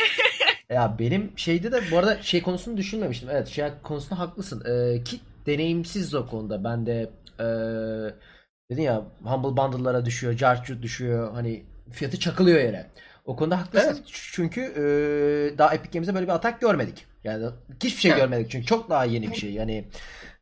Ya 0.71 0.97
benim 0.99 1.33
şeyde 1.37 1.73
de 1.73 1.83
bu 1.91 1.99
arada 1.99 2.23
şey 2.23 2.43
konusunu 2.43 2.77
düşünmemiştim. 2.77 3.29
Evet 3.33 3.49
şey 3.49 3.65
konusunda 3.83 4.19
haklısın. 4.19 4.63
Ee, 4.67 5.05
ki 5.05 5.21
deneyimsiz 5.47 6.15
o 6.15 6.27
konuda. 6.27 6.65
Ben 6.65 6.87
de 6.87 7.11
ee, 7.41 8.15
dedin 8.71 8.83
ya 8.83 9.03
Humble 9.25 9.57
Bundle'lara 9.57 10.05
düşüyor, 10.05 10.33
Jarchut 10.33 10.83
düşüyor. 10.83 11.33
Hani 11.33 11.63
fiyatı 11.91 12.19
çakılıyor 12.21 12.61
yere. 12.61 12.87
O 13.25 13.37
konuda 13.37 13.61
haklısın. 13.61 13.89
Evet. 13.89 14.03
Çünkü 14.07 14.61
ee, 14.61 15.59
daha 15.59 15.75
Epic 15.75 15.91
Games'e 15.93 16.15
böyle 16.15 16.27
bir 16.27 16.33
atak 16.33 16.61
görmedik. 16.61 17.07
Yani 17.25 17.47
hiçbir 17.83 18.01
şey 18.01 18.11
Evet. 18.11 18.21
görmedik 18.21 18.51
çünkü 18.51 18.67
çok 18.67 18.91
daha 18.91 19.05
yeni 19.05 19.31
bir 19.31 19.37
şey. 19.37 19.53
Yani 19.53 19.85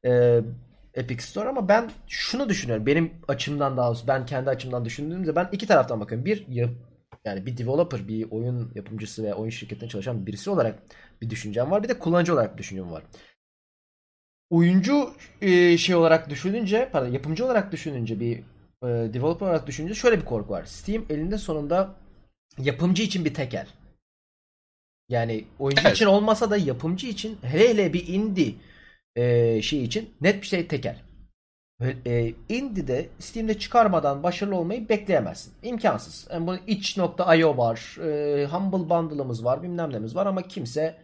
ee, 0.04 0.40
Epic 0.94 1.22
Store 1.22 1.48
ama 1.48 1.68
ben 1.68 1.90
şunu 2.08 2.48
düşünüyorum. 2.48 2.86
Benim 2.86 3.12
açımdan 3.28 3.76
daha 3.76 3.88
doğrusu 3.88 4.08
ben 4.08 4.26
kendi 4.26 4.50
açımdan 4.50 4.84
düşündüğümde 4.84 5.36
ben 5.36 5.48
iki 5.52 5.66
taraftan 5.66 6.00
bakıyorum. 6.00 6.24
Bir 6.24 6.46
yani 7.24 7.46
bir 7.46 7.56
developer, 7.56 8.08
bir 8.08 8.30
oyun 8.30 8.72
yapımcısı 8.74 9.24
ve 9.24 9.34
oyun 9.34 9.50
şirketinde 9.50 9.88
çalışan 9.88 10.26
birisi 10.26 10.50
olarak 10.50 10.78
bir 11.22 11.30
düşüncem 11.30 11.70
var. 11.70 11.82
Bir 11.82 11.88
de 11.88 11.98
kullanıcı 11.98 12.32
olarak 12.34 12.52
bir 12.52 12.58
düşüncem 12.58 12.92
var. 12.92 13.02
Oyuncu 14.50 15.14
e, 15.42 15.78
şey 15.78 15.94
olarak 15.94 16.30
düşününce, 16.30 16.88
pardon 16.92 17.12
yapımcı 17.12 17.44
olarak 17.44 17.72
düşününce 17.72 18.20
bir 18.20 18.38
e, 18.82 18.86
developer 18.86 19.46
olarak 19.46 19.66
düşününce 19.66 19.94
şöyle 19.94 20.20
bir 20.20 20.24
korku 20.24 20.52
var. 20.52 20.64
Steam 20.64 21.04
elinde 21.10 21.38
sonunda 21.38 21.94
yapımcı 22.58 23.02
için 23.02 23.24
bir 23.24 23.34
tekel. 23.34 23.66
Yani 25.08 25.44
oyuncu 25.58 25.82
Evet. 25.84 25.96
için 25.96 26.06
olmasa 26.06 26.50
da 26.50 26.56
yapımcı 26.56 27.06
için 27.06 27.38
hele 27.42 27.68
hele 27.68 27.92
bir 27.92 28.06
indie 28.06 28.54
e, 29.16 29.62
şey 29.62 29.84
için 29.84 30.10
net 30.20 30.42
bir 30.42 30.46
şey 30.46 30.66
tekel. 30.68 30.96
E, 32.06 32.34
Indie'de 32.48 33.08
Steam'de 33.18 33.58
çıkarmadan 33.58 34.22
başarılı 34.22 34.56
olmayı 34.56 34.88
bekleyemezsin. 34.88 35.52
İmkansız. 35.62 36.28
Yani 36.32 36.46
bunun 36.46 36.60
itch.io 36.66 37.56
var. 37.56 37.96
E, 38.00 38.46
Humble 38.46 38.90
Bundle'ımız 38.90 39.44
var. 39.44 39.62
Bilmem 39.62 39.92
nemiz 39.92 40.16
var 40.16 40.26
ama 40.26 40.42
kimse 40.42 40.96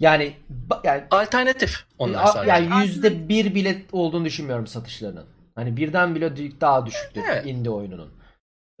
yani 0.00 0.36
yani 0.84 1.04
Alternatif 1.10 1.84
onlar 1.98 2.26
sadece. 2.26 2.50
Yani 2.50 2.84
yüzde 2.84 3.28
bir 3.28 3.54
bile 3.54 3.82
olduğunu 3.92 4.24
düşünmüyorum 4.24 4.66
satışlarının. 4.66 5.26
Hani 5.54 5.76
birden 5.76 6.14
bile 6.14 6.60
daha 6.60 6.86
düşüktür 6.86 7.22
Evet. 7.30 7.46
indie 7.46 7.70
oyununun. 7.70 8.10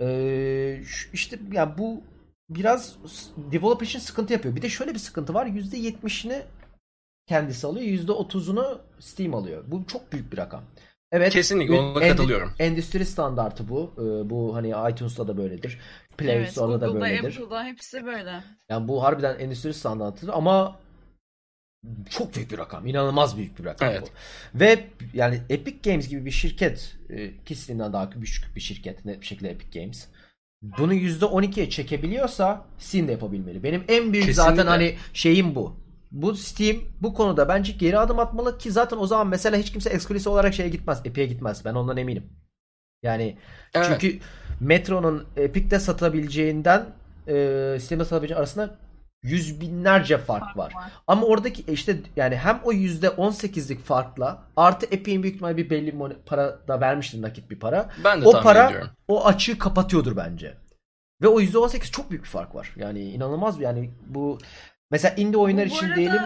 Ee, 0.00 0.80
işte 1.12 1.38
ya 1.52 1.78
bu 1.78 2.02
biraz 2.50 2.96
developer 3.36 3.86
için 3.86 3.98
sıkıntı 3.98 4.32
yapıyor. 4.32 4.56
Bir 4.56 4.62
de 4.62 4.68
şöyle 4.68 4.94
bir 4.94 4.98
sıkıntı 4.98 5.34
var. 5.34 5.46
Yüzde 5.46 5.76
yetmişini 5.76 6.42
kendisi 7.26 7.66
alıyor. 7.66 7.86
Yüzde 7.86 8.12
otuzunu 8.12 8.80
Steam 8.98 9.34
alıyor. 9.34 9.64
Bu 9.66 9.86
çok 9.86 10.12
büyük 10.12 10.32
bir 10.32 10.36
rakam. 10.38 10.62
Evet. 11.12 11.32
Kesinlikle 11.32 11.74
ona 11.80 12.04
endi- 12.04 12.08
katılıyorum. 12.08 12.52
Endüstri 12.58 13.06
standartı 13.06 13.68
bu. 13.68 13.92
Ee, 13.98 14.30
bu 14.30 14.54
hani 14.56 14.92
iTunes'ta 14.92 15.28
da 15.28 15.36
böyledir. 15.36 15.78
Play 16.18 16.36
Evet, 16.36 16.50
Store'da 16.50 16.80
da 16.80 16.86
Google'da, 16.86 17.04
böyledir. 17.04 17.36
Apple'da 17.36 17.64
hepsi 17.64 18.06
böyle. 18.06 18.44
Yani 18.68 18.88
bu 18.88 19.02
harbiden 19.02 19.38
endüstri 19.38 19.74
standartıdır 19.74 20.32
ama 20.32 20.76
çok 22.10 22.34
büyük 22.36 22.50
bir 22.52 22.58
rakam. 22.58 22.86
inanılmaz 22.86 23.36
büyük 23.36 23.58
bir 23.58 23.64
rakam 23.64 23.88
Evet. 23.88 24.02
bu. 24.54 24.60
Ve 24.60 24.84
yani 25.14 25.40
Epic 25.50 25.90
Games 25.90 26.08
gibi 26.08 26.24
bir 26.24 26.30
şirket 26.30 26.96
e, 27.10 27.44
ki 27.44 27.54
Steam'den 27.54 27.92
daha 27.92 28.10
küçük 28.10 28.56
bir 28.56 28.60
şirket 28.60 29.04
net 29.04 29.20
bir 29.20 29.26
şekilde 29.26 29.50
Epic 29.50 29.80
Games. 29.80 30.06
Bunu 30.62 30.94
%12'ye 30.94 31.70
çekebiliyorsa 31.70 32.66
Steam 32.78 33.08
de 33.08 33.12
yapabilmeli. 33.12 33.62
Benim 33.62 33.84
en 33.88 34.12
büyük 34.12 34.34
zaten 34.34 34.50
Kesinlikle. 34.56 34.70
hani 34.70 34.96
şeyim 35.12 35.54
bu. 35.54 35.76
Bu 36.10 36.34
Steam 36.34 36.76
bu 37.00 37.14
konuda 37.14 37.48
bence 37.48 37.72
geri 37.72 37.98
adım 37.98 38.18
atmalı 38.18 38.58
ki 38.58 38.70
zaten 38.70 38.96
o 38.96 39.06
zaman 39.06 39.28
mesela 39.28 39.56
hiç 39.56 39.72
kimse 39.72 39.90
eksklusif 39.90 40.26
olarak 40.26 40.54
şeye 40.54 40.68
gitmez. 40.68 41.00
Epic'e 41.04 41.26
gitmez. 41.26 41.64
Ben 41.64 41.74
ondan 41.74 41.96
eminim. 41.96 42.32
Yani 43.02 43.38
Evet. 43.74 43.86
çünkü 43.90 44.18
Metro'nun 44.60 45.26
Epic'te 45.36 45.78
satabileceğinden 45.80 46.86
e, 47.28 47.32
Steam'de 47.80 48.04
satabileceği 48.04 48.38
arasında 48.38 48.78
yüz 49.22 49.60
binlerce 49.60 50.18
fark 50.18 50.56
var. 50.56 50.74
Ama 51.06 51.26
oradaki 51.26 51.72
işte 51.72 51.96
yani 52.16 52.36
hem 52.36 52.60
o 52.64 52.72
%18'lik 52.72 53.80
farkla 53.84 54.42
artı 54.56 54.86
Epic'in 54.86 55.22
büyük 55.22 55.34
ihtimalle 55.34 55.56
bir 55.56 55.70
belli 55.70 55.90
mon- 55.90 56.16
para 56.26 56.68
da 56.68 56.80
vermiştir 56.80 57.22
nakit 57.22 57.50
bir 57.50 57.58
para. 57.58 57.90
Ben 58.04 58.22
de 58.22 58.26
O 58.28 58.32
para 58.42 58.66
ediyorum. 58.66 58.90
o 59.08 59.26
açığı 59.26 59.58
kapatıyordur 59.58 60.16
bence. 60.16 60.56
Ve 61.22 61.28
o 61.28 61.40
%18 61.40 61.90
çok 61.90 62.10
büyük 62.10 62.24
bir 62.24 62.28
fark 62.28 62.54
var. 62.54 62.72
Yani 62.76 63.00
inanılmaz 63.00 63.58
bir 63.58 63.64
yani 63.64 63.90
bu 64.06 64.38
mesela 64.90 65.14
indie 65.14 65.38
oyunlar 65.38 65.64
bu 65.70 65.74
için 65.74 65.86
arada- 65.86 65.96
diyelim 65.96 66.22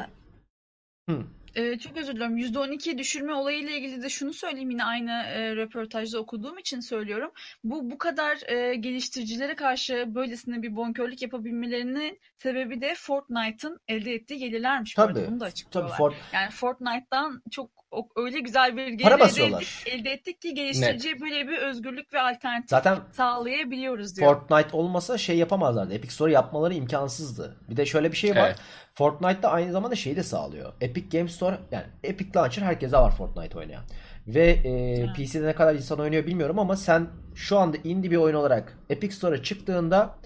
Hı. 1.10 1.22
Ee, 1.54 1.78
çok 1.78 1.96
özür 1.96 2.12
diliyorum. 2.12 2.38
%12 2.38 2.98
düşürme 2.98 3.34
olayıyla 3.34 3.72
ilgili 3.72 4.02
de 4.02 4.08
şunu 4.08 4.32
söyleyeyim 4.32 4.70
yine 4.70 4.84
aynı 4.84 5.10
e, 5.10 5.56
röportajda 5.56 6.18
okuduğum 6.20 6.58
için 6.58 6.80
söylüyorum. 6.80 7.30
Bu 7.64 7.90
bu 7.90 7.98
kadar 7.98 8.50
e, 8.50 8.74
geliştiricilere 8.74 9.54
karşı 9.54 10.04
böylesine 10.14 10.62
bir 10.62 10.76
bonkörlük 10.76 11.22
yapabilmelerinin 11.22 12.20
sebebi 12.36 12.80
de 12.80 12.94
Fortnite'ın 12.96 13.80
elde 13.88 14.14
ettiği 14.14 14.38
gelirlermiş. 14.38 14.94
Tabii. 14.94 15.14
Bunu 15.14 15.40
da 15.40 15.44
Tabii 15.44 15.48
açıklıyorlar. 15.48 15.96
Fort 15.96 16.14
Yani 16.32 16.50
Fortnite'dan 16.50 17.42
çok 17.50 17.83
öyle 18.16 18.40
güzel 18.40 18.76
bir 18.76 18.86
gelir 18.88 19.10
elde 19.10 19.20
basıyorlar. 19.20 19.62
ettik, 19.62 19.94
elde 19.94 20.10
ettik 20.10 20.42
ki 20.42 20.54
geliştiriciye 20.54 21.20
böyle 21.20 21.48
bir 21.48 21.58
özgürlük 21.58 22.12
ve 22.14 22.20
alternatif 22.20 22.70
zaten 22.70 22.98
sağlayabiliyoruz 23.12 24.16
diyor. 24.16 24.34
Fortnite 24.34 24.76
olmasa 24.76 25.18
şey 25.18 25.36
yapamazlardı. 25.38 25.94
Epic 25.94 26.14
Store 26.14 26.32
yapmaları 26.32 26.74
imkansızdı. 26.74 27.56
Bir 27.70 27.76
de 27.76 27.86
şöyle 27.86 28.12
bir 28.12 28.16
şey 28.16 28.30
var. 28.30 28.46
Evet. 28.46 28.56
Fortnite 28.94 29.48
aynı 29.48 29.72
zamanda 29.72 29.94
şeyi 29.94 30.16
de 30.16 30.22
sağlıyor. 30.22 30.72
Epic 30.80 31.18
Game 31.18 31.28
Store 31.28 31.58
yani 31.70 31.86
Epic 32.04 32.38
Launcher 32.38 32.62
herkese 32.62 32.96
var 32.96 33.16
Fortnite 33.16 33.58
oynayan. 33.58 33.84
Ve 34.26 34.46
e, 34.64 34.70
Evet. 34.70 35.08
PC'de 35.16 35.46
ne 35.46 35.54
kadar 35.54 35.74
insan 35.74 36.00
oynuyor 36.00 36.26
bilmiyorum 36.26 36.58
ama 36.58 36.76
sen 36.76 37.06
şu 37.34 37.58
anda 37.58 37.76
indie 37.84 38.10
bir 38.10 38.16
oyun 38.16 38.34
olarak 38.34 38.78
Epic 38.90 39.14
Store'a 39.14 39.42
çıktığında 39.42 40.18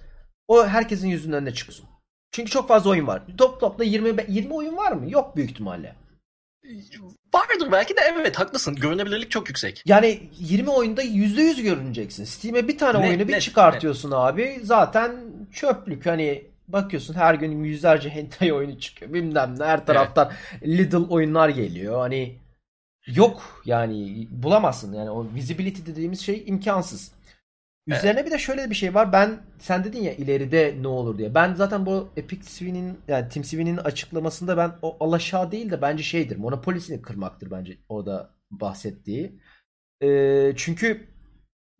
o 0.48 0.66
herkesin 0.66 1.08
yüzünün 1.08 1.36
önüne 1.36 1.54
çıkıyorsun. 1.54 1.86
Çünkü 2.32 2.50
çok 2.50 2.68
fazla 2.68 2.90
oyun 2.90 3.06
var. 3.06 3.22
Top 3.38 3.60
topla 3.60 3.84
20 3.84 4.18
be- 4.18 4.26
20 4.28 4.54
oyun 4.54 4.76
var 4.76 4.92
mı? 4.92 5.10
Yok 5.10 5.36
büyük 5.36 5.50
ihtimalle. 5.50 5.94
Vardır 7.34 7.72
belki 7.72 7.96
de 7.96 8.00
evet 8.12 8.38
haklısın. 8.38 8.74
Görünebilirlik 8.74 9.30
çok 9.30 9.48
yüksek. 9.48 9.82
Yani 9.86 10.20
20 10.38 10.70
oyunda 10.70 11.02
%100 11.02 11.62
görüneceksin. 11.62 12.24
Steam'e 12.24 12.68
bir 12.68 12.78
tane 12.78 12.98
Net, 12.98 13.08
oyunu 13.08 13.28
bir 13.28 13.32
net, 13.32 13.42
çıkartıyorsun 13.42 14.10
abi. 14.10 14.60
Zaten 14.62 15.16
çöplük. 15.52 16.06
Hani 16.06 16.44
bakıyorsun 16.68 17.14
her 17.14 17.34
gün 17.34 17.64
yüzlerce 17.64 18.08
hentai 18.14 18.52
oyunu 18.52 18.80
çıkıyor. 18.80 19.12
Bilmem 19.12 19.54
ne 19.58 19.64
her 19.64 19.86
taraftan 19.86 20.32
Lidl 20.62 21.10
oyunlar 21.10 21.48
geliyor. 21.48 22.00
Hani 22.00 22.36
yok 23.06 23.62
yani 23.64 24.28
bulamazsın. 24.30 24.92
Yani 24.92 25.10
o 25.10 25.26
visibility 25.34 25.82
dediğimiz 25.86 26.20
şey 26.20 26.44
imkansız. 26.46 27.12
Üzerine 27.88 28.26
bir 28.26 28.30
de 28.30 28.38
şöyle 28.38 28.70
bir 28.70 28.74
şey 28.74 28.94
var. 28.94 29.12
Ben 29.12 29.40
sen 29.58 29.84
dedin 29.84 30.02
ya 30.02 30.12
ileride 30.12 30.76
ne 30.80 30.88
olur 30.88 31.18
diye. 31.18 31.34
Ben 31.34 31.54
zaten 31.54 31.86
bu 31.86 32.08
Epic 32.16 32.44
Swin'in 32.44 32.98
yani 33.08 33.28
Tim 33.28 33.44
Sweeney'nin 33.44 33.78
açıklamasında 33.78 34.56
ben 34.56 34.72
o 34.82 34.96
alaşağı 35.00 35.52
değil 35.52 35.70
de 35.70 35.82
bence 35.82 36.02
şeydir. 36.02 36.36
Monopolisini 36.36 37.02
kırmaktır 37.02 37.50
bence 37.50 37.78
orada 37.88 38.30
bahsettiği. 38.50 39.40
Ee, 40.02 40.52
çünkü 40.56 41.08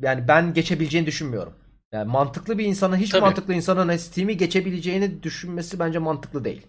yani 0.02 0.28
ben 0.28 0.54
geçebileceğini 0.54 1.06
düşünmüyorum. 1.06 1.54
Yani 1.92 2.10
mantıklı 2.10 2.58
bir 2.58 2.64
insanın 2.64 2.96
hiç 2.96 3.10
Tabii. 3.10 3.20
mantıklı 3.20 3.54
insanın 3.54 3.96
Steam'i 3.96 4.36
geçebileceğini 4.36 5.22
düşünmesi 5.22 5.78
bence 5.78 5.98
mantıklı 5.98 6.44
değil. 6.44 6.66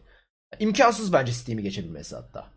İmkansız 0.59 1.13
bence 1.13 1.31
Steam'i 1.31 1.63
geçebilmesi 1.63 2.15
hatta. 2.15 2.47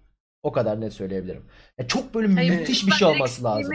O 0.42 0.52
kadar 0.52 0.80
net 0.80 0.92
söyleyebilirim. 0.92 1.44
Ya 1.78 1.88
çok 1.88 2.14
böyle 2.14 2.34
Hayır, 2.34 2.58
müthiş 2.58 2.86
bir 2.86 2.92
şey 2.92 3.08
olması 3.08 3.44
lazım. 3.44 3.72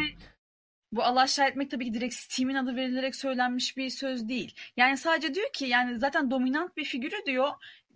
Bu 0.98 1.04
alaşağı 1.04 1.48
etmek 1.48 1.72
tabii 1.72 1.86
ki 1.86 1.94
direkt 1.94 2.14
Steam'in 2.14 2.56
adı 2.56 2.76
verilerek 2.76 3.16
söylenmiş 3.16 3.78
bir 3.78 3.90
söz 3.90 4.30
değil. 4.30 4.56
Yani 4.78 4.98
sadece 4.98 5.36
diyor 5.36 5.50
ki 5.54 5.66
yani 5.66 5.98
zaten 6.00 6.32
dominant 6.32 6.78
bir 6.78 6.84
figürü 6.84 7.26
diyor. 7.26 7.48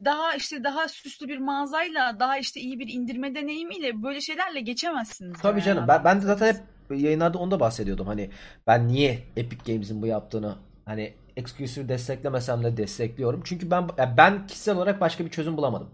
Daha 0.05 0.35
işte 0.35 0.63
daha 0.63 0.87
süslü 0.87 1.27
bir 1.27 1.37
mağazayla, 1.37 2.19
daha 2.19 2.37
işte 2.37 2.59
iyi 2.59 2.79
bir 2.79 2.87
indirme 2.87 3.35
deneyimiyle 3.35 4.03
böyle 4.03 4.21
şeylerle 4.21 4.61
geçemezsiniz. 4.61 5.41
Tabii 5.41 5.59
yani 5.59 5.65
canım. 5.65 5.85
Ben, 5.87 6.03
ben 6.03 6.21
de 6.21 6.25
zaten 6.25 6.47
hep 6.47 6.61
yayınlarda 6.99 7.37
onu 7.37 7.51
da 7.51 7.59
bahsediyordum. 7.59 8.07
Hani 8.07 8.29
ben 8.67 8.87
niye 8.87 9.19
Epic 9.37 9.73
Games'in 9.73 10.01
bu 10.01 10.07
yaptığını 10.07 10.55
hani 10.85 11.13
exclusive 11.37 11.89
desteklemesem 11.89 12.63
de 12.63 12.77
destekliyorum. 12.77 13.41
Çünkü 13.45 13.71
ben 13.71 13.87
ben 14.17 14.47
kişisel 14.47 14.75
olarak 14.75 15.01
başka 15.01 15.25
bir 15.25 15.29
çözüm 15.29 15.57
bulamadım. 15.57 15.89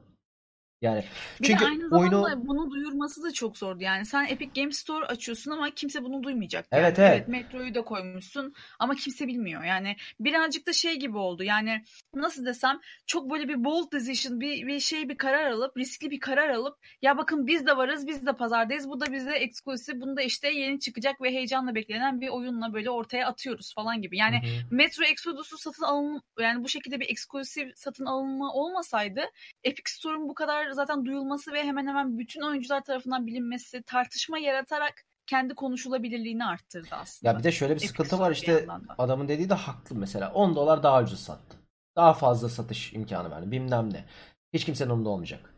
Yani 0.81 1.03
Bir 1.41 1.47
çünkü 1.47 1.63
de 1.63 1.67
aynı 1.67 1.89
zamanda 1.89 2.21
oyunu 2.21 2.47
bunu 2.47 2.71
duyurması 2.71 3.23
da 3.23 3.31
çok 3.31 3.57
zordu. 3.57 3.83
Yani 3.83 4.05
sen 4.05 4.25
Epic 4.25 4.61
Games 4.61 4.77
Store 4.77 5.05
açıyorsun 5.05 5.51
ama 5.51 5.69
kimse 5.69 6.03
bunu 6.03 6.23
duymayacak. 6.23 6.67
Yani. 6.71 6.81
Evet, 6.81 6.99
evet. 6.99 7.27
Metro'yu 7.27 7.75
da 7.75 7.81
koymuşsun 7.81 8.53
ama 8.79 8.95
kimse 8.95 9.27
bilmiyor. 9.27 9.63
Yani 9.63 9.95
birazcık 10.19 10.67
da 10.67 10.73
şey 10.73 10.95
gibi 10.95 11.17
oldu. 11.17 11.43
Yani 11.43 11.83
nasıl 12.15 12.45
desem 12.45 12.79
çok 13.05 13.31
böyle 13.31 13.47
bir 13.47 13.63
bold 13.63 13.91
decision, 13.91 14.39
bir, 14.39 14.67
bir 14.67 14.79
şey 14.79 15.09
bir 15.09 15.17
karar 15.17 15.51
alıp, 15.51 15.77
riskli 15.77 16.11
bir 16.11 16.19
karar 16.19 16.49
alıp 16.49 16.77
ya 17.01 17.17
bakın 17.17 17.47
biz 17.47 17.65
de 17.65 17.77
varız, 17.77 18.07
biz 18.07 18.25
de 18.25 18.33
pazardayız. 18.33 18.89
Bu 18.89 18.99
da 18.99 19.11
bize 19.11 19.35
eksklusif. 19.35 19.95
Bunu 20.01 20.17
da 20.17 20.21
işte 20.21 20.49
yeni 20.49 20.79
çıkacak 20.79 21.21
ve 21.21 21.31
heyecanla 21.31 21.75
beklenen 21.75 22.21
bir 22.21 22.29
oyunla 22.29 22.73
böyle 22.73 22.89
ortaya 22.89 23.27
atıyoruz 23.27 23.73
falan 23.75 24.01
gibi. 24.01 24.17
Yani 24.17 24.37
Hı 24.37 24.45
hı. 24.45 24.75
Metro 24.75 25.03
Exodus'u 25.03 25.57
satın 25.57 25.83
alın 25.83 26.21
yani 26.39 26.63
bu 26.63 26.69
şekilde 26.69 26.99
bir 26.99 27.09
eksklusif 27.09 27.71
satın 27.75 28.05
alınma 28.05 28.53
olmasaydı 28.53 29.21
Epic 29.63 29.91
Store'un 29.91 30.29
bu 30.29 30.33
kadar 30.33 30.66
zaten 30.73 31.05
duyulması 31.05 31.53
ve 31.53 31.63
hemen 31.63 31.87
hemen 31.87 32.17
bütün 32.19 32.41
oyuncular 32.41 32.83
tarafından 32.83 33.27
bilinmesi 33.27 33.83
tartışma 33.83 34.39
yaratarak 34.39 35.03
kendi 35.27 35.55
konuşulabilirliğini 35.55 36.45
arttırdı 36.45 36.89
aslında. 36.91 37.31
ya 37.31 37.39
bir 37.39 37.43
de 37.43 37.51
şöyle 37.51 37.75
bir 37.75 37.79
sıkıntı 37.79 38.09
Store 38.09 38.21
var 38.21 38.31
işte 38.31 38.65
adamın 38.97 39.27
dediği 39.27 39.49
de 39.49 39.53
haklı 39.53 39.95
mesela 39.95 40.31
10 40.33 40.55
dolar 40.55 40.83
daha 40.83 41.03
ucuz 41.03 41.19
sattı. 41.19 41.57
Daha 41.95 42.13
fazla 42.13 42.49
satış 42.49 42.93
imkanı 42.93 43.31
verdi. 43.31 43.51
Bilmem 43.51 43.93
ne. 43.93 44.05
Hiç 44.53 44.65
kimsenin 44.65 44.89
umurunda 44.89 45.09
olmayacak. 45.09 45.53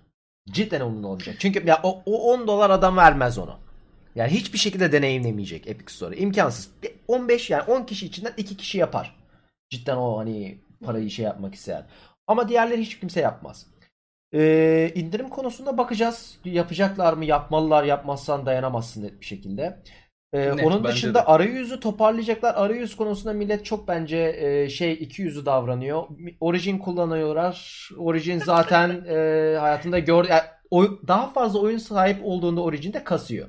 Cidden 0.51 0.81
umurunda 0.81 1.07
olmayacak. 1.07 1.35
Çünkü 1.39 1.67
ya 1.67 1.79
o, 1.83 2.03
o 2.05 2.33
10 2.33 2.47
dolar 2.47 2.69
adam 2.69 2.97
vermez 2.97 3.37
onu. 3.37 3.59
Yani 4.15 4.31
hiçbir 4.31 4.57
şekilde 4.57 4.91
deneyimlemeyecek 4.91 5.67
Epic 5.67 5.93
Store'u. 5.93 6.19
İmkansız. 6.19 6.69
Bir 6.83 6.91
15 7.07 7.49
yani 7.49 7.63
10 7.63 7.83
kişi 7.83 8.05
içinden 8.05 8.33
2 8.37 8.57
kişi 8.57 8.77
yapar. 8.77 9.15
Cidden 9.69 9.97
o 9.97 10.17
hani 10.17 10.59
parayı 10.85 11.09
şey 11.09 11.25
yapmak 11.25 11.55
isteyen. 11.55 11.87
Ama 12.27 12.49
diğerleri 12.49 12.81
hiç 12.81 12.99
kimse 12.99 13.19
yapmaz. 13.19 13.67
Ee, 14.33 14.91
indirim 14.95 15.29
konusunda 15.29 15.77
bakacağız. 15.77 16.37
Yapacaklar 16.45 17.13
mı? 17.13 17.25
Yapmalılar. 17.25 17.83
Yapmazsan 17.83 18.45
dayanamazsın 18.45 19.03
net 19.03 19.21
bir 19.21 19.25
şekilde. 19.25 19.79
Ee, 20.33 20.39
Net, 20.39 20.63
onun 20.63 20.83
dışında 20.83 21.13
de. 21.19 21.23
arayüzü 21.25 21.79
toparlayacaklar. 21.79 22.53
Arayüz 22.55 22.95
konusunda 22.95 23.33
millet 23.33 23.65
çok 23.65 23.87
bence 23.87 24.35
e, 24.39 24.69
şey 24.69 24.93
iki 24.93 25.21
yüzlü 25.21 25.45
davranıyor. 25.45 26.03
Origin 26.39 26.77
kullanıyorlar. 26.77 27.89
Origin 27.97 28.39
zaten 28.39 28.89
e, 29.09 29.13
hayatında 29.59 29.99
gör 29.99 30.25
yani 30.29 30.41
oy- 30.71 30.99
daha 31.07 31.27
fazla 31.29 31.59
oyun 31.59 31.77
sahip 31.77 32.17
olduğunda 32.23 32.61
Origin'de 32.61 33.03
kasıyor. 33.03 33.47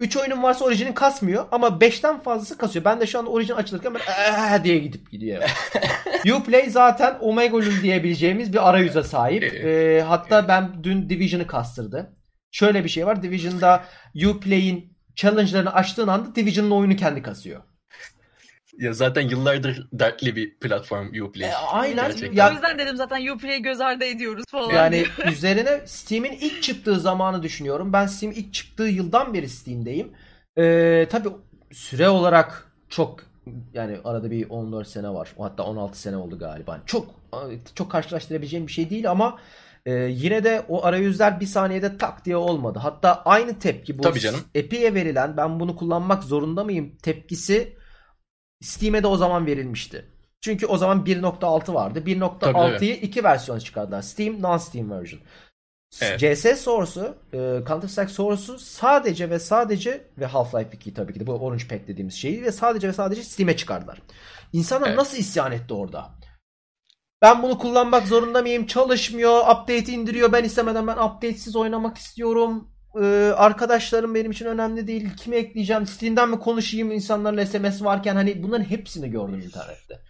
3 0.00 0.16
oyunun 0.16 0.42
varsa 0.42 0.64
Origin'in 0.64 0.92
kasmıyor 0.92 1.46
ama 1.52 1.66
5'ten 1.66 2.20
fazlası 2.20 2.58
kasıyor. 2.58 2.84
Ben 2.84 3.00
de 3.00 3.06
şu 3.06 3.18
anda 3.18 3.30
Origin 3.30 3.54
açılırken 3.54 3.94
böyle 3.94 4.04
"Aa!" 4.04 4.64
diye 4.64 4.78
gidip 4.78 5.10
gidiyor. 5.10 5.42
Uplay 6.36 6.70
zaten 6.70 7.16
Omega 7.20 7.56
Lul 7.56 7.82
diyebileceğimiz 7.82 8.52
bir 8.52 8.68
arayüze 8.68 9.02
sahip. 9.02 9.42
Ee, 9.64 10.04
hatta 10.08 10.48
ben 10.48 10.84
dün 10.84 11.08
Division'ı 11.08 11.46
kastırdı. 11.46 12.14
Şöyle 12.50 12.84
bir 12.84 12.88
şey 12.88 13.06
var. 13.06 13.22
Division'da 13.22 13.84
Uplay'in 14.26 14.96
challenge'larını 15.16 15.74
açtığın 15.74 16.08
anda 16.08 16.34
Division'ın 16.34 16.70
oyunu 16.70 16.96
kendi 16.96 17.22
kasıyor. 17.22 17.62
Ya 18.80 18.92
zaten 18.92 19.28
yıllardır 19.28 19.88
dertli 19.92 20.36
bir 20.36 20.54
platform 20.54 21.22
Uplay. 21.22 21.48
E, 21.48 21.54
aynen. 21.54 21.96
Gerçekten. 21.96 22.32
Ya- 22.36 22.50
o 22.50 22.52
yüzden 22.52 22.78
dedim 22.78 22.96
zaten 22.96 23.28
Uplay'i 23.28 23.62
göz 23.62 23.80
ardı 23.80 24.04
ediyoruz 24.04 24.44
falan. 24.50 24.74
Yani 24.74 25.04
üzerine 25.32 25.80
Steam'in 25.86 26.32
ilk 26.32 26.62
çıktığı 26.62 27.00
zamanı 27.00 27.42
düşünüyorum. 27.42 27.92
Ben 27.92 28.06
Steam 28.06 28.32
ilk 28.32 28.54
çıktığı 28.54 28.82
yıldan 28.82 29.34
beri 29.34 29.48
Steam'deyim. 29.48 30.12
Ee, 30.58 31.06
tabii 31.10 31.28
süre 31.72 32.08
olarak 32.08 32.72
çok 32.88 33.20
yani 33.74 33.98
arada 34.04 34.30
bir 34.30 34.50
14 34.50 34.88
sene 34.88 35.08
var. 35.08 35.32
Hatta 35.38 35.62
16 35.62 36.00
sene 36.00 36.16
oldu 36.16 36.38
galiba. 36.38 36.80
Çok 36.86 37.14
çok 37.74 37.90
karşılaştırabileceğim 37.90 38.66
bir 38.66 38.72
şey 38.72 38.90
değil 38.90 39.10
ama 39.10 39.38
e, 39.86 39.92
yine 39.94 40.44
de 40.44 40.62
o 40.68 40.84
arayüzler 40.84 41.40
bir 41.40 41.46
saniyede 41.46 41.98
tak 41.98 42.24
diye 42.24 42.36
olmadı. 42.36 42.78
Hatta 42.78 43.22
aynı 43.24 43.58
tepki 43.58 43.98
bu 43.98 44.02
Tabii 44.02 44.20
canım. 44.20 44.40
Epic'e 44.54 44.94
verilen 44.94 45.36
ben 45.36 45.60
bunu 45.60 45.76
kullanmak 45.76 46.24
zorunda 46.24 46.64
mıyım 46.64 46.96
tepkisi 47.02 47.79
Steam'e 48.60 49.02
de 49.02 49.06
o 49.06 49.16
zaman 49.16 49.46
verilmişti. 49.46 50.06
Çünkü 50.40 50.66
o 50.66 50.78
zaman 50.78 51.04
1.6 51.04 51.74
vardı. 51.74 52.00
Tabii, 52.00 52.12
1.6'yı 52.12 52.94
iki 52.94 53.24
versiyon 53.24 53.58
çıkardılar. 53.58 54.02
Steam, 54.02 54.42
non-Steam 54.42 54.90
version. 54.90 55.20
Evet. 56.00 56.20
CS 56.20 56.60
Source'u, 56.60 57.16
e, 57.32 57.38
Counter 57.68 57.88
Strike 57.88 58.12
Source'u 58.12 58.58
sadece 58.58 59.30
ve 59.30 59.38
sadece 59.38 60.04
ve 60.18 60.24
Half-Life 60.24 60.74
2 60.74 60.94
tabii 60.94 61.12
ki 61.12 61.20
de 61.20 61.26
bu 61.26 61.32
Orange 61.32 61.68
Pack 61.68 61.88
dediğimiz 61.88 62.14
şeyi 62.14 62.42
ve 62.42 62.52
sadece 62.52 62.88
ve 62.88 62.92
sadece 62.92 63.22
Steam'e 63.22 63.56
çıkardılar. 63.56 64.02
İnsanlar 64.52 64.88
Evet. 64.88 64.98
nasıl 64.98 65.18
isyan 65.18 65.52
etti 65.52 65.74
orada? 65.74 66.10
Ben 67.22 67.42
bunu 67.42 67.58
kullanmak 67.58 68.06
zorunda 68.06 68.42
mıyım? 68.42 68.66
Çalışmıyor. 68.66 69.40
Update 69.40 69.92
indiriyor. 69.92 70.32
Ben 70.32 70.44
istemeden 70.44 70.86
ben 70.86 70.96
update'siz 70.96 71.56
oynamak 71.56 71.98
istiyorum. 71.98 72.70
Ee, 72.96 73.32
arkadaşlarım 73.36 74.14
benim 74.14 74.30
için 74.30 74.46
önemli 74.46 74.86
değil. 74.86 75.08
Kimi 75.16 75.36
ekleyeceğim? 75.36 75.86
Steam'den 75.86 76.28
mi 76.28 76.38
konuşayım 76.38 76.92
insanlarla 76.92 77.46
SMS 77.46 77.82
varken? 77.82 78.14
Hani 78.14 78.42
bunların 78.42 78.64
hepsini 78.64 79.10
gördüm 79.10 79.40
internette. 79.40 80.00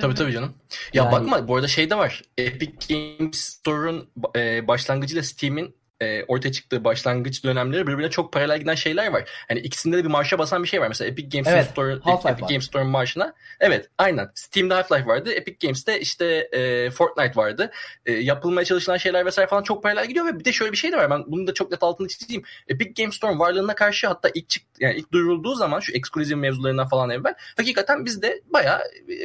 Tabii 0.00 0.14
tabii 0.14 0.32
canım. 0.32 0.54
Ya 0.92 1.04
Yani- 1.04 1.12
bakma 1.12 1.48
bu 1.48 1.54
arada 1.56 1.68
şey 1.68 1.90
de 1.90 1.94
var. 1.98 2.22
Epic 2.38 2.72
Games 2.94 3.38
Store'un 3.38 4.08
e, 4.36 4.68
başlangıcıyla 4.68 5.22
Steam'in 5.22 5.74
e, 6.02 6.24
ortaya 6.28 6.52
çıktığı 6.52 6.84
başlangıç 6.84 7.44
dönemleri 7.44 7.86
birbirine 7.86 8.10
çok 8.10 8.32
paralel 8.32 8.58
giden 8.58 8.74
şeyler 8.74 9.12
var. 9.12 9.24
Hani 9.48 9.60
ikisinde 9.60 9.96
de 9.96 10.04
bir 10.04 10.08
marşa 10.08 10.38
basan 10.38 10.62
bir 10.62 10.68
şey 10.68 10.80
var. 10.80 10.88
Mesela 10.88 11.10
Epic 11.10 11.38
Games 11.38 11.54
Evet, 11.54 11.66
Store, 11.70 11.92
Half-Life 11.92 12.30
Epic 12.30 12.42
var. 12.42 12.48
Games 12.48 12.64
Store'un 12.64 12.90
marşına. 12.90 13.34
Evet, 13.60 13.90
aynen. 13.98 14.30
Steam'de 14.34 14.74
Half-Life 14.74 15.06
vardı. 15.06 15.32
Epic 15.32 15.66
Games'te 15.66 16.00
işte 16.00 16.48
e, 16.52 16.90
Fortnite 16.90 17.36
vardı. 17.36 17.70
E, 18.06 18.12
yapılmaya 18.12 18.64
çalışılan 18.64 18.96
şeyler 18.96 19.26
vesaire 19.26 19.48
falan 19.48 19.62
çok 19.62 19.82
paralel 19.82 20.06
gidiyor 20.06 20.26
ve 20.26 20.38
bir 20.38 20.44
de 20.44 20.52
şöyle 20.52 20.72
bir 20.72 20.76
şey 20.76 20.92
de 20.92 20.96
var. 20.96 21.10
Ben 21.10 21.24
bunu 21.26 21.46
da 21.46 21.54
çok 21.54 21.70
net 21.70 21.82
altını 21.82 22.08
çizeyim. 22.08 22.42
Epic 22.68 23.02
Games 23.02 23.16
Store'un 23.16 23.38
varlığına 23.38 23.74
karşı 23.74 24.06
hatta 24.06 24.30
ilk 24.34 24.48
çık 24.48 24.62
yani 24.80 24.96
ilk 24.96 25.12
duyurulduğu 25.12 25.54
zaman 25.54 25.80
şu 25.80 25.92
eksklusif 25.92 26.36
mevzularından 26.36 26.88
falan 26.88 27.10
evvel 27.10 27.34
hakikaten 27.56 28.04
biz 28.04 28.22
de 28.22 28.40
bayağı 28.52 28.80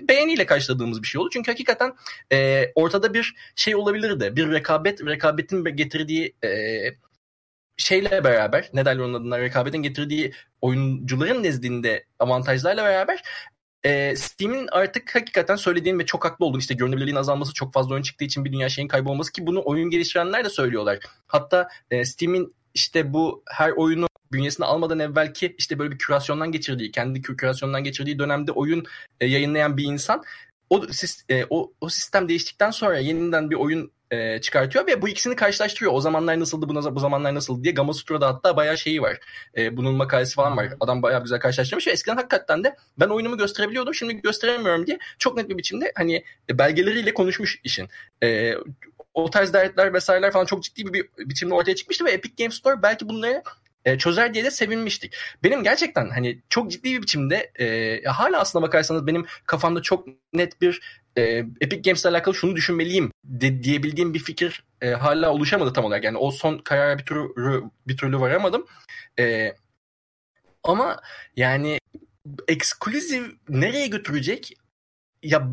beğeniyle 0.09 0.45
karşıladığımız 0.45 1.03
bir 1.03 1.07
şey 1.07 1.21
oldu. 1.21 1.29
Çünkü 1.33 1.51
hakikaten 1.51 1.93
e, 2.31 2.65
ortada 2.75 3.13
bir 3.13 3.35
şey 3.55 3.75
olabilirdi. 3.75 4.35
Bir 4.35 4.51
rekabet, 4.51 5.05
rekabetin 5.05 5.65
getirdiği 5.65 6.35
e, 6.43 6.47
şeyle 7.77 8.23
beraber, 8.23 8.69
ne 8.73 8.85
derler 8.85 9.03
onun 9.03 9.13
adına, 9.13 9.39
rekabetin 9.39 9.77
getirdiği 9.77 10.33
oyuncuların 10.61 11.43
nezdinde 11.43 12.05
avantajlarla 12.19 12.83
beraber 12.83 13.23
e, 13.83 14.15
Steam'in 14.15 14.67
artık 14.71 15.15
hakikaten 15.15 15.55
söylediğin 15.55 15.99
ve 15.99 16.05
çok 16.05 16.25
haklı 16.25 16.45
olduğun 16.45 16.59
işte 16.59 16.73
görünürlüğün 16.73 17.15
azalması 17.15 17.53
çok 17.53 17.73
fazla 17.73 17.93
oyun 17.93 18.03
çıktığı 18.03 18.25
için 18.25 18.45
bir 18.45 18.53
dünya 18.53 18.69
şeyin 18.69 18.87
kaybolması 18.87 19.31
ki 19.31 19.47
bunu 19.47 19.61
oyun 19.65 19.89
geliştirenler 19.89 20.45
de 20.45 20.49
söylüyorlar. 20.49 20.99
Hatta 21.27 21.69
e, 21.91 22.05
Steam'in 22.05 22.53
işte 22.73 23.13
bu 23.13 23.43
her 23.51 23.71
oyunu 23.71 24.07
bünyesine 24.31 24.65
almadan 24.65 24.99
evvelki 24.99 25.55
işte 25.57 25.79
böyle 25.79 25.91
bir 25.91 25.97
kürasyondan 25.97 26.51
geçirdiği, 26.51 26.91
kendi 26.91 27.19
kü- 27.19 27.37
kürasyondan 27.37 27.83
geçirdiği 27.83 28.19
dönemde 28.19 28.51
oyun 28.51 28.85
e, 29.19 29.27
yayınlayan 29.27 29.77
bir 29.77 29.83
insan 29.83 30.23
o, 30.69 30.85
e, 31.29 31.45
o, 31.49 31.73
o 31.81 31.89
sistem 31.89 32.29
değiştikten 32.29 32.71
sonra 32.71 32.97
yeniden 32.97 33.49
bir 33.49 33.55
oyun 33.55 33.91
e, 34.11 34.41
çıkartıyor 34.41 34.87
ve 34.87 35.01
bu 35.01 35.09
ikisini 35.09 35.35
karşılaştırıyor. 35.35 35.93
O 35.93 36.01
zamanlar 36.01 36.39
nasıldı, 36.39 36.69
bu, 36.69 36.95
bu 36.95 36.99
zamanlar 36.99 37.35
nasıldı 37.35 37.63
diye 37.63 37.73
Gamma 37.73 37.93
Sutra'da 37.93 38.27
hatta 38.27 38.57
bayağı 38.57 38.77
şeyi 38.77 39.01
var. 39.01 39.19
E, 39.57 39.77
bunun 39.77 39.95
makalesi 39.95 40.35
falan 40.35 40.57
var. 40.57 40.69
Adam 40.79 41.01
bayağı 41.01 41.23
güzel 41.23 41.39
karşılaştırmış 41.39 41.87
ve 41.87 41.91
eskiden 41.91 42.15
hakikaten 42.15 42.63
de 42.63 42.75
ben 42.99 43.07
oyunumu 43.07 43.37
gösterebiliyordum, 43.37 43.93
şimdi 43.93 44.21
gösteremiyorum 44.21 44.87
diye 44.87 44.99
çok 45.19 45.37
net 45.37 45.49
bir 45.49 45.57
biçimde 45.57 45.91
hani 45.95 46.23
belgeleriyle 46.49 47.13
konuşmuş 47.13 47.59
işin. 47.63 47.89
E, 48.23 48.53
o 49.13 49.29
tarz 49.29 49.53
dertler 49.53 49.93
vesaireler 49.93 50.31
falan 50.31 50.45
çok 50.45 50.63
ciddi 50.63 50.85
bir, 50.85 50.93
bir 50.93 51.29
biçimde 51.29 51.53
ortaya 51.53 51.75
çıkmıştı 51.75 52.05
ve 52.05 52.11
Epic 52.11 52.43
Games 52.43 52.55
Store 52.55 52.81
belki 52.81 53.09
bunları 53.09 53.43
e, 53.85 53.97
çözer 53.97 54.33
diye 54.33 54.43
de 54.43 54.51
sevinmiştik. 54.51 55.15
Benim 55.43 55.63
gerçekten 55.63 56.09
hani 56.09 56.41
çok 56.49 56.71
ciddi 56.71 56.93
bir 56.93 57.01
biçimde 57.01 57.51
e, 57.59 58.03
hala 58.03 58.39
aslına 58.39 58.63
bakarsanız 58.63 59.07
benim 59.07 59.25
kafamda 59.45 59.81
çok 59.81 60.07
net 60.33 60.61
bir 60.61 60.81
e, 61.17 61.21
Epic 61.61 61.81
Games'le 61.81 62.05
alakalı 62.05 62.35
şunu 62.35 62.55
düşünmeliyim 62.55 63.11
de, 63.23 63.63
diyebildiğim 63.63 64.13
bir 64.13 64.19
fikir 64.19 64.63
e, 64.81 64.89
hala 64.89 65.33
oluşamadı 65.33 65.73
tam 65.73 65.85
olarak. 65.85 66.03
Yani 66.03 66.17
o 66.17 66.31
son 66.31 66.57
karara 66.57 66.97
bir 66.97 67.05
türlü 67.05 67.63
bir 67.87 67.97
türlü 67.97 68.19
varamadım. 68.19 68.65
E, 69.19 69.55
ama 70.63 71.01
yani 71.35 71.79
eksklusif 72.47 73.25
nereye 73.49 73.87
götürecek? 73.87 74.53
Ya 75.23 75.49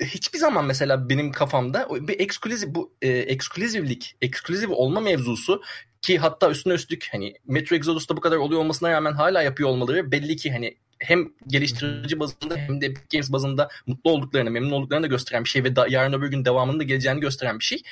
hiçbir 0.00 0.38
zaman 0.38 0.64
mesela 0.64 1.08
benim 1.08 1.32
kafamda 1.32 1.88
bir 2.08 2.20
eksklusif 2.20 2.68
bu 2.68 2.94
e, 3.02 3.08
eksklusivlik, 3.08 4.16
eksklusif 4.22 4.70
olma 4.70 5.00
mevzusu 5.00 5.62
ki 6.02 6.18
hatta 6.18 6.50
üstüne 6.50 6.74
üstlük 6.74 7.08
hani 7.12 7.34
Metro 7.46 7.76
Exodus'ta 7.76 8.16
bu 8.16 8.20
kadar 8.20 8.36
oluyor 8.36 8.60
olmasına 8.60 8.90
rağmen 8.90 9.12
hala 9.12 9.42
yapıyor 9.42 9.68
olmaları 9.68 10.12
belli 10.12 10.36
ki 10.36 10.52
hani 10.52 10.76
hem 11.00 11.32
geliştirici 11.46 12.20
bazında 12.20 12.56
hem 12.56 12.80
de 12.80 12.86
Epic 12.86 13.06
Games 13.12 13.32
bazında 13.32 13.68
mutlu 13.86 14.10
olduklarını, 14.10 14.50
memnun 14.50 14.70
olduklarını 14.70 15.04
da 15.04 15.08
gösteren 15.08 15.44
bir 15.44 15.48
şey 15.48 15.64
ve 15.64 15.76
da, 15.76 15.86
yarın 15.88 16.12
öbür 16.12 16.30
gün 16.30 16.44
devamının 16.44 16.80
da 16.80 16.82
geleceğini 16.82 17.20
gösteren 17.20 17.58
bir 17.58 17.64
şey. 17.64 17.82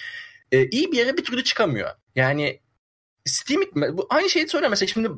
Ee, 0.52 0.66
iyi 0.66 0.92
bir 0.92 0.96
yere 0.96 1.16
bir 1.16 1.24
türlü 1.24 1.44
çıkamıyor. 1.44 1.90
Yani 2.14 2.60
Steam 3.24 3.62
bu 3.74 4.06
aynı 4.10 4.30
şeyi 4.30 4.48
söylüyor 4.48 4.70
mesela 4.70 4.86
şimdi 4.86 5.08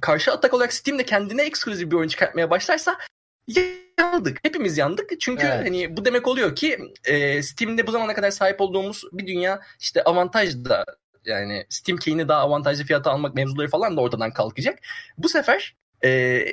karşı 0.00 0.32
atak 0.32 0.54
olarak 0.54 0.72
Steam 0.72 0.98
de 0.98 1.04
kendine 1.04 1.42
eksklusif 1.42 1.90
bir 1.90 1.96
oyun 1.96 2.08
çıkartmaya 2.08 2.50
başlarsa 2.50 2.98
yandık. 3.98 4.38
Hepimiz 4.42 4.78
yandık. 4.78 5.20
Çünkü 5.20 5.46
evet. 5.46 5.66
hani 5.66 5.96
bu 5.96 6.04
demek 6.04 6.28
oluyor 6.28 6.56
ki 6.56 6.78
e, 7.04 7.42
Steam'de 7.42 7.86
bu 7.86 7.90
zamana 7.90 8.14
kadar 8.14 8.30
sahip 8.30 8.60
olduğumuz 8.60 9.04
bir 9.12 9.26
dünya 9.26 9.60
işte 9.80 10.04
avantaj 10.04 10.54
da 10.54 10.84
yani 11.24 11.66
Steam 11.68 11.98
Key'ini 11.98 12.28
daha 12.28 12.40
avantajlı 12.40 12.84
fiyata 12.84 13.10
almak 13.10 13.34
mevzuları 13.34 13.68
falan 13.68 13.96
da 13.96 14.00
ortadan 14.00 14.32
kalkacak. 14.32 14.78
Bu 15.18 15.28
sefer 15.28 15.76
e, 16.04 16.44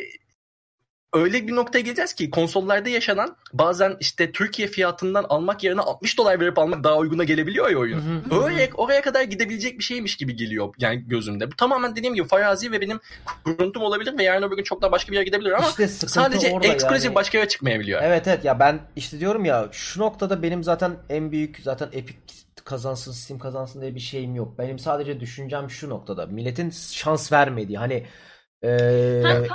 öyle 1.15 1.47
bir 1.47 1.55
noktaya 1.55 1.79
geleceğiz 1.79 2.13
ki 2.13 2.29
konsollarda 2.29 2.89
yaşanan 2.89 3.35
bazen 3.53 3.97
işte 3.99 4.31
Türkiye 4.31 4.67
fiyatından 4.67 5.23
almak 5.23 5.63
yerine 5.63 5.81
60 5.81 6.17
dolar 6.17 6.39
verip 6.39 6.59
almak 6.59 6.83
daha 6.83 6.97
uyguna 6.97 7.23
gelebiliyor 7.23 7.69
ya 7.69 7.77
oyun. 7.77 7.99
Hı 7.99 8.35
hı. 8.35 8.43
Öyle 8.45 8.69
oraya 8.73 9.01
kadar 9.01 9.23
gidebilecek 9.23 9.79
bir 9.79 9.83
şeymiş 9.83 10.15
gibi 10.15 10.35
geliyor 10.35 10.73
yani 10.79 11.03
gözümde. 11.07 11.51
Bu 11.51 11.55
tamamen 11.55 11.95
dediğim 11.95 12.15
gibi 12.15 12.27
farazi 12.27 12.71
ve 12.71 12.81
benim 12.81 12.99
kuruntum 13.43 13.83
olabilir 13.83 14.17
ve 14.17 14.23
yarın 14.23 14.43
öbür 14.43 14.55
gün 14.55 14.63
çok 14.63 14.81
daha 14.81 14.91
başka 14.91 15.11
bir 15.11 15.15
yere 15.15 15.25
gidebilir 15.25 15.51
ama 15.51 15.69
işte 15.69 15.87
sadece 15.87 16.47
eksklusif 16.47 17.05
yani. 17.05 17.15
başka 17.15 17.37
yere 17.37 17.47
çıkmayabiliyor. 17.47 18.01
Evet 18.03 18.27
evet 18.27 18.45
ya 18.45 18.59
ben 18.59 18.79
işte 18.95 19.19
diyorum 19.19 19.45
ya 19.45 19.69
şu 19.71 20.01
noktada 20.01 20.43
benim 20.43 20.63
zaten 20.63 20.97
en 21.09 21.31
büyük 21.31 21.59
zaten 21.63 21.89
Epic 21.93 22.19
kazansın 22.65 23.11
Steam 23.11 23.39
kazansın 23.39 23.81
diye 23.81 23.95
bir 23.95 23.99
şeyim 23.99 24.35
yok. 24.35 24.57
Benim 24.57 24.79
sadece 24.79 25.19
düşüncem 25.19 25.69
şu 25.69 25.89
noktada. 25.89 26.25
Milletin 26.25 26.69
şans 26.69 27.31
vermediği 27.31 27.77
hani 27.77 28.05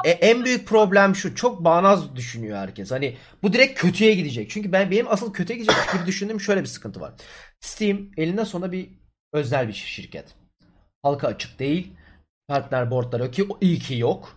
ee, 0.04 0.10
en 0.10 0.44
büyük 0.44 0.66
problem 0.68 1.14
şu. 1.14 1.34
Çok 1.34 1.64
bağnaz 1.64 2.16
düşünüyor 2.16 2.58
herkes. 2.58 2.90
Hani 2.90 3.16
bu 3.42 3.52
direkt 3.52 3.80
kötüye 3.80 4.14
gidecek. 4.14 4.50
Çünkü 4.50 4.72
ben 4.72 4.90
benim 4.90 5.08
asıl 5.08 5.32
kötüye 5.32 5.58
gidecek 5.58 5.92
gibi 5.92 6.06
düşündüğüm 6.06 6.40
şöyle 6.40 6.60
bir 6.60 6.66
sıkıntı 6.66 7.00
var. 7.00 7.12
Steam 7.60 7.98
elinde 8.16 8.44
sonunda 8.44 8.72
bir 8.72 8.88
özel 9.32 9.68
bir 9.68 9.72
şirket. 9.72 10.34
Halka 11.02 11.28
açık 11.28 11.58
değil. 11.58 11.92
Partner 12.48 12.90
boardları 12.90 13.30
ki 13.30 13.48
iyi 13.60 13.78
ki 13.78 13.98
yok. 13.98 14.36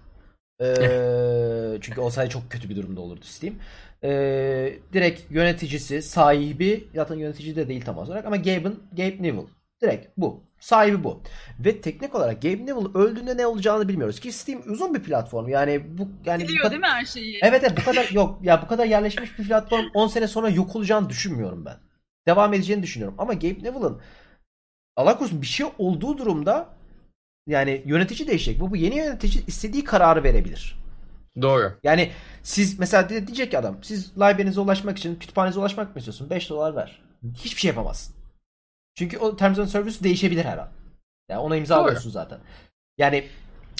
Ee, 0.61 1.77
çünkü 1.81 2.01
olsaydı 2.01 2.29
çok 2.29 2.51
kötü 2.51 2.69
bir 2.69 2.75
durumda 2.75 3.01
olurdu 3.01 3.25
Steam. 3.25 3.55
Ee, 4.03 4.73
direkt 4.93 5.31
yöneticisi, 5.31 6.01
sahibi 6.01 6.87
zaten 6.95 7.15
yönetici 7.15 7.55
de 7.55 7.67
değil 7.67 7.85
tam 7.85 7.97
olarak 7.97 8.25
ama 8.25 8.35
Gabe'ın 8.35 8.83
Gabe 8.91 9.23
Newell. 9.23 9.47
Direkt 9.81 10.17
bu. 10.17 10.43
Sahibi 10.63 11.03
bu. 11.03 11.21
Ve 11.59 11.81
teknik 11.81 12.15
olarak 12.15 12.41
Gabe 12.41 12.65
Newell 12.65 12.95
öldüğünde 12.95 13.37
ne 13.37 13.47
olacağını 13.47 13.87
bilmiyoruz 13.87 14.19
ki 14.19 14.31
Steam 14.31 14.61
uzun 14.67 14.93
bir 14.93 15.03
platform. 15.03 15.47
Yani 15.47 15.97
bu 15.97 16.07
yani 16.25 16.43
Biliyor 16.43 16.59
bu 16.59 16.61
kadar, 16.61 16.71
değil 16.71 16.81
mi 16.81 16.87
her 16.87 17.05
şeyi? 17.05 17.39
Evet 17.41 17.63
evet 17.63 17.77
bu 17.81 17.83
kadar 17.83 18.09
yok. 18.09 18.39
Ya 18.43 18.61
bu 18.61 18.67
kadar 18.67 18.85
yerleşmiş 18.85 19.39
bir 19.39 19.47
platform 19.47 19.85
10 19.93 20.07
sene 20.07 20.27
sonra 20.27 20.49
yok 20.49 20.75
olacağını 20.75 21.09
düşünmüyorum 21.09 21.65
ben. 21.65 21.77
Devam 22.27 22.53
edeceğini 22.53 22.83
düşünüyorum. 22.83 23.15
Ama 23.17 23.33
Gabe 23.33 23.63
Newell'ın 23.63 24.01
Allah 24.95 25.17
korusun 25.17 25.41
bir 25.41 25.47
şey 25.47 25.65
olduğu 25.77 26.17
durumda 26.17 26.69
yani 27.47 27.81
yönetici 27.85 28.27
değişecek. 28.27 28.59
Bu, 28.59 28.71
bu 28.71 28.75
yeni 28.75 28.95
yönetici 28.95 29.43
istediği 29.47 29.83
kararı 29.83 30.23
verebilir. 30.23 30.79
Doğru. 31.41 31.73
Yani 31.83 32.11
siz 32.43 32.79
mesela 32.79 33.09
diyecek 33.09 33.51
ki 33.51 33.57
adam 33.57 33.77
siz 33.81 34.11
library'nize 34.17 34.59
ulaşmak 34.59 34.97
için 34.97 35.15
kütüphanenize 35.15 35.59
ulaşmak 35.59 35.95
mı 35.95 35.99
istiyorsun? 35.99 36.29
5 36.29 36.49
dolar 36.49 36.75
ver. 36.75 37.01
Hiçbir 37.35 37.59
şey 37.59 37.69
yapamazsın. 37.69 38.22
Çünkü 38.95 39.17
o 39.17 39.35
Terms 39.35 39.59
and 39.59 39.67
Service 39.67 40.03
değişebilir 40.03 40.45
her 40.45 40.57
an. 40.57 40.69
Yani 41.29 41.39
ona 41.39 41.55
imza 41.55 41.75
alıyorsun 41.75 42.09
zaten. 42.09 42.39
Yani 42.97 43.23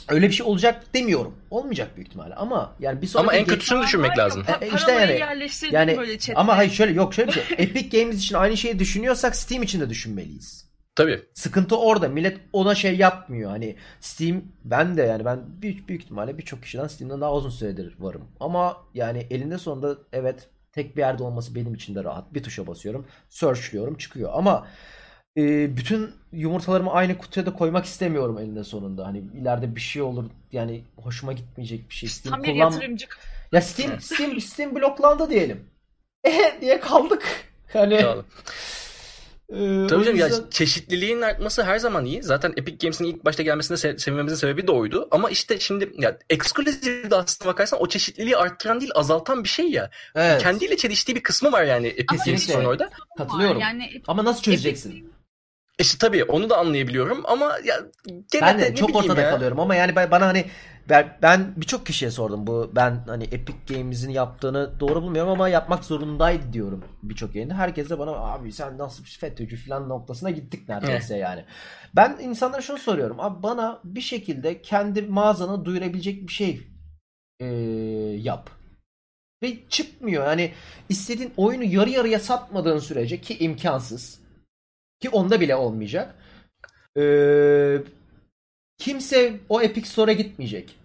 öyle 0.10 0.30
bir 0.30 0.34
şey 0.34 0.46
olacak 0.46 0.94
demiyorum. 0.94 1.36
Olmayacak 1.50 1.96
büyük 1.96 2.08
ihtimalle 2.08 2.36
ama 2.36 2.76
yani 2.80 3.02
bir 3.02 3.08
sonraki 3.08 3.30
Ama 3.30 3.38
en 3.38 3.46
kötüsünü 3.46 3.84
düşünmek 3.84 4.18
lazım. 4.18 4.44
E, 4.62 4.68
işte 4.76 4.92
yani- 4.92 5.50
yani 5.72 5.98
böyle 5.98 6.18
chat'e. 6.20 6.40
ama 6.40 6.58
hayır 6.58 6.72
şöyle 6.72 6.94
yok 6.94 7.14
şöyle 7.14 7.28
bir 7.28 7.34
şey. 7.34 7.44
Epic 7.58 8.00
Games 8.00 8.18
için 8.18 8.36
aynı 8.36 8.58
şeyi 8.58 8.80
düşünüyorsak 8.80 9.36
Steam 9.36 9.64
için 9.64 9.82
de 9.82 9.90
düşünmeliyiz. 9.90 10.74
Tabii. 10.96 11.24
Sıkıntı 11.34 11.78
orada. 11.78 12.08
Millet 12.08 12.38
ona 12.54 12.76
şey 12.76 12.98
yapmıyor. 12.98 13.50
Hani 13.50 13.76
Steam 14.00 14.42
ben 14.64 14.98
de 14.98 15.02
yani 15.02 15.26
ben 15.26 15.40
büyük 15.62 15.90
büyük 15.90 16.04
ihtimalle 16.04 16.38
birçok 16.38 16.64
kişiden 16.64 16.88
Steam'den 16.88 17.22
daha 17.22 17.34
uzun 17.34 17.50
süredir 17.50 17.96
varım. 18.00 18.28
Ama 18.40 18.78
yani 18.94 19.28
elinde 19.30 19.58
sonunda 19.58 19.98
evet 20.14 20.50
tek 20.72 20.96
bir 20.98 21.02
yerde 21.02 21.24
olması 21.24 21.56
benim 21.56 21.74
için 21.74 21.96
de 21.96 22.04
rahat. 22.04 22.34
Bir 22.34 22.44
tuşa 22.44 22.68
basıyorum, 22.68 23.08
searchliyorum, 23.30 23.98
çıkıyor. 23.98 24.30
Ama 24.34 24.68
e, 25.38 25.78
bütün 25.78 26.12
yumurtalarımı 26.32 26.92
aynı 26.92 27.18
kutuya 27.18 27.46
da 27.46 27.54
koymak 27.54 27.86
istemiyorum 27.86 28.38
elinde 28.38 28.64
sonunda. 28.64 29.06
Hani 29.06 29.24
ileride 29.42 29.76
bir 29.76 29.82
şey 29.82 30.02
olur 30.02 30.26
yani 30.52 30.84
hoşuma 30.98 31.34
gitmeyecek 31.34 31.90
bir 31.90 31.96
şey. 31.96 32.10
Steam 32.10 32.36
Tam 32.36 32.44
bir 32.44 32.52
kullan... 32.52 32.72
yatırımcı. 32.72 33.06
Ya 33.52 33.62
Steam 33.62 34.02
Steam 34.02 34.42
Steam 34.42 34.76
bloklandı 34.76 35.30
diyelim. 35.30 35.66
E 36.26 36.62
diye 36.62 36.80
kaldık. 36.80 37.24
Hani. 37.74 38.06
Ee, 39.50 39.88
Tabii 39.90 40.04
canım 40.04 40.18
yüzden... 40.18 40.30
ya 40.30 40.50
çeşitliliğin 40.52 41.22
artması 41.22 41.64
her 41.64 41.80
zaman 41.80 42.06
iyi. 42.06 42.24
Zaten 42.24 42.54
Epic 42.58 42.78
Games'in 42.78 43.06
ilk 43.06 43.26
başta 43.26 43.44
gelmesine 43.44 43.78
se- 43.78 44.00
sevinmemizin 44.00 44.36
sebebi 44.36 44.68
de 44.68 44.72
oydu. 44.72 45.08
Ama 45.12 45.30
işte 45.30 45.60
şimdi 45.60 45.92
ya 45.98 46.18
Exclusive 46.30 47.12
de 47.12 47.16
aslında 47.16 47.52
bakarsan 47.52 47.82
o 47.82 47.88
çeşitliliği 47.88 48.38
arttıran 48.38 48.82
değil 48.82 48.92
azaltan 48.96 49.44
bir 49.44 49.50
şey 49.50 49.72
ya. 49.72 49.90
Evet. 50.16 50.42
Kendiyle 50.42 50.78
çeliştiği 50.78 51.16
bir 51.16 51.24
kısmı 51.24 51.52
var 51.52 51.64
yani 51.64 51.88
Epic 51.88 52.18
Games'in 52.26 52.64
orada. 52.64 52.90
Katılıyorum. 53.18 53.60
Yani, 53.60 54.02
Ama 54.08 54.26
nasıl 54.26 54.42
çözeceksin? 54.42 54.92
Epic... 54.92 55.13
İşte 55.80 55.98
tabii 55.98 56.24
onu 56.24 56.50
da 56.50 56.58
anlayabiliyorum 56.58 57.22
ama 57.26 57.58
ya 57.66 57.76
gene 58.32 58.42
ben 58.42 58.60
de, 58.60 58.64
de 58.64 58.76
çok 58.76 58.96
ortada 58.96 59.22
ya. 59.22 59.30
kalıyorum 59.30 59.60
ama 59.60 59.76
yani 59.76 59.96
bana 59.96 60.28
hani 60.28 60.46
ben, 60.90 61.18
ben 61.22 61.54
birçok 61.58 61.86
kişiye 61.86 62.12
sordum 62.12 62.48
bu 62.48 62.72
ben 62.76 63.04
hani 63.08 63.24
Epic 63.24 63.76
Games'in 63.76 64.10
yaptığını 64.10 64.80
doğru 64.80 65.02
bulmuyorum 65.02 65.32
ama 65.32 65.50
yapmak 65.50 65.86
zorundaydı 65.86 66.54
diyorum 66.54 66.84
birçok 67.04 67.36
yerinde. 67.36 67.54
Herkes 67.54 67.90
de 67.90 68.00
bana 68.00 68.12
abi 68.12 68.52
sen 68.52 68.78
nasıl 68.78 69.04
bir 69.04 69.18
FETÖ'cü 69.20 69.58
falan 69.58 69.90
noktasına 69.90 70.30
gittik 70.30 70.70
neredeyse 70.70 71.18
yani. 71.18 71.46
Ben 71.96 72.18
insanlara 72.22 72.62
şunu 72.62 72.78
soruyorum. 72.78 73.20
Abi 73.20 73.44
bana 73.44 73.80
bir 73.84 74.02
şekilde 74.02 74.62
kendi 74.62 75.02
mağazanı 75.02 75.66
duyurabilecek 75.66 76.28
bir 76.28 76.34
şey 76.34 76.62
ee, 77.40 77.46
yap. 78.20 78.50
Ve 79.44 79.70
çıkmıyor. 79.70 80.26
Yani 80.26 80.52
istediğin 80.90 81.34
oyunu 81.38 81.64
yarı 81.64 81.90
yarıya 81.90 82.20
satmadığın 82.20 82.80
sürece 82.80 83.22
ki 83.22 83.38
imkansız. 83.38 84.23
Ki 85.04 85.10
onda 85.10 85.42
bile 85.42 85.56
olmayacak. 85.56 86.16
Ee, 86.98 87.78
kimse 88.78 89.40
o 89.50 89.62
Epic 89.62 89.88
Store'a 89.88 90.14
gitmeyecek. 90.14 90.80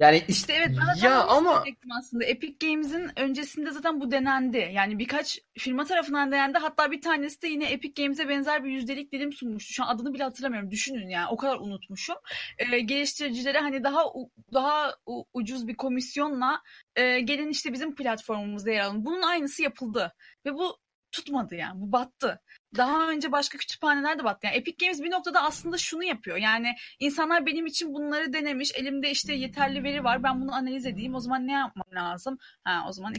Yani 0.00 0.24
işte 0.28 0.52
evet 0.52 0.70
ben 0.80 1.06
ya 1.08 1.24
ama 1.24 1.64
aslında 1.98 2.24
Epic 2.24 2.66
Games'in 2.66 3.10
öncesinde 3.16 3.70
zaten 3.70 4.00
bu 4.00 4.10
denendi. 4.10 4.70
Yani 4.72 4.98
birkaç 4.98 5.38
firma 5.58 5.84
tarafından 5.84 6.32
denendi. 6.32 6.58
Hatta 6.58 6.90
bir 6.90 7.00
tanesi 7.00 7.42
de 7.42 7.48
yine 7.48 7.64
Epic 7.64 8.02
Games'e 8.02 8.28
benzer 8.28 8.64
bir 8.64 8.70
yüzdelik 8.70 9.12
dilim 9.12 9.32
sunmuştu. 9.32 9.72
Şu 9.72 9.84
an 9.84 9.88
adını 9.88 10.14
bile 10.14 10.22
hatırlamıyorum. 10.22 10.70
Düşünün 10.70 11.08
yani 11.08 11.26
o 11.30 11.36
kadar 11.36 11.56
unutmuşum. 11.56 12.16
Ee, 12.58 12.80
geliştiricilere 12.80 13.58
hani 13.58 13.84
daha 13.84 14.04
daha 14.52 14.94
ucuz 15.34 15.68
bir 15.68 15.76
komisyonla 15.76 16.62
e, 16.96 17.20
gelin 17.20 17.50
işte 17.50 17.72
bizim 17.72 17.94
platformumuzda 17.94 18.70
yer 18.70 18.80
alın. 18.80 19.04
Bunun 19.04 19.22
aynısı 19.22 19.62
yapıldı. 19.62 20.14
Ve 20.46 20.54
bu 20.54 20.76
tutmadı 21.14 21.54
yani. 21.54 21.80
Bu 21.80 21.92
battı. 21.92 22.40
Daha 22.76 23.08
önce 23.08 23.32
başka 23.32 23.58
kütüphaneler 23.58 24.18
de 24.18 24.24
battı. 24.24 24.46
Yani 24.46 24.56
Epic 24.56 24.86
Games 24.86 25.02
bir 25.02 25.10
noktada 25.10 25.42
aslında 25.42 25.78
şunu 25.78 26.04
yapıyor. 26.04 26.36
Yani 26.36 26.74
insanlar 26.98 27.46
benim 27.46 27.66
için 27.66 27.94
bunları 27.94 28.32
denemiş. 28.32 28.72
Elimde 28.74 29.10
işte 29.10 29.34
yeterli 29.34 29.84
veri 29.84 30.04
var. 30.04 30.22
Ben 30.22 30.40
bunu 30.40 30.54
analiz 30.54 30.86
edeyim. 30.86 31.14
O 31.14 31.20
zaman 31.20 31.46
ne 31.46 31.52
yapmam 31.52 31.86
lazım? 31.92 32.38
Ha, 32.64 32.84
o 32.88 32.92
zaman 32.92 33.14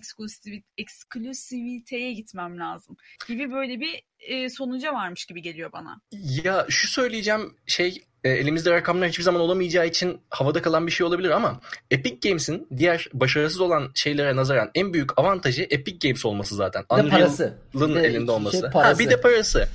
eksklusiviteye 0.78 2.14
gitmem 2.14 2.60
lazım. 2.60 2.98
Gibi 3.28 3.52
böyle 3.52 3.80
bir 3.80 4.02
e, 4.26 4.50
sonuca 4.50 4.94
varmış 4.94 5.26
gibi 5.26 5.42
geliyor 5.42 5.72
bana. 5.72 6.02
Ya 6.44 6.66
şu 6.70 6.88
söyleyeceğim 6.88 7.56
şey 7.68 8.04
e, 8.26 8.30
elimizde 8.30 8.72
rakamlar 8.72 9.10
hiçbir 9.10 9.24
zaman 9.24 9.42
olamayacağı 9.42 9.88
için 9.88 10.22
havada 10.30 10.62
kalan 10.62 10.88
bir 10.88 10.92
şey 10.92 11.08
olabilir 11.08 11.30
ama 11.30 11.62
Epic 11.92 12.30
Games'in 12.30 12.68
diğer 12.78 13.10
başarısız 13.14 13.62
olan 13.62 13.92
şeylere 13.96 14.36
nazaran 14.36 14.72
en 14.76 14.94
büyük 14.94 15.20
avantajı 15.20 15.64
Epic 15.64 16.08
Games 16.08 16.26
olması 16.26 16.56
zaten. 16.56 16.86
Unreal'ın 16.90 17.96
elinde 17.96 18.32
olması. 18.32 18.58
Şey 18.58 18.82
ha, 18.82 19.00
bir 19.00 19.10
de 19.10 19.22
parası. 19.22 19.68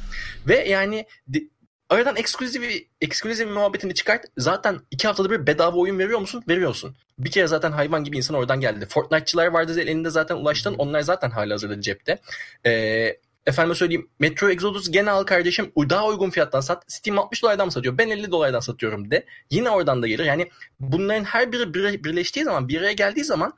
Ve 0.48 0.68
yani 0.68 1.06
de, 1.28 1.42
aradan 1.88 2.16
ekskluziv 2.16 2.62
ekskluziv 3.00 3.48
muhabbetini 3.48 3.94
çıkart. 3.94 4.24
Zaten 4.38 4.80
iki 4.90 5.08
haftada 5.08 5.30
bir 5.30 5.46
bedava 5.46 5.76
oyun 5.76 5.98
veriyor 5.98 6.18
musun? 6.18 6.42
Veriyorsun. 6.48 6.96
Bir 7.18 7.30
kere 7.30 7.46
zaten 7.46 7.72
hayvan 7.72 8.04
gibi 8.04 8.16
insan 8.16 8.36
oradan 8.36 8.60
geldi. 8.60 8.86
Fortnite'çılar 8.86 9.46
vardı 9.46 9.80
elinde 9.80 10.10
zaten 10.10 10.36
ulaştın. 10.36 10.74
Onlar 10.74 11.00
zaten 11.00 11.30
hala 11.30 11.52
hazırda 11.52 11.80
cepte. 11.80 12.18
Eee 12.64 13.20
Efendime 13.46 13.74
söyleyeyim 13.74 14.10
Metro 14.18 14.50
Exodus 14.50 14.90
gene 14.90 15.10
al 15.10 15.24
kardeşim 15.24 15.72
daha 15.76 16.06
uygun 16.06 16.30
fiyattan 16.30 16.60
sat. 16.60 16.84
Steam 16.88 17.18
60 17.18 17.42
dolardan 17.42 17.66
mı 17.66 17.72
satıyor? 17.72 17.98
Ben 17.98 18.10
50 18.10 18.30
dolardan 18.30 18.60
satıyorum 18.60 19.10
de. 19.10 19.26
Yine 19.50 19.70
oradan 19.70 20.02
da 20.02 20.06
gelir. 20.06 20.24
Yani 20.24 20.50
bunların 20.80 21.24
her 21.24 21.52
biri 21.52 21.74
birleştiği 22.04 22.44
zaman 22.44 22.68
bir 22.68 22.80
araya 22.80 22.92
geldiği 22.92 23.24
zaman 23.24 23.52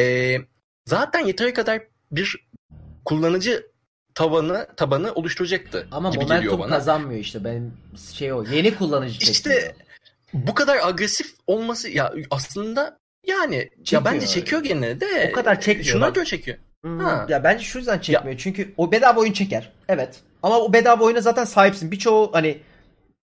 e, 0.00 0.36
zaten 0.86 1.26
yeteri 1.26 1.54
kadar 1.54 1.82
bir 2.12 2.46
kullanıcı 3.04 3.66
tavanı 4.14 4.66
tabanı 4.76 5.12
oluşturacaktı 5.12 5.88
Ama 5.92 6.10
gibi 6.10 6.24
momentum 6.24 6.58
bana. 6.58 6.68
kazanmıyor 6.68 7.20
işte 7.20 7.44
benim 7.44 7.72
şey 8.12 8.32
o 8.32 8.44
yeni 8.44 8.74
kullanıcı 8.74 9.30
İşte 9.30 9.74
bu 10.32 10.54
kadar 10.54 10.78
agresif 10.88 11.34
olması 11.46 11.88
ya 11.88 12.14
aslında 12.30 12.98
yani 13.26 13.70
çekiyor 13.84 14.02
ya 14.02 14.04
bence 14.04 14.26
çekiyor 14.26 14.62
gene 14.62 15.00
de. 15.00 15.28
O 15.30 15.34
kadar 15.34 15.60
çekmiyor. 15.60 15.92
Şuna 15.92 16.08
göre 16.08 16.24
çekiyor. 16.24 16.58
Ha. 16.86 17.26
Ya 17.28 17.44
bence 17.44 17.64
şu 17.64 17.78
yüzden 17.78 17.98
çekmiyor. 17.98 18.32
Ya. 18.32 18.38
Çünkü 18.38 18.74
o 18.76 18.92
bedava 18.92 19.20
oyun 19.20 19.32
çeker. 19.32 19.72
Evet. 19.88 20.20
Ama 20.42 20.58
o 20.58 20.72
bedava 20.72 21.04
oyuna 21.04 21.20
zaten 21.20 21.44
sahipsin. 21.44 21.90
Birçoğu 21.90 22.30
hani 22.32 22.58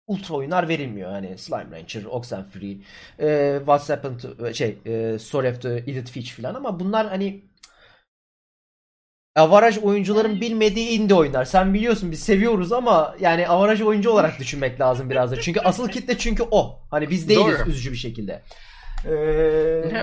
ultra 0.08 0.36
oyunlar 0.36 0.68
verilmiyor. 0.68 1.12
Hani 1.12 1.38
Slime 1.38 1.78
Rancher, 1.80 2.04
Oxenfree, 2.04 2.78
e, 3.20 3.56
What's 3.58 3.90
Happened 3.90 4.20
to, 4.20 4.54
şey, 4.54 4.78
e, 4.86 5.20
Story 5.20 5.50
of 5.50 5.62
the 5.62 5.78
Edith 5.78 6.12
Finch 6.12 6.32
falan 6.32 6.56
ama 6.56 6.80
bunlar 6.80 7.10
hani 7.10 7.42
avaraj 9.36 9.78
oyuncuların 9.78 10.42
bilmediği 10.42 10.90
indie 10.90 11.16
oyunlar. 11.16 11.46
Sen 11.46 11.74
biliyorsun 11.74 12.12
biz 12.12 12.20
seviyoruz 12.20 12.72
ama 12.72 13.16
yani 13.20 13.48
avaraj 13.48 13.82
oyuncu 13.82 14.10
olarak 14.10 14.40
düşünmek 14.40 14.80
lazım 14.80 15.10
biraz 15.10 15.32
da. 15.32 15.42
Çünkü 15.42 15.60
asıl 15.60 15.90
kitle 15.90 16.18
çünkü 16.18 16.44
o. 16.52 16.80
Hani 16.92 17.10
biz 17.10 17.30
değiliz 17.30 17.60
Doğru. 17.60 17.70
üzücü 17.70 17.92
bir 17.92 17.98
şekilde. 17.98 18.42
Ee... 19.06 19.10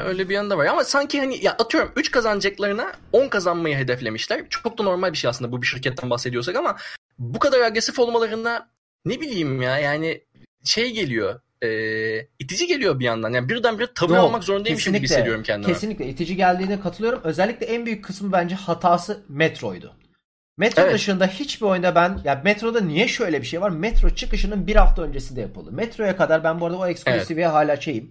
öyle 0.06 0.28
bir 0.28 0.34
yanında 0.34 0.58
var 0.58 0.66
ama 0.66 0.84
sanki 0.84 1.20
hani 1.20 1.44
ya 1.44 1.52
atıyorum 1.52 1.92
3 1.96 2.10
kazanacaklarına 2.10 2.92
10 3.12 3.28
kazanmayı 3.28 3.76
hedeflemişler. 3.76 4.44
Çok 4.50 4.78
da 4.78 4.82
normal 4.82 5.12
bir 5.12 5.18
şey 5.18 5.30
aslında 5.30 5.52
bu 5.52 5.62
bir 5.62 5.66
şirketten 5.66 6.10
bahsediyorsak 6.10 6.56
ama 6.56 6.76
bu 7.18 7.38
kadar 7.38 7.60
agresif 7.60 7.98
olmalarında 7.98 8.68
ne 9.04 9.20
bileyim 9.20 9.62
ya 9.62 9.78
yani 9.78 10.24
şey 10.64 10.90
geliyor 10.92 11.40
e, 11.62 11.68
itici 12.38 12.66
geliyor 12.66 12.98
bir 12.98 13.04
yandan. 13.04 13.32
Yani 13.32 13.48
birdenbire 13.48 13.86
tavır 13.94 14.14
Yok, 14.14 14.24
almak 14.24 14.44
zorundaymışım 14.44 14.94
gibi 14.94 15.04
hissediyorum 15.04 15.42
kendimi. 15.42 15.72
Kesinlikle 15.72 16.06
itici 16.06 16.36
geldiğine 16.36 16.80
katılıyorum. 16.80 17.20
Özellikle 17.24 17.66
en 17.66 17.86
büyük 17.86 18.04
kısmı 18.04 18.32
bence 18.32 18.54
hatası 18.54 19.24
Metro'ydu. 19.28 19.94
Metro 20.56 20.82
evet. 20.82 20.94
dışında 20.94 21.26
hiçbir 21.26 21.66
oyunda 21.66 21.94
ben 21.94 22.20
ya 22.24 22.40
Metro'da 22.44 22.80
niye 22.80 23.08
şöyle 23.08 23.40
bir 23.42 23.46
şey 23.46 23.60
var? 23.60 23.70
Metro 23.70 24.10
çıkışının 24.10 24.66
bir 24.66 24.76
hafta 24.76 25.02
öncesinde 25.02 25.40
yapıldı. 25.40 25.72
Metro'ya 25.72 26.16
kadar 26.16 26.44
ben 26.44 26.60
bu 26.60 26.66
arada 26.66 26.78
o 26.78 26.86
eksklusifiye 26.86 27.46
evet. 27.46 27.54
hala 27.54 27.80
şeyim 27.80 28.10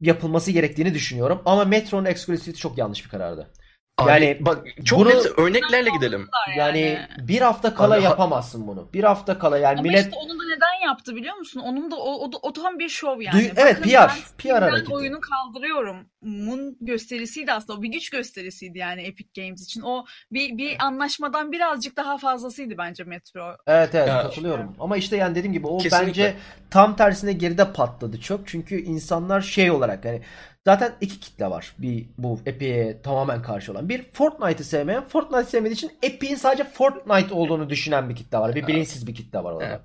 yapılması 0.00 0.50
gerektiğini 0.50 0.94
düşünüyorum. 0.94 1.42
Ama 1.46 1.64
Metro'nun 1.64 2.04
eksklusiviti 2.04 2.60
çok 2.60 2.78
yanlış 2.78 3.04
bir 3.04 3.10
karardı. 3.10 3.50
Abi, 3.98 4.10
yani 4.10 4.36
bak 4.40 4.66
çok 4.84 4.98
bunu, 4.98 5.08
net 5.08 5.38
örneklerle 5.38 5.90
gidelim. 5.90 6.28
Yani, 6.56 6.80
yani 6.80 7.06
bir 7.28 7.40
hafta 7.40 7.74
kala 7.74 7.94
Abi, 7.94 8.02
yapamazsın 8.02 8.66
bunu. 8.66 8.88
Bir 8.92 9.04
hafta 9.04 9.38
kala 9.38 9.58
yani 9.58 9.78
Ama 9.78 9.82
millet 9.82 10.04
işte 10.04 10.16
onu 10.16 10.30
da 10.30 10.44
neden 10.44 10.86
yaptı 10.86 11.16
biliyor 11.16 11.36
musun? 11.36 11.60
Onun 11.60 11.90
da 11.90 11.96
o, 11.96 12.24
o, 12.24 12.30
o 12.42 12.52
tam 12.52 12.78
bir 12.78 12.88
şov 12.88 13.20
yani. 13.20 13.38
Duy, 13.38 13.50
evet 13.56 13.76
Bakın, 13.78 13.90
PR. 13.90 14.38
PR 14.38 14.62
hareketi. 14.62 14.94
oyunu 14.94 15.20
kaldırıyorum. 15.20 15.96
Mun 16.22 16.76
gösterisiydi 16.80 17.52
aslında. 17.52 17.78
O 17.78 17.82
bir 17.82 17.88
güç 17.88 18.10
gösterisiydi 18.10 18.78
yani 18.78 19.02
Epic 19.02 19.42
Games 19.42 19.62
için. 19.62 19.80
O 19.82 20.04
bir 20.32 20.58
bir 20.58 20.76
anlaşmadan 20.86 21.52
birazcık 21.52 21.96
daha 21.96 22.18
fazlasıydı 22.18 22.78
bence 22.78 23.04
Metro. 23.04 23.56
Evet 23.66 23.94
evet 23.94 24.08
ya, 24.08 24.22
katılıyorum. 24.22 24.76
Ama 24.80 24.96
işte 24.96 25.16
yani 25.16 25.34
dediğim 25.34 25.52
gibi 25.52 25.66
o 25.66 25.78
Kesinlikle. 25.78 26.06
bence 26.06 26.34
tam 26.70 26.96
tersine 26.96 27.32
geride 27.32 27.72
patladı 27.72 28.20
çok. 28.20 28.48
Çünkü 28.48 28.80
insanlar 28.80 29.40
şey 29.40 29.70
olarak 29.70 30.04
hani 30.04 30.22
Zaten 30.68 30.94
iki 31.00 31.20
kitle 31.20 31.50
var 31.50 31.74
bir 31.78 32.06
bu 32.18 32.40
Epic'e 32.46 33.02
tamamen 33.02 33.42
karşı 33.42 33.72
olan. 33.72 33.88
Bir 33.88 34.02
Fortnite'ı 34.02 34.64
sevmeyen, 34.64 35.04
Fortnite 35.04 35.44
sevmediği 35.44 35.74
için 35.74 35.92
Epic'in 36.02 36.34
sadece 36.34 36.64
Fortnite 36.64 37.34
olduğunu 37.34 37.70
düşünen 37.70 38.08
bir 38.08 38.16
kitle 38.16 38.38
var. 38.38 38.54
Bir 38.54 38.66
bilinçsiz 38.66 39.06
bir 39.06 39.14
kitle 39.14 39.44
var 39.44 39.52
orada. 39.52 39.64
Evet. 39.64 39.80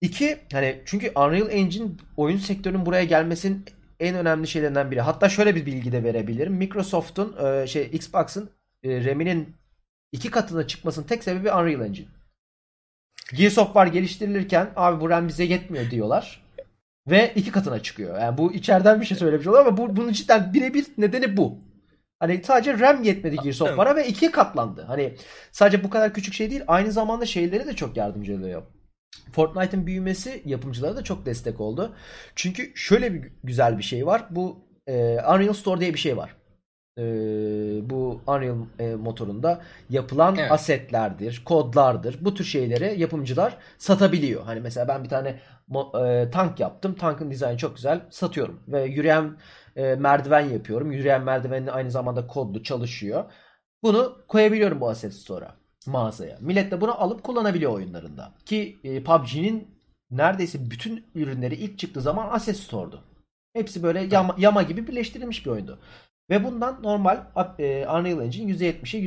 İki 0.00 0.38
hani 0.52 0.82
çünkü 0.86 1.12
Unreal 1.16 1.50
Engine 1.50 1.88
oyun 2.16 2.38
sektörünün 2.38 2.86
buraya 2.86 3.04
gelmesinin 3.04 3.64
en 4.00 4.14
önemli 4.14 4.46
şeylerinden 4.46 4.90
biri. 4.90 5.00
Hatta 5.00 5.28
şöyle 5.28 5.54
bir 5.54 5.66
bilgi 5.66 5.92
de 5.92 6.04
verebilirim. 6.04 6.54
Microsoft'un 6.54 7.46
e, 7.46 7.66
şey 7.66 7.90
Xbox'ın 7.92 8.50
e, 8.82 9.04
RAM'inin 9.04 9.56
iki 10.12 10.30
katına 10.30 10.66
çıkmasının 10.66 11.06
tek 11.06 11.24
sebebi 11.24 11.52
Unreal 11.52 11.80
Engine. 11.80 12.08
Gears 13.32 13.58
of 13.58 13.66
War 13.66 13.86
geliştirilirken 13.86 14.70
abi 14.76 15.00
bu 15.00 15.10
RAM 15.10 15.28
bize 15.28 15.44
yetmiyor 15.44 15.90
diyorlar. 15.90 16.43
Ve 17.10 17.32
iki 17.34 17.50
katına 17.50 17.82
çıkıyor. 17.82 18.20
Yani 18.20 18.38
bu 18.38 18.52
içeriden 18.52 19.00
bir 19.00 19.06
şey 19.06 19.16
söylemiş 19.16 19.46
oluyor 19.46 19.66
ama 19.66 19.76
bu, 19.76 19.96
bunun 19.96 20.12
cidden 20.12 20.54
birebir 20.54 20.86
nedeni 20.98 21.36
bu. 21.36 21.58
Hani 22.20 22.42
sadece 22.44 22.78
RAM 22.78 23.02
yetmedi 23.02 23.36
Gears 23.36 23.62
of 23.62 23.68
War'a 23.68 23.96
ve 23.96 24.08
ikiye 24.08 24.30
katlandı. 24.30 24.84
Hani 24.86 25.14
sadece 25.52 25.84
bu 25.84 25.90
kadar 25.90 26.14
küçük 26.14 26.34
şey 26.34 26.50
değil 26.50 26.62
aynı 26.66 26.92
zamanda 26.92 27.26
şeyleri 27.26 27.66
de 27.66 27.76
çok 27.76 27.96
yardımcı 27.96 28.34
oluyor. 28.34 28.62
Fortnite'ın 29.32 29.86
büyümesi 29.86 30.42
yapımcılara 30.44 30.96
da 30.96 31.04
çok 31.04 31.26
destek 31.26 31.60
oldu. 31.60 31.94
Çünkü 32.34 32.72
şöyle 32.74 33.14
bir 33.14 33.32
güzel 33.44 33.78
bir 33.78 33.82
şey 33.82 34.06
var. 34.06 34.26
Bu 34.30 34.58
e, 34.86 34.94
Unreal 35.34 35.52
Store 35.52 35.80
diye 35.80 35.94
bir 35.94 35.98
şey 35.98 36.16
var. 36.16 36.36
E, 36.98 37.02
bu 37.90 38.20
Unreal 38.26 38.56
e, 38.78 38.94
motorunda 38.94 39.60
yapılan 39.90 40.36
evet. 40.36 40.52
asetlerdir, 40.52 41.42
kodlardır. 41.44 42.18
Bu 42.20 42.34
tür 42.34 42.44
şeyleri 42.44 43.00
yapımcılar 43.00 43.56
satabiliyor. 43.78 44.44
Hani 44.44 44.60
mesela 44.60 44.88
ben 44.88 45.04
bir 45.04 45.08
tane 45.08 45.40
e, 46.06 46.30
tank 46.30 46.60
yaptım. 46.60 46.94
Tankın 46.94 47.30
dizaynı 47.30 47.58
çok 47.58 47.76
güzel. 47.76 48.00
Satıyorum. 48.10 48.60
Ve 48.68 48.84
yürüyen 48.84 49.36
e, 49.76 49.94
merdiven 49.94 50.40
yapıyorum. 50.48 50.92
Yürüyen 50.92 51.22
merdivenin 51.22 51.66
aynı 51.66 51.90
zamanda 51.90 52.26
kodlu 52.26 52.62
çalışıyor. 52.62 53.24
Bunu 53.82 54.16
koyabiliyorum 54.28 54.80
bu 54.80 54.88
Asset 54.88 55.14
Store'a. 55.14 55.54
mağazaya. 55.86 56.38
Millet 56.40 56.70
de 56.72 56.80
bunu 56.80 57.02
alıp 57.02 57.22
kullanabiliyor 57.22 57.72
oyunlarında. 57.72 58.32
Ki 58.46 58.78
e, 58.84 59.02
PUBG'nin 59.02 59.68
neredeyse 60.10 60.70
bütün 60.70 61.04
ürünleri 61.14 61.54
ilk 61.54 61.78
çıktığı 61.78 62.00
zaman 62.00 62.28
Asset 62.30 62.56
Store'du. 62.56 63.00
Hepsi 63.54 63.82
böyle 63.82 64.00
yama, 64.12 64.34
yama 64.38 64.62
gibi 64.62 64.86
birleştirilmiş 64.86 65.46
bir 65.46 65.50
oyundu. 65.50 65.78
Ve 66.30 66.44
bundan 66.44 66.82
normal 66.82 67.16
e, 67.58 67.86
Unreal 67.88 68.22
Engine 68.22 68.52
%70'e 68.52 69.00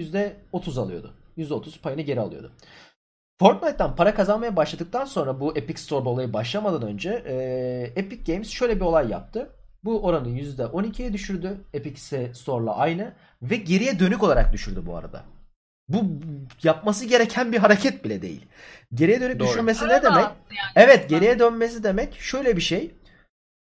%30 0.53 0.79
alıyordu. 0.81 1.13
%30 1.37 1.81
payını 1.81 2.01
geri 2.01 2.19
alıyordu. 2.19 2.51
Fortnite'tan 3.39 3.95
para 3.95 4.13
kazanmaya 4.13 4.55
başladıktan 4.55 5.05
sonra 5.05 5.39
bu 5.39 5.57
Epic 5.57 5.81
Store 5.81 6.09
olayı 6.09 6.33
başlamadan 6.33 6.81
önce 6.81 7.09
e, 7.25 7.35
Epic 7.95 8.33
Games 8.33 8.49
şöyle 8.49 8.75
bir 8.75 8.81
olay 8.81 9.09
yaptı. 9.09 9.49
Bu 9.83 10.03
oranı 10.03 10.27
%12'ye 10.27 11.13
düşürdü. 11.13 11.57
Epic 11.73 12.01
Store'la 12.33 12.77
aynı. 12.77 13.13
Ve 13.41 13.55
geriye 13.55 13.99
dönük 13.99 14.23
olarak 14.23 14.53
düşürdü 14.53 14.83
bu 14.85 14.95
arada. 14.95 15.23
Bu 15.89 16.05
yapması 16.63 17.05
gereken 17.05 17.51
bir 17.51 17.57
hareket 17.57 18.03
bile 18.03 18.21
değil. 18.21 18.45
Geriye 18.93 19.21
dönük 19.21 19.39
Doğru. 19.39 19.47
düşürmesi 19.47 19.87
ne 19.87 20.03
demek? 20.03 20.23
Yani. 20.23 20.33
Evet 20.75 21.09
geriye 21.09 21.39
dönmesi 21.39 21.83
demek 21.83 22.19
şöyle 22.19 22.55
bir 22.55 22.61
şey. 22.61 22.91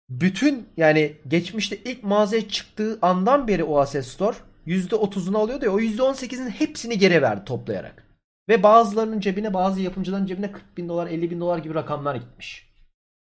Bütün 0.08 0.68
yani 0.76 1.16
geçmişte 1.28 1.76
ilk 1.76 2.02
mağazaya 2.02 2.48
çıktığı 2.48 2.98
andan 3.02 3.48
beri 3.48 3.64
o 3.64 3.78
Asset 3.78 4.04
Store 4.04 4.36
%30'unu 4.66 5.36
alıyordu 5.36 5.64
ya 5.64 5.72
o 5.72 5.80
%18'in 5.80 6.50
hepsini 6.50 6.98
geri 6.98 7.22
verdi 7.22 7.44
toplayarak. 7.44 8.11
Ve 8.48 8.62
bazılarının 8.62 9.20
cebine 9.20 9.54
bazı 9.54 9.80
yapımcıların 9.80 10.26
cebine 10.26 10.52
40 10.52 10.76
bin 10.76 10.88
dolar 10.88 11.06
50 11.06 11.30
bin 11.30 11.40
dolar 11.40 11.58
gibi 11.58 11.74
rakamlar 11.74 12.14
gitmiş. 12.14 12.72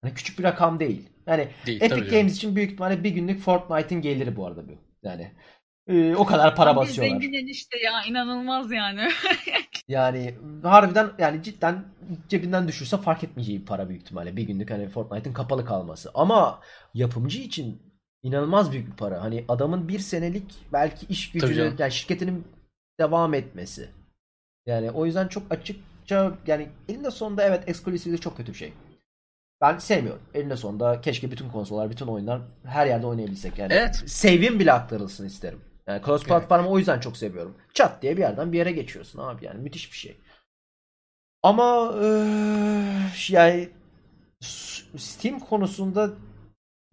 Yani 0.03 0.13
küçük 0.13 0.39
bir 0.39 0.43
rakam 0.43 0.79
değil. 0.79 1.09
Yani 1.27 1.47
değil, 1.65 1.81
Epic 1.81 1.99
Games 1.99 2.11
canım. 2.11 2.27
için 2.27 2.55
büyük 2.55 2.71
ihtimalle 2.71 3.03
bir 3.03 3.09
günlük 3.09 3.39
Fortnite'in 3.39 4.01
geliri 4.01 4.35
bu 4.35 4.45
arada 4.45 4.67
bu. 4.67 4.71
Yani 5.03 5.31
e, 5.87 6.15
o 6.15 6.25
kadar 6.25 6.55
para 6.55 6.69
Abi 6.69 6.77
basıyorlar. 6.77 7.19
Zengin 7.19 7.33
enişte 7.33 7.79
ya 7.79 8.03
inanılmaz 8.03 8.71
yani. 8.71 9.09
yani 9.87 10.35
harbiden 10.63 11.09
yani 11.19 11.43
cidden 11.43 11.85
cebinden 12.29 12.67
düşürse 12.67 12.97
fark 12.97 13.23
etmeyeceği 13.23 13.61
bir 13.61 13.65
para 13.65 13.89
büyük 13.89 14.01
ihtimalle. 14.01 14.35
Bir 14.35 14.43
günlük 14.43 14.71
hani 14.71 14.89
Fortnite'ın 14.89 15.33
kapalı 15.33 15.65
kalması. 15.65 16.11
Ama 16.13 16.61
yapımcı 16.93 17.39
için 17.39 17.81
inanılmaz 18.23 18.71
büyük 18.71 18.91
bir 18.91 18.97
para. 18.97 19.21
Hani 19.21 19.45
adamın 19.47 19.87
bir 19.87 19.99
senelik 19.99 20.55
belki 20.73 21.05
iş 21.05 21.31
gücünü 21.31 21.73
yani 21.79 21.91
şirketinin 21.91 22.47
devam 22.99 23.33
etmesi. 23.33 23.98
Yani 24.69 24.91
o 24.91 25.05
yüzden 25.05 25.27
çok 25.27 25.43
açıkça 25.49 26.37
yani 26.47 26.69
elinde 26.89 27.11
sonunda 27.11 27.43
evet 27.43 27.69
eksklusivlik 27.69 28.21
çok 28.21 28.37
kötü 28.37 28.51
bir 28.51 28.57
şey. 28.57 28.73
Ben 29.61 29.77
sevmiyorum. 29.77 30.21
Elinde 30.33 30.57
sonunda 30.57 31.01
keşke 31.01 31.31
bütün 31.31 31.49
konsollar, 31.49 31.89
bütün 31.89 32.07
oyunlar 32.07 32.41
her 32.65 32.87
yerde 32.87 33.07
oynayabilsek. 33.07 33.57
Yani 33.57 33.73
evet. 33.73 34.03
Save'im 34.05 34.59
bile 34.59 34.73
aktarılsın 34.73 35.25
isterim. 35.25 35.61
Yani 35.87 36.01
cross 36.05 36.23
platformu 36.23 36.61
evet. 36.61 36.71
o 36.71 36.77
yüzden 36.77 36.99
çok 36.99 37.17
seviyorum. 37.17 37.55
Çat 37.73 38.01
diye 38.01 38.17
bir 38.17 38.21
yerden 38.21 38.51
bir 38.51 38.57
yere 38.57 38.71
geçiyorsun 38.71 39.19
abi 39.19 39.45
yani 39.45 39.61
müthiş 39.61 39.91
bir 39.91 39.97
şey. 39.97 40.17
Ama 41.43 41.95
ee, 42.03 42.07
yani 43.29 43.69
Steam 44.97 45.39
konusunda 45.39 46.09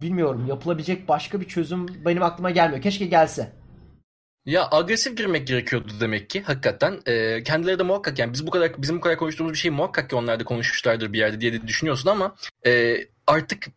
bilmiyorum 0.01 0.45
yapılabilecek 0.47 1.07
başka 1.07 1.41
bir 1.41 1.47
çözüm 1.47 2.05
benim 2.05 2.23
aklıma 2.23 2.51
gelmiyor. 2.51 2.81
Keşke 2.81 3.05
gelse. 3.05 3.51
Ya 4.47 4.67
agresif 4.71 5.17
girmek 5.17 5.47
gerekiyordu 5.47 5.91
demek 5.99 6.29
ki 6.29 6.41
hakikaten. 6.41 7.01
E, 7.05 7.43
kendileri 7.43 7.79
de 7.79 7.83
muhakkak 7.83 8.19
yani 8.19 8.33
biz 8.33 8.47
bu 8.47 8.51
kadar 8.51 8.81
bizim 8.81 8.97
bu 8.97 9.01
kadar 9.01 9.17
konuştuğumuz 9.17 9.53
bir 9.53 9.57
şey 9.57 9.71
muhakkak 9.71 10.09
ki 10.09 10.15
onlar 10.15 10.39
da 10.39 10.43
konuşmuşlardır 10.43 11.13
bir 11.13 11.17
yerde 11.17 11.41
diye 11.41 11.53
de 11.53 11.67
düşünüyorsun 11.67 12.09
ama 12.09 12.35
e, 12.65 12.97
artık 13.27 13.67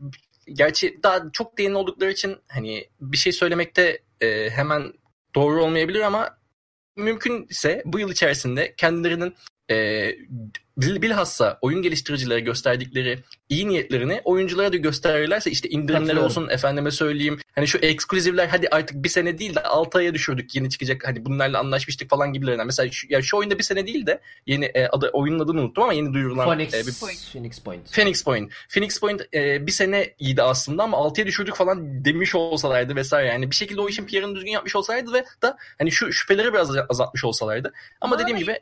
gerçi 0.52 1.00
daha 1.02 1.32
çok 1.32 1.58
derin 1.58 1.74
oldukları 1.74 2.10
için 2.10 2.36
hani 2.48 2.88
bir 3.00 3.16
şey 3.16 3.32
söylemekte 3.32 3.98
e, 4.20 4.50
hemen 4.50 4.92
doğru 5.34 5.64
olmayabilir 5.64 6.00
ama 6.00 6.38
mümkünse 6.96 7.82
bu 7.84 7.98
yıl 7.98 8.10
içerisinde 8.10 8.74
kendilerinin 8.76 9.34
e, 9.70 10.16
bilhassa 10.76 11.58
oyun 11.60 11.82
geliştiricilere 11.82 12.40
gösterdikleri 12.40 13.18
iyi 13.48 13.68
niyetlerini 13.68 14.20
oyunculara 14.24 14.72
da 14.72 14.76
gösterirlerse 14.76 15.50
işte 15.50 15.68
indirimler 15.68 16.16
olsun 16.16 16.48
efendime 16.48 16.90
söyleyeyim. 16.90 17.38
Hani 17.54 17.68
şu 17.68 17.78
ekskluzivler 17.78 18.48
hadi 18.48 18.68
artık 18.68 19.04
bir 19.04 19.08
sene 19.08 19.38
değil 19.38 19.54
de 19.54 19.62
6 19.62 19.98
aya 19.98 20.14
düşürdük 20.14 20.54
yeni 20.54 20.70
çıkacak 20.70 21.08
hani 21.08 21.24
bunlarla 21.24 21.58
anlaşmıştık 21.58 22.10
falan 22.10 22.32
gibilerinden. 22.32 22.66
Mesela 22.66 22.90
şu, 22.90 23.06
ya 23.10 23.22
şu 23.22 23.36
oyunda 23.36 23.58
bir 23.58 23.62
sene 23.62 23.86
değil 23.86 24.06
de 24.06 24.20
yeni 24.46 24.64
e, 24.64 24.86
adı 24.86 25.10
oyunun 25.12 25.44
adını 25.44 25.60
unuttum 25.60 25.84
ama 25.84 25.92
yeni 25.92 26.14
duyurulan 26.14 26.44
Phoenix, 26.44 26.74
e, 26.74 26.86
bir, 26.86 26.92
Phoenix 27.32 27.60
Point. 27.60 27.92
Phoenix 27.92 28.24
Point. 28.24 28.50
Phoenix 28.68 29.00
Point 29.00 29.34
e, 29.34 29.66
bir 29.66 29.72
sene 29.72 30.14
iyiydi 30.18 30.42
aslında 30.42 30.82
ama 30.82 30.96
6'ya 30.96 31.26
düşürdük 31.26 31.56
falan 31.56 32.04
demiş 32.04 32.34
olsalardı 32.34 32.96
vesaire 32.96 33.28
yani 33.28 33.50
bir 33.50 33.56
şekilde 33.56 33.80
o 33.80 33.88
işin 33.88 34.06
PR'ını 34.06 34.34
düzgün 34.34 34.50
yapmış 34.50 34.76
olsaydı 34.76 35.12
ve 35.12 35.24
da 35.42 35.56
hani 35.78 35.92
şu 35.92 36.12
şüpheleri 36.12 36.52
biraz 36.52 36.76
azaltmış 36.76 37.24
olsalardı. 37.24 37.72
Ama 38.00 38.16
Abi, 38.16 38.22
dediğim 38.22 38.38
gibi 38.38 38.58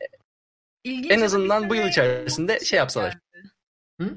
İlginç 0.85 1.13
en 1.13 1.21
azından 1.21 1.71
bu 1.71 1.75
yıl 1.75 1.89
içerisinde 1.89 2.61
şey 2.61 2.77
yapsalar. 2.77 3.19
Hı? 4.01 4.17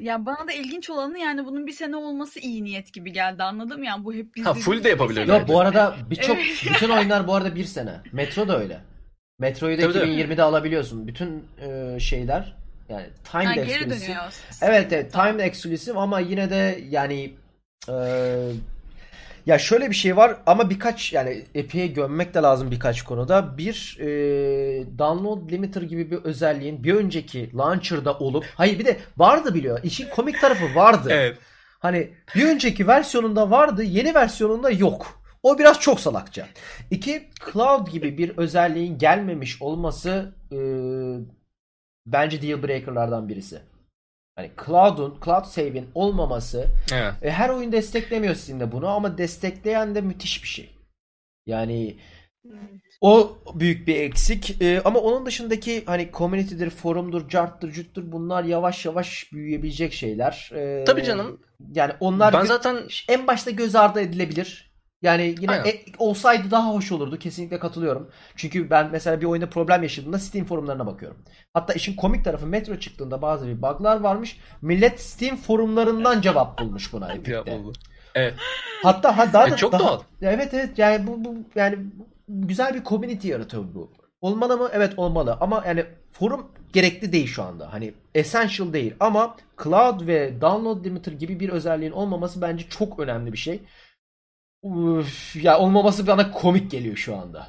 Ya 0.00 0.26
bana 0.26 0.48
da 0.48 0.52
ilginç 0.52 0.90
olanı 0.90 1.18
yani 1.18 1.46
bunun 1.46 1.66
bir 1.66 1.72
sene 1.72 1.96
olması 1.96 2.40
iyi 2.40 2.64
niyet 2.64 2.92
gibi 2.92 3.12
geldi 3.12 3.42
anladım 3.42 3.82
yani 3.82 4.04
bu 4.04 4.14
hep 4.14 4.34
biz 4.34 4.46
Ha 4.46 4.54
full 4.54 4.84
de 4.84 4.88
yapabilirler. 4.88 5.40
Yok 5.40 5.48
bu 5.48 5.60
arada 5.60 5.96
birçok 6.10 6.36
bütün 6.74 6.88
oyunlar 6.88 7.26
bu 7.26 7.34
arada 7.34 7.54
bir 7.54 7.64
sene. 7.64 8.00
Metro 8.12 8.48
da 8.48 8.60
öyle. 8.60 8.80
Metroyu 9.38 9.78
da 9.78 9.92
tabii 9.92 9.98
2020'de 9.98 10.28
tabii. 10.28 10.42
alabiliyorsun. 10.42 11.06
Bütün 11.06 11.44
e, 11.60 12.00
şeyler 12.00 12.56
yani 12.88 13.06
time 13.32 13.44
ha, 13.44 13.54
exclusive. 13.54 14.18
Evet 14.62 14.92
evet 14.92 15.12
time 15.12 15.42
exclusive 15.42 15.98
ama 15.98 16.20
yine 16.20 16.50
de 16.50 16.84
yani 16.90 17.34
e, 17.88 17.94
ya 19.46 19.58
şöyle 19.58 19.90
bir 19.90 19.94
şey 19.94 20.16
var 20.16 20.36
ama 20.46 20.70
birkaç 20.70 21.12
yani 21.12 21.44
Epic'e 21.54 21.86
gömmek 21.86 22.34
de 22.34 22.38
lazım 22.38 22.70
birkaç 22.70 23.02
konuda. 23.02 23.58
Bir 23.58 23.98
e, 24.00 24.08
download 24.98 25.50
limiter 25.52 25.82
gibi 25.82 26.10
bir 26.10 26.16
özelliğin 26.16 26.84
bir 26.84 26.94
önceki 26.94 27.56
launcher'da 27.56 28.18
olup 28.18 28.44
hayır 28.54 28.78
bir 28.78 28.84
de 28.84 28.96
vardı 29.16 29.54
biliyor. 29.54 29.80
İşin 29.82 30.08
komik 30.08 30.40
tarafı 30.40 30.74
vardı. 30.74 31.08
evet. 31.12 31.38
Hani 31.78 32.10
bir 32.34 32.48
önceki 32.48 32.86
versiyonunda 32.86 33.50
vardı, 33.50 33.82
yeni 33.82 34.14
versiyonunda 34.14 34.70
yok. 34.70 35.20
O 35.42 35.58
biraz 35.58 35.80
çok 35.80 36.00
salakça. 36.00 36.46
İki, 36.90 37.28
Cloud 37.52 37.88
gibi 37.88 38.18
bir 38.18 38.38
özelliğin 38.38 38.98
gelmemiş 38.98 39.62
olması 39.62 40.32
e, 40.52 40.58
bence 42.06 42.42
deal 42.42 42.62
breaker'lardan 42.62 43.28
birisi. 43.28 43.60
Hani 44.40 44.50
Cloud'un, 44.66 45.18
Cloud 45.24 45.44
Save'in 45.44 45.88
olmaması 45.94 46.66
evet. 46.92 47.12
e, 47.22 47.30
her 47.30 47.48
oyun 47.48 47.72
desteklemiyor 47.72 48.34
sizin 48.34 48.60
de 48.60 48.72
bunu 48.72 48.88
ama 48.88 49.18
destekleyen 49.18 49.94
de 49.94 50.00
müthiş 50.00 50.42
bir 50.42 50.48
şey. 50.48 50.70
Yani 51.46 51.96
o 53.00 53.38
büyük 53.54 53.88
bir 53.88 53.96
eksik 53.96 54.62
e, 54.62 54.82
ama 54.84 55.00
onun 55.00 55.26
dışındaki 55.26 55.84
hani 55.84 56.10
community'dir, 56.12 56.70
forumdur, 56.70 57.28
carttır, 57.28 57.72
cüttür 57.72 58.12
bunlar 58.12 58.44
yavaş 58.44 58.86
yavaş 58.86 59.32
büyüyebilecek 59.32 59.92
şeyler. 59.92 60.50
E, 60.54 60.84
Tabii 60.84 61.04
canım. 61.04 61.40
Yani 61.74 61.92
onlar 62.00 62.32
ben 62.32 62.44
zaten 62.44 62.78
en 63.08 63.26
başta 63.26 63.50
göz 63.50 63.74
ardı 63.74 64.00
edilebilir. 64.00 64.69
Yani 65.02 65.34
yine 65.40 65.54
e, 65.54 65.82
olsaydı 65.98 66.50
daha 66.50 66.74
hoş 66.74 66.92
olurdu. 66.92 67.18
Kesinlikle 67.18 67.58
katılıyorum. 67.58 68.10
Çünkü 68.36 68.70
ben 68.70 68.88
mesela 68.92 69.20
bir 69.20 69.26
oyunda 69.26 69.50
problem 69.50 69.82
yaşadığımda 69.82 70.18
Steam 70.18 70.46
forumlarına 70.46 70.86
bakıyorum. 70.86 71.18
Hatta 71.54 71.72
işin 71.72 71.96
komik 71.96 72.24
tarafı 72.24 72.46
Metro 72.46 72.76
çıktığında 72.76 73.22
bazı 73.22 73.46
bir 73.46 73.62
bug'lar 73.62 74.00
varmış. 74.00 74.38
Millet 74.62 75.00
Steam 75.00 75.36
forumlarından 75.36 76.20
cevap 76.20 76.58
bulmuş 76.60 76.92
buna 76.92 77.12
Epic'te. 77.12 77.58
Evet. 78.14 78.34
Hatta 78.82 79.18
ha, 79.18 79.32
daha 79.32 79.50
da, 79.50 79.56
çok 79.56 79.72
daha, 79.72 79.80
doğal. 79.80 80.00
Evet 80.22 80.54
evet 80.54 80.78
yani 80.78 81.06
bu, 81.06 81.24
bu 81.24 81.34
yani 81.54 81.78
güzel 82.28 82.74
bir 82.74 82.84
community 82.84 83.28
yaratıyor 83.28 83.64
bu. 83.74 83.92
Olmalı 84.20 84.56
mı? 84.56 84.68
Evet 84.72 84.92
olmalı. 84.96 85.36
Ama 85.40 85.64
yani 85.66 85.84
forum 86.12 86.46
gerekli 86.72 87.12
değil 87.12 87.26
şu 87.26 87.42
anda. 87.42 87.72
Hani 87.72 87.94
essential 88.14 88.72
değil 88.72 88.94
ama 89.00 89.36
cloud 89.62 90.06
ve 90.06 90.40
download 90.40 90.84
limiter 90.84 91.12
gibi 91.12 91.40
bir 91.40 91.48
özelliğin 91.48 91.92
olmaması 91.92 92.42
bence 92.42 92.64
çok 92.68 92.98
önemli 92.98 93.32
bir 93.32 93.38
şey. 93.38 93.62
Uf, 94.62 95.36
ya 95.36 95.58
olmaması 95.58 96.06
bana 96.06 96.30
komik 96.32 96.70
geliyor 96.70 96.96
şu 96.96 97.16
anda. 97.16 97.48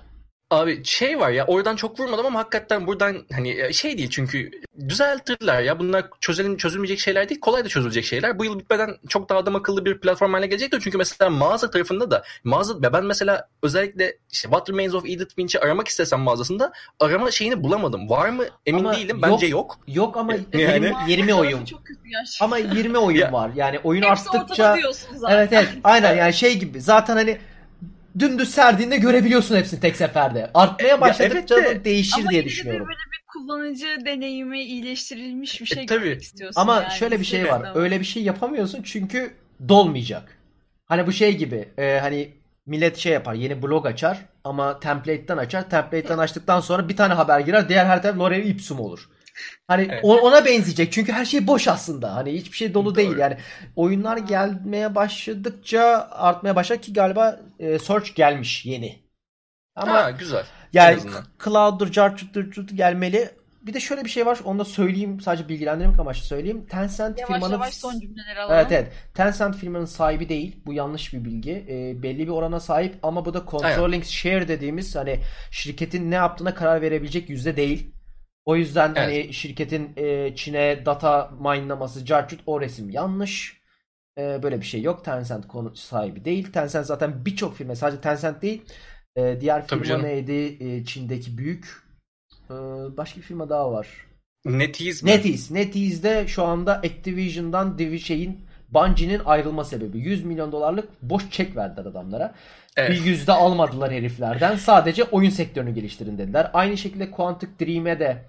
Abi 0.52 0.86
şey 0.86 1.20
var 1.20 1.30
ya 1.30 1.46
oradan 1.48 1.76
çok 1.76 2.00
vurmadım 2.00 2.26
ama 2.26 2.40
hakikaten 2.40 2.88
buradan 2.88 3.26
hani 3.34 3.62
e, 3.62 3.74
şey 3.74 3.98
değil 3.98 4.10
çünkü 4.10 4.52
düzeltirler 4.90 5.62
ya 5.62 5.80
bunlar 5.80 6.06
çözelim 6.20 6.58
çözülmeyecek 6.58 7.00
şeyler 7.00 7.30
değil 7.30 7.40
kolay 7.40 7.66
da 7.66 7.70
çözülecek 7.70 8.06
şeyler. 8.06 8.40
Bu 8.40 8.46
yıl 8.46 8.60
bitmeden 8.60 8.98
çok 9.10 9.30
daha 9.30 9.40
adam 9.40 9.56
akıllı 9.56 9.86
bir 9.86 10.00
platform 10.00 10.34
haline 10.34 10.48
gelecektir. 10.48 10.82
Çünkü 10.84 10.98
mesela 10.98 11.30
mağaza 11.30 11.70
tarafında 11.70 12.12
da 12.12 12.24
mağaza 12.44 12.94
ben 12.94 13.06
mesela 13.06 13.48
özellikle 13.64 14.18
işte 14.32 14.48
What 14.48 14.70
Remains 14.70 14.94
of 14.94 15.06
Edith 15.06 15.36
Finch'i 15.36 15.60
aramak 15.60 15.88
istesem 15.88 16.20
mağazasında 16.20 16.72
arama 17.00 17.32
şeyini 17.32 17.64
bulamadım. 17.64 18.10
Var 18.10 18.30
mı 18.30 18.46
emin 18.66 18.84
ama 18.84 18.96
değilim. 18.96 19.22
Bence 19.22 19.48
yok. 19.48 19.80
Yok 19.88 20.18
ama 20.18 20.34
yani, 20.54 20.86
20, 21.08 21.12
20 21.12 21.34
oyun. 21.34 21.60
ama 22.42 22.58
20 22.58 22.98
oyun 22.98 23.32
var. 23.32 23.52
Yani 23.56 23.80
oyun 23.80 24.02
Hepsi 24.02 24.30
arttıkça 24.30 24.78
Evet 25.30 25.54
evet 25.54 25.70
aynen 25.84 26.16
yani 26.16 26.34
şey 26.34 26.60
gibi 26.60 26.82
zaten 26.82 27.16
hani 27.16 27.38
dümdüz 28.20 28.52
serdiğinde 28.52 28.98
görebiliyorsun 28.98 29.56
hepsini 29.56 29.80
tek 29.80 29.96
seferde. 29.96 30.52
Artmaya 30.54 31.02
başladıkça 31.02 31.56
evet 31.56 31.76
de, 31.76 31.86
değişir 31.86 32.30
diye 32.30 32.46
düşünüyorum. 32.46 32.82
Ama 32.82 32.90
böyle 32.90 33.00
bir 33.12 33.22
kullanıcı 33.28 34.06
deneyimi 34.06 34.64
iyileştirilmiş 34.64 35.62
bir 35.62 35.66
şey 35.66 35.84
e, 35.84 35.86
tabii. 35.86 36.10
istiyorsun. 36.10 36.62
Ama 36.62 36.82
yani. 36.82 36.94
şöyle 36.94 37.20
bir 37.20 37.26
şey 37.26 37.48
var. 37.48 37.72
Öyle 37.76 38.00
bir 38.00 38.06
şey 38.06 38.24
yapamıyorsun 38.24 38.84
çünkü 38.84 39.34
dolmayacak. 39.70 40.38
Hani 40.86 41.08
bu 41.08 41.12
şey 41.12 41.38
gibi 41.38 41.70
e, 41.78 42.00
hani 42.02 42.32
millet 42.66 42.98
şey 42.98 43.14
yapar 43.14 43.34
yeni 43.34 43.62
blog 43.64 43.86
açar 43.86 44.18
ama 44.44 44.80
template'ten 44.80 45.38
açar. 45.38 45.70
Template'ten 45.70 46.18
açtıktan 46.18 46.60
sonra 46.60 46.90
bir 46.90 46.96
tane 46.96 47.14
haber 47.14 47.40
girer. 47.40 47.70
Diğer 47.70 47.86
her 47.86 48.02
taraf 48.02 48.18
Lorem 48.18 48.42
Ipsum 48.42 48.80
olur. 48.80 49.10
Hani 49.68 49.88
Evet. 49.92 50.04
ona 50.04 50.46
benzeyecek 50.46 50.92
çünkü 50.92 51.12
her 51.12 51.26
şey 51.26 51.48
boş 51.48 51.68
aslında. 51.68 52.16
Hani 52.16 52.34
hiçbir 52.34 52.58
şey 52.58 52.74
dolu 52.74 52.86
Doğru. 52.86 52.96
değil. 52.96 53.18
Yani 53.18 53.38
oyunlar 53.76 54.18
gelmeye 54.18 54.96
başladıkça 54.96 56.10
artmaya 56.12 56.56
başlar 56.56 56.82
ki 56.82 56.94
galiba 56.94 57.40
e, 57.60 57.80
Search 57.80 58.16
gelmiş 58.16 58.66
yeni. 58.66 59.00
Ama 59.76 59.94
ha, 59.94 60.12
güzel. 60.12 60.46
yani. 60.74 61.00
Cloud'dur, 61.44 61.92
Jart'dur, 61.92 62.68
gelmeli. 62.68 63.30
Bir 63.62 63.74
de 63.74 63.80
şöyle 63.80 64.06
bir 64.06 64.10
şey 64.10 64.26
var. 64.26 64.40
Onu 64.44 64.60
da 64.60 64.66
söyleyeyim. 64.66 65.22
Sadece 65.22 65.50
bilgilendirmek 65.50 66.00
amaçlı 66.00 66.26
söyleyeyim. 66.26 66.66
Tencent 66.70 67.20
Yavaş 67.20 67.34
firmanın 67.34 67.54
yavaş 67.54 67.74
son 67.74 68.00
cümleleri 68.00 68.40
alalım. 68.40 68.56
Evet 68.56 68.72
evet. 68.72 68.92
Tencent 69.14 69.56
firmanın 69.56 69.86
sahibi 69.86 70.30
değil. 70.30 70.62
Bu 70.66 70.74
yanlış 70.74 71.14
bir 71.14 71.26
bilgi. 71.26 71.66
Ee, 71.70 72.04
belli 72.04 72.20
bir 72.20 72.32
orana 72.32 72.60
sahip 72.60 72.96
ama 73.04 73.26
bu 73.26 73.34
da 73.34 73.44
controlling 73.52 74.04
share 74.06 74.48
dediğimiz 74.48 74.96
hani 74.96 75.20
şirketin 75.52 76.12
ne 76.12 76.16
yaptığına 76.16 76.54
karar 76.54 76.82
verebilecek 76.82 77.30
yüzde 77.30 77.58
değil. 77.58 77.92
O 78.46 78.56
yüzden 78.56 78.96
hani 78.96 79.34
şirketin 79.34 79.94
e, 79.98 80.36
Çin'e 80.36 80.86
data 80.86 81.32
mine'laması, 81.40 82.06
carcut 82.06 82.42
o 82.46 82.62
resim 82.62 82.90
yanlış. 82.90 83.62
E, 84.18 84.44
böyle 84.44 84.62
bir 84.62 84.66
şey 84.66 84.82
yok. 84.82 85.06
Tencent 85.06 85.48
konu 85.48 85.76
sahibi 85.76 86.26
değil. 86.26 86.52
Tencent 86.52 86.86
zaten 86.86 87.26
birçok 87.26 87.56
firma 87.56 87.76
sadece 87.76 88.02
Tencent 88.02 88.42
değil. 88.42 88.62
E, 89.16 89.42
diğer 89.42 89.68
Tabii 89.68 89.84
firma 89.84 89.86
canım. 89.86 90.06
neydi? 90.06 90.58
E, 90.60 90.86
Çin'deki 90.86 91.38
büyük. 91.38 91.84
E, 92.50 92.54
başka 92.98 93.18
bir 93.18 93.26
firma 93.26 93.50
daha 93.50 93.72
var. 93.72 93.88
NetEase 94.46 95.06
mi? 95.06 95.12
NetEase. 95.12 95.54
NetEase'de 95.54 96.28
şu 96.28 96.44
anda 96.44 96.74
Activision'dan 96.74 97.78
Divi 97.78 98.00
şeyin 98.00 98.42
Bungie'nin 98.70 99.22
ayrılma 99.26 99.64
sebebi. 99.64 99.98
100 100.00 100.26
milyon 100.26 100.52
dolarlık 100.52 100.90
boş 101.02 101.32
çek 101.32 101.56
verdiler 101.56 101.86
adamlara. 101.86 102.36
Evet. 102.78 102.92
Bir 102.92 103.06
yüzde 103.06 103.32
almadılar 103.32 103.92
heriflerden. 103.92 104.56
Sadece 104.56 105.04
oyun 105.04 105.30
sektörünü 105.30 105.74
geliştirin 105.74 106.18
dediler. 106.18 106.52
Aynı 106.54 106.78
şekilde 106.78 107.12
Quantic 107.12 107.52
Dream'e 107.60 108.00
de 108.00 108.26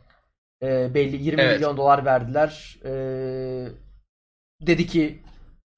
e, 0.63 0.95
belli 0.95 1.25
20 1.25 1.43
Evet. 1.43 1.57
milyon 1.57 1.77
dolar 1.77 2.05
verdiler. 2.05 2.79
E, 2.85 2.93
dedi 4.67 4.87
ki 4.87 5.23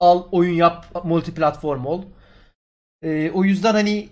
al 0.00 0.28
oyun 0.32 0.54
yap 0.54 1.04
multiplatform 1.04 1.86
ol. 1.86 2.04
E, 3.02 3.30
o 3.30 3.44
yüzden 3.44 3.72
hani 3.74 4.08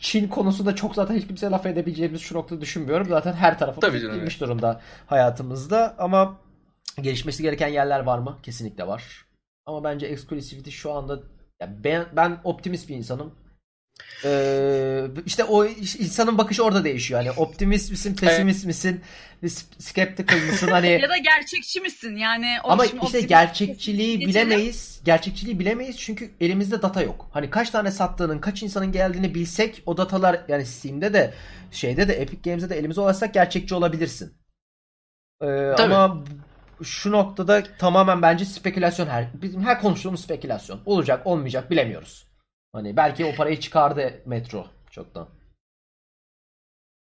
Çin 0.00 0.28
konusunda 0.28 0.74
çok 0.74 0.94
zaten 0.94 1.14
hiç 1.14 1.26
kimse 1.26 1.50
laf 1.50 1.66
edebileceğimiz 1.66 2.20
şu 2.20 2.34
noktada 2.34 2.60
düşünmüyorum. 2.60 3.08
Zaten 3.08 3.32
her 3.32 3.58
canım, 3.58 4.14
girmiş 4.14 4.40
durumda 4.40 4.80
hayatımızda. 5.06 5.94
Ama 5.98 6.40
gelişmesi 7.02 7.42
gereken 7.42 7.68
yerler 7.68 8.00
var 8.00 8.18
mı? 8.18 8.38
Kesinlikle 8.42 8.86
var. 8.86 9.26
Ama 9.66 9.84
bence 9.84 10.06
exclusivity 10.06 10.70
şu 10.70 10.92
anda 10.92 11.20
ben, 11.60 12.06
ben 12.16 12.40
optimist 12.44 12.88
bir 12.88 12.96
insanım. 12.96 13.34
Ee, 14.24 15.04
işte 15.26 15.44
o 15.44 15.64
insanın 15.64 16.38
bakışı 16.38 16.64
orada 16.64 16.84
değişiyor. 16.84 17.20
Hani 17.20 17.32
optimist 17.32 17.90
misin, 17.90 18.16
pesimist 18.16 18.66
misin, 18.66 19.00
skeptical 19.78 20.42
mısın 20.46 20.68
hani 20.68 20.90
Ya 21.02 21.08
da 21.08 21.16
gerçekçi 21.16 21.80
misin? 21.80 22.16
Yani 22.16 22.56
o 22.64 22.70
ama 22.70 22.84
işte 22.86 23.20
gerçekçiliği 23.20 24.18
Geçelim. 24.18 24.48
bilemeyiz. 24.48 25.00
Gerçekçiliği 25.04 25.58
bilemeyiz 25.58 25.98
çünkü 25.98 26.30
elimizde 26.40 26.82
data 26.82 27.02
yok. 27.02 27.30
Hani 27.32 27.50
kaç 27.50 27.70
tane 27.70 27.90
sattığının, 27.90 28.38
kaç 28.38 28.62
insanın 28.62 28.92
geldiğini 28.92 29.34
bilsek 29.34 29.82
o 29.86 29.96
datalar 29.96 30.40
yani 30.48 30.66
Steam'de 30.66 31.12
de 31.12 31.34
şeyde 31.70 32.08
de 32.08 32.14
Epic 32.14 32.50
Games'de 32.50 32.70
de 32.70 32.78
elimizde 32.78 33.00
ulaşsak 33.00 33.34
gerçekçi 33.34 33.74
olabilirsin. 33.74 34.34
Ee, 35.42 35.46
Tabii. 35.76 35.94
ama 35.94 36.24
şu 36.82 37.12
noktada 37.12 37.62
tamamen 37.78 38.22
bence 38.22 38.44
spekülasyon 38.44 39.06
her 39.06 39.42
bizim 39.42 39.62
her 39.62 39.80
konuştuğumuz 39.80 40.24
spekülasyon. 40.24 40.80
Olacak, 40.86 41.26
olmayacak 41.26 41.70
bilemiyoruz. 41.70 42.26
Hani 42.72 42.96
belki 42.96 43.24
o 43.24 43.34
parayı 43.34 43.60
çıkardı 43.60 44.22
Metro 44.26 44.66
çoktan. 44.90 45.28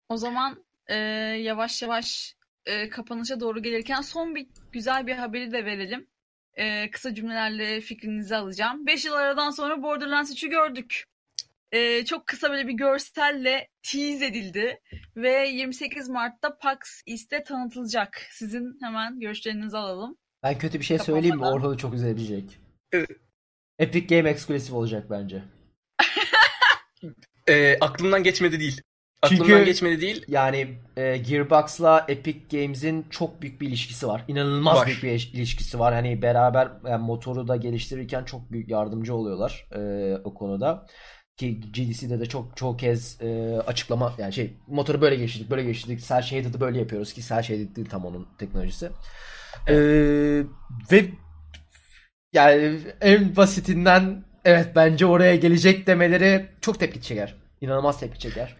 O 0.08 0.16
zaman 0.16 0.64
e, 0.86 0.96
yavaş 1.42 1.82
yavaş 1.82 2.36
e, 2.66 2.88
kapanışa 2.88 3.40
doğru 3.40 3.62
gelirken 3.62 4.00
son 4.00 4.34
bir 4.34 4.46
güzel 4.72 5.06
bir 5.06 5.14
haberi 5.14 5.52
de 5.52 5.64
verelim. 5.64 6.06
E, 6.54 6.90
kısa 6.90 7.14
cümlelerle 7.14 7.80
fikrinizi 7.80 8.36
alacağım. 8.36 8.86
5 8.86 9.04
yıl 9.04 9.14
aradan 9.14 9.50
sonra 9.50 9.82
Borderlands 9.82 10.32
3'ü 10.32 10.48
gördük. 10.50 11.04
E, 11.72 12.04
çok 12.04 12.26
kısa 12.26 12.50
böyle 12.50 12.68
bir 12.68 12.72
görselle 12.72 13.68
tease 13.82 14.26
edildi 14.26 14.80
ve 15.16 15.48
28 15.48 16.08
Mart'ta 16.08 16.58
PAX 16.58 16.78
East'te 17.06 17.44
tanıtılacak. 17.44 18.26
Sizin 18.30 18.78
hemen 18.82 19.20
görüşlerinizi 19.20 19.76
alalım. 19.76 20.16
Ben 20.42 20.58
kötü 20.58 20.78
bir 20.80 20.84
şey 20.84 20.96
Kapanmadan. 20.98 21.20
söyleyeyim 21.22 21.40
mi? 21.40 21.46
Orhun'u 21.46 21.76
çok 21.78 21.94
üzebilecek. 21.94 22.58
Evet. 22.92 23.10
Epic 23.78 24.16
Game 24.16 24.30
eksklusif 24.30 24.72
olacak 24.74 25.06
bence. 25.10 25.42
Ee, 27.48 27.76
aklımdan 27.80 28.22
geçmedi 28.22 28.60
değil. 28.60 28.80
Çünkü- 29.28 29.42
Aklımdan 29.42 29.64
geçmedi 29.64 30.00
değil. 30.00 30.24
Yani 30.28 30.78
e, 30.96 31.16
Gearbox'la 31.16 32.04
Epic 32.08 32.38
Games'in 32.58 33.06
çok 33.10 33.42
büyük 33.42 33.60
bir 33.60 33.68
ilişkisi 33.68 34.06
var. 34.06 34.24
İnanılmaz 34.28 34.76
Var. 34.76 34.86
büyük 34.86 35.02
bir 35.02 35.12
iş- 35.12 35.34
ilişkisi 35.34 35.78
var. 35.78 35.94
Hani 35.94 36.22
beraber 36.22 36.68
yani 36.88 37.04
motoru 37.06 37.48
da 37.48 37.56
geliştirirken 37.56 38.24
çok 38.24 38.52
büyük 38.52 38.70
yardımcı 38.70 39.14
oluyorlar 39.14 39.66
e, 39.74 39.80
o 40.24 40.34
konuda. 40.34 40.86
Ki 41.36 41.60
GDC'de 41.72 42.20
de 42.20 42.26
çok 42.26 42.56
çok 42.56 42.78
kez 42.78 43.20
e, 43.20 43.58
açıklama 43.66 44.14
yani 44.18 44.32
şey 44.32 44.52
motoru 44.66 45.00
böyle 45.00 45.16
geliştirdik 45.16 45.50
böyle 45.50 45.62
geliştirdik. 45.62 46.08
Cell 46.08 46.22
Shaded'ı 46.22 46.60
böyle 46.60 46.78
yapıyoruz 46.78 47.12
ki 47.12 47.22
Cell 47.22 47.42
Shaded 47.42 47.76
değil 47.76 47.88
tam 47.88 48.04
onun 48.04 48.28
teknolojisi. 48.38 48.90
E, 49.68 49.74
ve 50.92 51.10
yani 52.32 52.80
en 53.00 53.36
basitinden 53.36 54.24
evet 54.44 54.68
bence 54.76 55.06
oraya 55.06 55.36
gelecek 55.36 55.86
demeleri 55.86 56.46
çok 56.60 56.80
tepki 56.80 57.02
çeker. 57.02 57.34
İnanılmaz 57.60 58.00
tepki 58.00 58.18
çeker. 58.18 58.56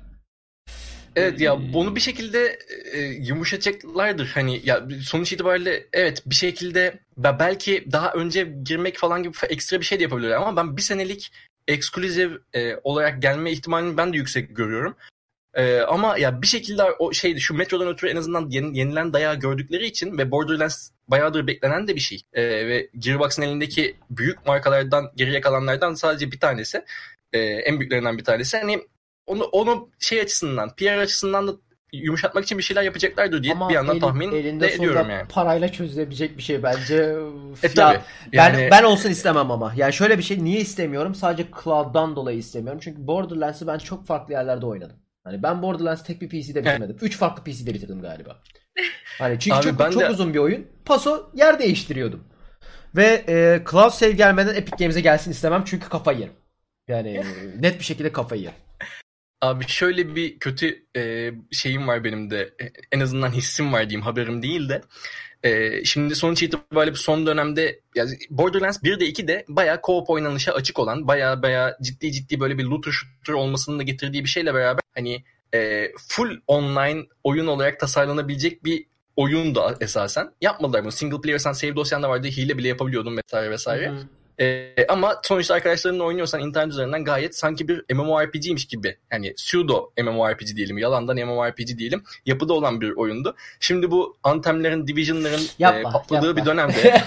Evet 1.17 1.41
ya 1.41 1.73
bunu 1.73 1.97
bir 1.97 2.01
şekilde 2.01 2.59
e, 2.93 3.01
yumuşatacaklardır. 3.01 4.27
Hani 4.27 4.61
ya 4.65 4.89
sonuç 5.03 5.33
itibariyle 5.33 5.87
evet 5.93 6.23
bir 6.27 6.35
şekilde 6.35 6.99
be- 7.17 7.37
belki 7.39 7.85
daha 7.93 8.13
önce 8.13 8.55
girmek 8.65 8.97
falan 8.97 9.23
gibi 9.23 9.35
ekstra 9.49 9.81
bir 9.81 9.85
şey 9.85 9.99
de 9.99 10.03
yapabilirler 10.03 10.37
ama 10.37 10.57
ben 10.57 10.77
bir 10.77 10.83
senelik 10.83 11.33
eksklusif 11.69 12.33
e, 12.55 12.77
olarak 12.85 13.23
gelme 13.23 13.53
ihtimalini 13.53 13.97
ben 13.97 14.13
de 14.13 14.17
yüksek 14.17 14.57
görüyorum. 14.57 14.97
E, 15.55 15.81
ama 15.81 16.19
ya 16.19 16.43
bir 16.43 16.47
şekilde 16.47 16.83
o 16.83 17.13
şeydi 17.13 17.41
şu 17.41 17.55
Metro'dan 17.55 17.89
ötürü 17.89 18.11
en 18.11 18.17
azından 18.17 18.51
yeni- 18.51 18.79
yenilen 18.79 19.13
dayağı 19.13 19.35
gördükleri 19.35 19.87
için 19.87 20.19
ve 20.19 20.31
Borderlands 20.31 20.91
bayağıdır 21.09 21.47
beklenen 21.47 21.89
de 21.89 21.95
bir 21.95 22.01
şey. 22.01 22.23
E, 22.33 22.43
ve 22.43 22.91
Gearbox'ın 22.99 23.43
elindeki 23.43 23.97
büyük 24.11 24.47
markalardan 24.47 25.13
geriye 25.17 25.41
kalanlardan 25.41 25.95
sadece 25.95 26.33
bir 26.33 26.41
tanesi. 26.41 26.85
E, 27.33 27.39
en 27.41 27.81
büyüklerinden 27.81 28.19
bir 28.19 28.25
tanesi. 28.25 28.59
Hani 28.59 28.81
onu 29.27 29.45
onu 29.45 29.91
şey 29.99 30.21
açısından, 30.21 30.77
PR 30.77 30.99
açısından 30.99 31.49
da 31.49 31.53
yumuşatmak 31.93 32.45
için 32.45 32.59
bir 32.59 32.63
şeyler 32.63 32.83
yapacaklardır 32.83 33.43
diye 33.43 33.53
Ama 33.55 33.69
bir 33.69 33.75
yandan 33.75 33.95
eli- 33.97 34.01
tahmin 34.01 34.33
elinde 34.33 34.65
de 34.69 34.73
ediyorum 34.75 35.11
yani. 35.11 35.29
parayla 35.29 35.73
çözülebilecek 35.73 36.37
bir 36.37 36.43
şey 36.43 36.63
bence. 36.63 36.95
E 37.63 37.67
Ya, 37.67 37.75
tabii. 37.75 37.99
ben 38.33 38.55
Yani- 38.55 38.69
ben 38.71 38.83
olsun 38.83 39.11
istemem 39.11 39.51
ama. 39.51 39.73
Yani 39.77 39.93
şöyle 39.93 40.19
bir 40.19 40.23
şey 40.23 40.45
niye 40.45 40.61
istemiyorum? 40.61 41.15
Sadece 41.15 41.49
cloud'dan 41.65 42.17
dolayı 42.17 42.39
istemiyorum. 42.39 42.81
Çünkü 42.85 43.07
Borderlands'ı 43.07 43.67
ben 43.67 43.79
çok 43.79 44.07
farklı 44.07 44.33
yerlerde 44.35 44.67
oynadım. 44.67 44.97
Hani 45.25 45.43
ben 45.43 45.63
Borderlands 45.63 46.03
tek 46.05 46.23
bir 46.23 46.29
PC'de 46.29 46.61
bitirmedim. 46.65 46.97
Üç 47.01 47.17
farklı 47.19 47.45
PC'de 47.45 47.75
bitirdim 47.75 48.03
galiba. 48.03 48.37
Hani 49.19 49.39
çünkü 49.41 49.57
Abi 49.57 49.65
çok, 49.65 49.79
ben 49.79 49.91
çok 49.91 50.03
de- 50.03 50.11
uzun 50.11 50.35
bir 50.35 50.39
oyun. 50.39 50.67
Paso 50.85 51.31
yer 51.35 51.59
değiştiriyordum. 51.59 52.25
Ve 52.97 53.25
e, 53.29 53.63
Cloud 53.71 53.91
Save 53.91 54.11
gelmeden 54.13 54.55
Epic 54.55 54.77
Games'e 54.79 55.01
gelsin 55.01 55.31
istemem 55.31 55.63
çünkü 55.67 55.89
kafayı 55.89 56.19
yerim. 56.19 56.33
Yani 56.89 57.23
net 57.61 57.79
bir 57.79 57.85
şekilde 57.85 58.13
kafayı 58.13 58.43
yerim. 58.43 58.55
Abi 59.43 59.65
şöyle 59.69 60.17
bir 60.17 60.39
kötü 60.39 60.85
e, 60.97 61.33
şeyim 61.51 61.89
var 61.89 62.05
benim 62.05 62.31
de. 62.31 62.55
En 62.93 63.01
azından 63.01 63.31
hissim 63.31 63.73
var 63.73 63.91
diyeyim 63.91 64.03
haberim 64.03 64.43
değil 64.43 64.69
de. 64.69 64.83
E, 65.43 65.85
şimdi 65.85 66.15
sonuç 66.15 66.43
itibariyle 66.43 66.97
son 66.97 67.27
dönemde 67.27 67.81
yani 67.95 68.11
Borderlands 68.31 68.83
1 68.83 69.01
de 69.01 69.07
2 69.07 69.29
de 69.29 69.45
bayağı 69.49 69.77
co-op 69.77 70.05
oynanışa 70.09 70.53
açık 70.53 70.79
olan 70.79 71.09
bayağı 71.09 71.43
bayağı 71.43 71.77
ciddi 71.83 72.13
ciddi 72.13 72.41
böyle 72.41 72.59
bir 72.59 72.65
looter 72.65 72.93
shooter 72.93 73.33
olmasının 73.33 73.79
da 73.79 73.83
getirdiği 73.83 74.25
bir 74.25 74.29
şeyle 74.29 74.55
beraber 74.55 74.83
hani 74.95 75.25
e, 75.55 75.91
full 76.09 76.41
online 76.47 77.03
oyun 77.25 77.47
olarak 77.47 77.81
tasarlanabilecek 77.81 78.65
bir 78.65 78.87
oyundu 79.17 79.77
esasen. 79.81 80.31
Yapmadılar 80.41 80.83
bunu. 80.83 80.93
Single 80.93 81.21
player 81.21 81.39
sen 81.39 81.53
save 81.53 81.77
dosyan 81.77 82.03
da 82.03 82.09
vardı. 82.09 82.29
Hile 82.29 82.59
bile 82.59 82.69
yapabiliyordun 82.69 83.17
vesaire 83.17 83.51
vesaire. 83.51 83.89
Hı 83.91 84.22
Ee, 84.41 84.75
ama 84.89 85.21
sonuçta 85.25 85.55
arkadaşlarınla 85.55 86.05
oynuyorsan 86.05 86.41
internet 86.41 86.73
üzerinden 86.73 87.05
gayet 87.05 87.37
sanki 87.37 87.69
bir 87.69 87.85
MMORPG'ymiş 87.95 88.65
gibi. 88.67 88.99
Yani 89.13 89.35
pseudo 89.35 89.93
MMORPG 90.03 90.57
diyelim. 90.57 90.79
Yalandan 90.79 91.17
MMORPG 91.17 91.79
diyelim. 91.79 92.05
Yapıda 92.27 92.53
olan 92.53 92.81
bir 92.81 92.91
oyundu. 92.91 93.37
Şimdi 93.61 93.91
bu 93.91 94.17
Anthem'lerin, 94.23 94.87
Division'ların 94.87 95.43
Yapma, 95.59 95.81
e, 95.81 95.83
patladığı 95.83 96.27
yapma. 96.27 96.43
bir 96.43 96.47
dönemde 96.47 97.03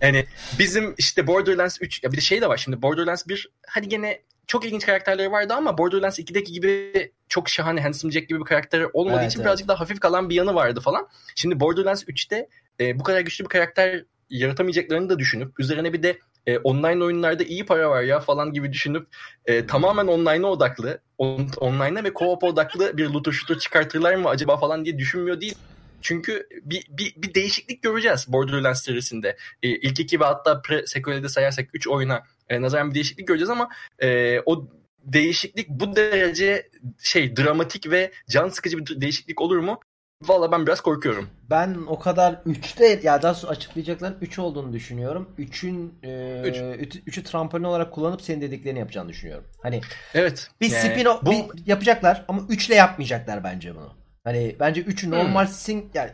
yani 0.00 0.26
bizim 0.58 0.94
işte 0.98 1.26
Borderlands 1.26 1.78
3 1.80 2.04
ya 2.04 2.12
bir 2.12 2.16
de 2.16 2.20
şey 2.20 2.40
de 2.40 2.48
var 2.48 2.56
şimdi 2.56 2.82
Borderlands 2.82 3.28
1 3.28 3.48
hadi 3.66 3.88
gene 3.88 4.20
çok 4.46 4.64
ilginç 4.64 4.86
karakterleri 4.86 5.32
vardı 5.32 5.54
ama 5.54 5.78
Borderlands 5.78 6.18
2'deki 6.18 6.52
gibi 6.52 6.92
çok 7.28 7.48
şahane 7.48 7.80
Handsome 7.80 8.12
Jack 8.12 8.28
gibi 8.28 8.40
bir 8.40 8.44
karakteri 8.44 8.86
olmadığı 8.92 9.20
Evet, 9.20 9.30
için 9.30 9.40
evet. 9.40 9.46
birazcık 9.46 9.68
daha 9.68 9.80
hafif 9.80 10.00
kalan 10.00 10.30
bir 10.30 10.34
yanı 10.34 10.54
vardı 10.54 10.80
falan. 10.80 11.08
Şimdi 11.34 11.60
Borderlands 11.60 12.02
3'te 12.02 12.48
e, 12.80 12.98
bu 12.98 13.02
kadar 13.02 13.20
güçlü 13.20 13.44
bir 13.44 13.48
karakter 13.48 14.04
yaratamayacaklarını 14.30 15.08
da 15.08 15.18
düşünüp 15.18 15.60
üzerine 15.60 15.92
bir 15.92 16.02
de 16.02 16.18
e, 16.46 16.58
online 16.58 17.04
oyunlarda 17.04 17.44
iyi 17.44 17.66
para 17.66 17.90
var 17.90 18.02
ya 18.02 18.20
falan 18.20 18.52
gibi 18.52 18.72
düşünüp 18.72 19.06
e, 19.46 19.66
tamamen 19.66 20.06
online'a 20.06 20.46
odaklı, 20.46 21.00
on, 21.18 21.48
online'a 21.56 22.04
ve 22.04 22.08
co-op 22.08 22.46
odaklı 22.46 22.96
bir 22.96 23.06
looter 23.06 23.32
shooter 23.32 23.58
çıkartırlar 23.58 24.14
mı 24.14 24.28
acaba 24.28 24.56
falan 24.56 24.84
diye 24.84 24.98
düşünmüyor 24.98 25.40
değil. 25.40 25.54
Çünkü 26.02 26.46
bir, 26.62 26.86
bir, 26.90 27.14
bir 27.16 27.34
değişiklik 27.34 27.82
göreceğiz 27.82 28.26
Borderlands 28.28 28.84
serisinde. 28.84 29.36
E, 29.62 29.68
ilk 29.68 30.00
iki 30.00 30.20
ve 30.20 30.24
hatta 30.24 30.52
pre-sequel'de 30.52 31.28
sayarsak 31.28 31.68
3 31.72 31.88
oyuna 31.88 32.22
e, 32.48 32.62
nazaran 32.62 32.90
bir 32.90 32.94
değişiklik 32.94 33.28
göreceğiz 33.28 33.50
ama 33.50 33.68
e, 33.98 34.40
o 34.46 34.68
değişiklik 35.04 35.68
bu 35.68 35.96
derece 35.96 36.68
şey 37.02 37.36
dramatik 37.36 37.90
ve 37.90 38.12
can 38.28 38.48
sıkıcı 38.48 38.78
bir 38.78 39.00
değişiklik 39.00 39.40
olur 39.40 39.58
mu? 39.58 39.80
Valla 40.22 40.52
ben 40.52 40.66
biraz 40.66 40.80
korkuyorum. 40.80 41.28
Ben 41.50 41.76
o 41.86 41.98
kadar 41.98 42.32
3'te 42.32 43.00
ya 43.02 43.22
daha 43.22 43.34
sonra 43.34 43.52
açıklayacakların 43.52 44.16
3 44.20 44.38
olduğunu 44.38 44.72
düşünüyorum. 44.72 45.28
3'ün 45.38 45.94
3'ü 46.02 47.22
trampolin 47.22 47.64
olarak 47.64 47.92
kullanıp 47.92 48.22
senin 48.22 48.40
dediklerini 48.40 48.78
yapacağını 48.78 49.08
düşünüyorum. 49.08 49.44
Hani 49.62 49.80
Evet. 50.14 50.50
Bir 50.60 50.70
yani 50.70 50.90
spin 50.90 51.06
bu... 51.22 51.30
bir 51.30 51.66
yapacaklar 51.66 52.24
ama 52.28 52.40
3'le 52.40 52.74
yapmayacaklar 52.74 53.44
bence 53.44 53.74
bunu. 53.74 53.92
Hani 54.24 54.56
bence 54.60 54.82
3'ü 54.82 55.10
normal 55.10 55.46
hmm. 55.46 55.52
sing 55.52 55.84
yani 55.94 56.10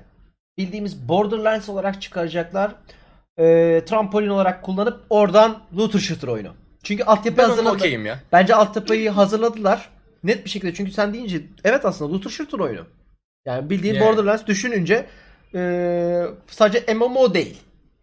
bildiğimiz 0.58 1.08
Borderlands 1.08 1.68
olarak 1.68 2.02
çıkaracaklar. 2.02 2.74
E, 3.38 3.44
trampolin 3.86 4.28
olarak 4.28 4.62
kullanıp 4.62 5.00
oradan 5.10 5.62
looter 5.76 5.98
shooter 5.98 6.28
oyunu. 6.28 6.54
Çünkü 6.82 7.04
altyapı 7.04 7.42
hazırladılar. 7.42 7.88
ya. 7.88 8.20
Bence 8.32 8.54
altyapıyı 8.54 9.10
hazırladılar. 9.10 9.88
Net 10.24 10.44
bir 10.44 10.50
şekilde. 10.50 10.74
Çünkü 10.74 10.92
sen 10.92 11.14
deyince 11.14 11.42
evet 11.64 11.84
aslında 11.84 12.12
looter 12.12 12.30
shooter 12.30 12.58
oyunu. 12.58 12.86
Yani 13.46 13.70
bildiğin 13.70 13.94
yeah. 13.94 14.06
Borderlands 14.06 14.46
düşününce 14.46 15.06
e, 15.54 16.24
sadece 16.46 16.94
MMO 16.94 17.34
değil. 17.34 17.60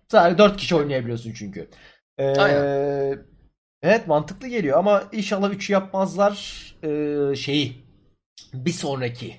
Sadece 0.08 0.38
4 0.38 0.58
kişi 0.58 0.76
oynayabiliyorsun 0.76 1.34
çünkü. 1.34 1.68
E, 2.18 2.26
Aynen. 2.26 3.20
Evet 3.82 4.08
mantıklı 4.08 4.48
geliyor 4.48 4.78
ama 4.78 5.04
inşallah 5.12 5.54
3'ü 5.54 5.74
yapmazlar 5.74 6.66
e, 6.84 7.36
şeyi 7.36 7.76
bir 8.54 8.72
sonraki 8.72 9.36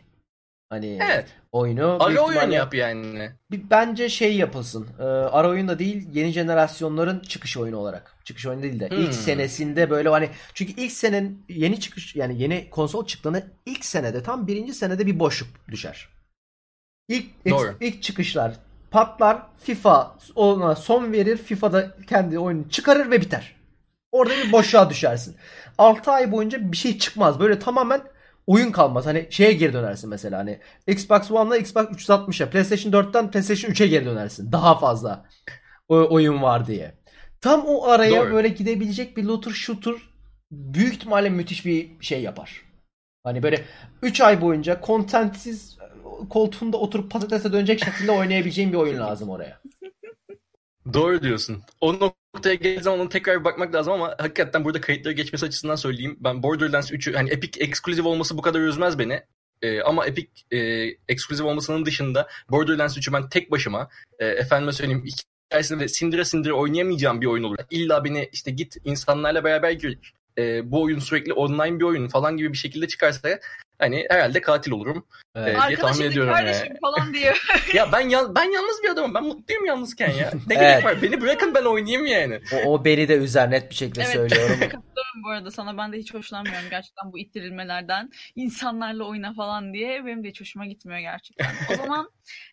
hani 0.71 0.99
evet. 1.03 1.27
oyunu. 1.53 1.97
Ara 2.01 2.21
oyun 2.21 2.51
yap 2.51 2.75
yani. 2.75 3.31
Bir, 3.51 3.71
bence 3.71 4.09
şey 4.09 4.37
yapılsın. 4.37 4.87
E, 4.99 5.03
ara 5.03 5.49
oyun 5.49 5.69
da 5.69 5.79
değil 5.79 6.09
yeni 6.13 6.31
jenerasyonların 6.31 7.21
çıkış 7.21 7.57
oyunu 7.57 7.77
olarak. 7.77 8.15
Çıkış 8.25 8.47
oyunu 8.47 8.63
değil 8.63 8.81
de 8.81 8.91
hmm. 8.91 8.99
ilk 8.99 9.15
senesinde 9.15 9.91
böyle 9.91 10.09
hani 10.09 10.31
çünkü 10.55 10.73
ilk 10.73 10.93
senin 10.93 11.45
yeni 11.49 11.81
çıkış 11.81 12.17
yani 12.17 12.43
yeni 12.43 12.71
konsol 12.71 13.07
çıktığında 13.07 13.43
ilk 13.67 13.85
senede 13.85 14.23
tam 14.23 14.47
birinci 14.47 14.75
senede 14.75 15.07
bir 15.07 15.19
boşluk 15.19 15.49
düşer. 15.69 16.09
İlk 17.09 17.27
Doğru. 17.51 17.77
ilk 17.81 18.03
çıkışlar 18.03 18.53
patlar 18.91 19.43
FIFA 19.63 20.17
ona 20.35 20.77
son 20.77 21.13
verir 21.13 21.37
FIFA'da 21.37 21.97
kendi 22.09 22.39
oyunu 22.39 22.69
çıkarır 22.69 23.11
ve 23.11 23.21
biter. 23.21 23.57
Orada 24.13 24.35
bir 24.35 24.53
boşluğa 24.53 24.91
düşersin. 24.91 25.37
6 25.79 26.11
ay 26.11 26.33
boyunca 26.33 26.73
bir 26.73 26.77
şey 26.77 26.99
çıkmaz. 26.99 27.41
Böyle 27.41 27.59
tamamen 27.59 28.03
oyun 28.51 28.73
kalmaz. 28.73 29.07
Hani 29.07 29.27
şeye 29.31 29.53
geri 29.53 29.73
dönersin 29.73 30.11
mesela 30.11 30.39
hani 30.39 30.59
Xbox 30.87 31.31
One'la 31.31 31.57
Xbox 31.57 31.85
360'a, 31.85 32.51
PlayStation 32.51 32.93
4'ten 32.93 33.31
PlayStation 33.31 33.71
3'e 33.71 33.87
geri 33.87 34.05
dönersin. 34.05 34.53
Daha 34.53 34.79
fazla 34.79 35.27
oyun 35.89 36.43
var 36.43 36.67
diye. 36.67 36.95
Tam 37.41 37.65
o 37.67 37.89
araya 37.89 38.21
Doğru. 38.21 38.33
böyle 38.33 38.49
gidebilecek 38.49 39.17
bir 39.17 39.25
looter 39.25 39.51
shooter 39.51 39.95
büyük 40.51 40.95
ihtimalle 40.95 41.31
müthiş 41.31 41.67
bir 41.67 41.91
şey 42.01 42.23
yapar. 42.23 42.63
Hani 43.25 43.43
böyle 43.43 43.65
3 44.03 44.21
ay 44.21 44.41
boyunca 44.41 44.81
contentsiz 44.87 45.79
koltuğunda 46.31 46.77
oturup 46.77 47.11
patatese 47.11 47.53
dönecek 47.53 47.85
şekilde 47.85 48.13
oynayabileceğin 48.13 48.73
bir 48.73 48.79
oyun 48.79 48.99
lazım 48.99 49.29
oraya. 49.29 49.61
Doğru 50.93 51.23
diyorsun. 51.23 51.63
O 51.81 52.15
noktaya 52.35 52.55
geldiği 52.55 52.83
zaman 52.83 53.01
onu 53.01 53.09
tekrar 53.09 53.41
bir 53.41 53.45
bakmak 53.45 53.75
lazım 53.75 53.93
ama 53.93 54.15
hakikaten 54.19 54.65
burada 54.65 54.81
kayıtları 54.81 55.15
geçmesi 55.15 55.47
açısından 55.47 55.77
söyleyeyim. 55.77 56.17
Ben 56.21 56.43
Borderlands 56.43 56.93
3'ü 56.93 57.15
hani 57.15 57.31
Epic 57.31 57.65
eksklusif 57.65 58.07
olması 58.07 58.39
bu 58.39 58.43
kadar 58.43 58.61
üzmez 58.61 58.99
beni. 58.99 59.23
Ee, 59.63 59.81
ama 59.83 60.07
Epic 60.07 60.29
e, 60.51 60.59
eksklusif 61.09 61.47
olmasının 61.47 61.87
dışında 61.87 62.29
Borderlands 62.51 62.97
3'ü 62.97 63.13
ben 63.13 63.29
tek 63.29 63.51
başıma 63.51 63.89
e, 64.19 64.27
efendime 64.27 64.73
söyleyeyim 64.73 65.05
hikayesini 65.51 65.81
ve 65.81 65.89
sindire 65.89 66.25
sindire 66.25 66.53
oynayamayacağım 66.53 67.21
bir 67.21 67.27
oyun 67.27 67.45
olur. 67.45 67.57
İlla 67.71 68.05
beni 68.05 68.29
işte 68.33 68.51
git 68.51 68.77
insanlarla 68.85 69.45
beraber 69.45 69.71
gir. 69.71 70.15
E, 70.39 70.71
bu 70.71 70.83
oyun 70.83 70.99
sürekli 70.99 71.33
online 71.33 71.79
bir 71.79 71.85
oyun 71.85 72.09
falan 72.09 72.37
gibi 72.37 72.53
bir 72.53 72.59
şekilde 72.59 72.89
çıkarsa 72.89 73.39
hani 73.81 74.07
herhalde 74.11 74.41
katil 74.41 74.73
olurum 74.73 75.07
evet. 75.35 75.57
e, 75.65 75.69
diye 75.69 75.79
tahmin 75.79 76.05
ediyorum 76.05 76.33
kardeşim 76.33 76.67
yani. 76.67 76.79
falan 76.81 77.15
diyor. 77.15 77.43
ya 77.75 77.93
ben 77.93 78.01
ya, 78.01 78.35
ben 78.35 78.45
yalnız 78.45 78.83
bir 78.83 78.89
adamım. 78.89 79.15
Ben 79.15 79.25
mutluyum 79.25 79.65
yalnızken 79.65 80.11
ya. 80.11 80.31
Ne 80.47 80.55
evet. 80.55 80.61
gerek 80.61 80.85
var? 80.85 81.03
Beni 81.03 81.21
bırakın 81.21 81.55
ben 81.55 81.65
oynayayım 81.65 82.07
yani. 82.07 82.41
O, 82.55 82.73
o 82.73 82.85
beni 82.85 83.09
de 83.09 83.17
üzer 83.17 83.51
net 83.51 83.71
bir 83.71 83.75
şekilde 83.75 84.03
evet. 84.03 84.15
söylüyorum. 84.15 84.55
Katılıyorum 84.61 85.25
bu 85.25 85.31
arada 85.31 85.51
sana. 85.51 85.79
Ben 85.79 85.93
de 85.93 85.99
hiç 85.99 86.15
hoşlanmıyorum 86.15 86.71
gerçekten 86.71 87.13
bu 87.13 87.19
ittirilmelerden. 87.19 88.11
insanlarla 88.37 89.05
oyna 89.05 89.35
falan 89.35 89.75
diye. 89.75 90.07
Benim 90.07 90.25
de 90.25 90.29
hiç 90.29 90.41
hoşuma 90.41 90.67
gitmiyor 90.67 91.01
gerçekten. 91.01 91.51
O 91.73 91.77
zaman 91.77 92.11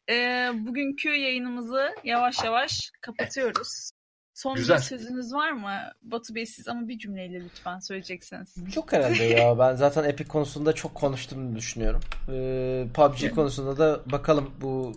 e, 0.10 0.14
bugünkü 0.54 1.10
yayınımızı 1.10 1.96
yavaş 2.04 2.44
yavaş 2.44 2.92
kapatıyoruz. 3.02 3.92
Son 4.38 4.56
Güzel. 4.56 4.78
bir 4.78 4.82
sözünüz 4.82 5.34
var 5.34 5.52
mı? 5.52 5.70
Batu 6.02 6.36
Bey 6.36 6.46
siz 6.46 6.68
ama 6.68 6.88
bir 6.88 7.00
cümleyle 7.00 7.44
lütfen 7.44 7.80
söyleyeceksiniz. 7.80 8.56
Çok 8.74 8.94
herhalde 8.94 9.24
ya. 9.24 9.60
Ben 9.60 9.76
zaten 9.76 10.04
Epic 10.04 10.28
konusunda 10.28 10.74
çok 10.74 10.96
konuştuğumu 10.96 11.56
düşünüyorum. 11.56 12.02
Ee, 12.30 12.88
PUBG 12.94 13.36
konusunda 13.36 13.78
da 13.78 14.12
bakalım 14.12 14.52
bu 14.62 14.92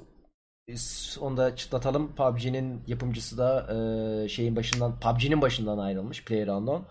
onu 1.21 1.37
da 1.37 1.57
çıtlatalım. 1.57 2.15
PUBG'nin 2.15 2.83
yapımcısı 2.87 3.39
da 3.39 3.67
e, 4.25 4.29
şeyin 4.29 4.57
başından 4.57 5.01
PUBG'nin 5.01 5.43
başından 5.43 5.79
ayrılmış 5.79 6.25
PlayerUnknown. 6.25 6.85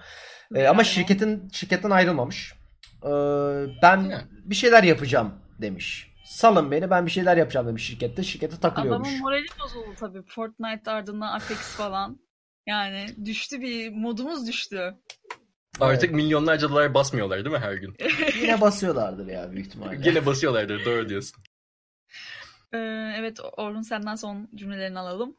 E, 0.56 0.68
ama 0.68 0.84
şirketin 0.84 1.50
şirketten 1.50 1.90
ayrılmamış. 1.90 2.54
E, 3.04 3.10
ben 3.82 4.28
bir 4.46 4.56
şeyler 4.56 4.84
yapacağım 4.84 5.34
demiş. 5.62 6.16
Salın 6.26 6.72
beni 6.72 6.90
ben 6.90 7.06
bir 7.06 7.12
şeyler 7.12 7.38
yapacağım 7.38 7.68
demiş 7.68 7.88
şirkette. 7.88 8.24
Şirkete 8.24 8.60
takılıyormuş. 8.60 9.08
Adamın 9.08 9.22
morali 9.22 9.46
bozuldu 9.64 9.96
tabii. 10.00 10.22
Fortnite 10.28 10.92
ardından 10.92 11.34
Apex 11.34 11.58
falan. 11.58 12.29
Yani 12.68 13.26
düştü 13.26 13.62
bir 13.62 13.90
modumuz 13.90 14.48
düştü. 14.48 14.96
Artık 15.80 16.12
milyonlarca 16.12 16.70
dolar 16.70 16.94
basmıyorlar 16.94 17.46
değil 17.46 17.56
mi 17.56 17.62
her 17.62 17.74
gün? 17.74 17.96
Yine 18.42 18.62
basıyorlardır 18.62 19.28
ya 19.28 19.52
büyük 19.52 19.68
ihtimalle. 19.68 20.10
Yine 20.10 20.26
basıyorlardır 20.26 20.86
doğru 20.86 21.10
diyorsun. 21.10 21.44
Ee, 22.74 22.78
evet 23.18 23.40
Orhun 23.58 23.82
senden 23.82 24.16
son 24.16 24.50
cümlelerini 24.56 25.00
alalım. 25.00 25.36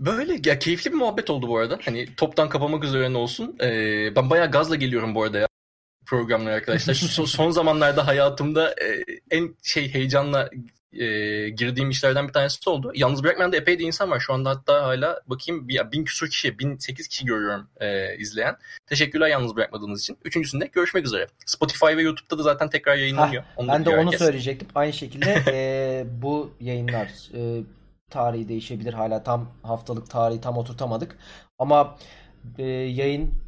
Böyle 0.00 0.40
ya 0.44 0.58
keyifli 0.58 0.92
bir 0.92 0.96
muhabbet 0.96 1.30
oldu 1.30 1.48
bu 1.48 1.58
arada. 1.58 1.78
Hani 1.84 2.14
toptan 2.16 2.48
kapamak 2.48 2.84
üzere 2.84 3.12
ne 3.12 3.18
olsun. 3.18 3.56
Ee, 3.60 4.16
ben 4.16 4.30
bayağı 4.30 4.50
gazla 4.50 4.76
geliyorum 4.76 5.14
bu 5.14 5.22
arada 5.22 5.38
ya 5.38 5.48
programlar 6.06 6.52
arkadaşlar. 6.52 6.94
Şu 6.94 7.26
son 7.26 7.50
zamanlarda 7.50 8.06
hayatımda 8.06 8.70
e, 8.70 9.04
en 9.30 9.56
şey 9.62 9.94
heyecanla 9.94 10.50
e, 11.00 11.48
girdiğim 11.48 11.90
işlerden 11.90 12.28
bir 12.28 12.32
tanesi 12.32 12.70
oldu. 12.70 12.92
Yalnız 12.94 13.24
bırakmayan 13.24 13.52
da 13.52 13.56
epey 13.56 13.78
de 13.78 13.82
insan 13.82 14.10
var. 14.10 14.20
Şu 14.20 14.32
anda 14.32 14.50
hatta 14.50 14.82
hala 14.82 15.20
bakayım 15.26 15.68
bir, 15.68 15.92
bin 15.92 16.04
küsur 16.04 16.30
kişi, 16.30 16.58
bin 16.58 16.78
sekiz 16.78 17.08
kişi 17.08 17.24
görüyorum 17.24 17.68
e, 17.80 18.16
izleyen. 18.16 18.56
Teşekkürler 18.86 19.28
yalnız 19.28 19.56
bırakmadığınız 19.56 20.00
için. 20.00 20.18
Üçüncüsünde 20.24 20.66
görüşmek 20.66 21.06
üzere. 21.06 21.26
Spotify 21.46 21.86
ve 21.86 22.02
YouTube'da 22.02 22.38
da 22.38 22.42
zaten 22.42 22.70
tekrar 22.70 22.96
yayınlanıyor. 22.96 23.42
Heh, 23.42 23.68
ben 23.68 23.84
de 23.84 23.90
onu 23.90 24.04
herkes. 24.04 24.18
söyleyecektim. 24.18 24.68
Aynı 24.74 24.92
şekilde 24.92 25.42
e, 25.52 26.04
bu 26.22 26.50
yayınlar 26.60 27.08
e, 27.34 27.62
tarihi 28.10 28.48
değişebilir. 28.48 28.92
Hala 28.92 29.22
tam 29.22 29.50
haftalık 29.62 30.10
tarihi 30.10 30.40
tam 30.40 30.58
oturtamadık. 30.58 31.16
Ama 31.58 31.96
e, 32.58 32.64
yayın 32.72 33.43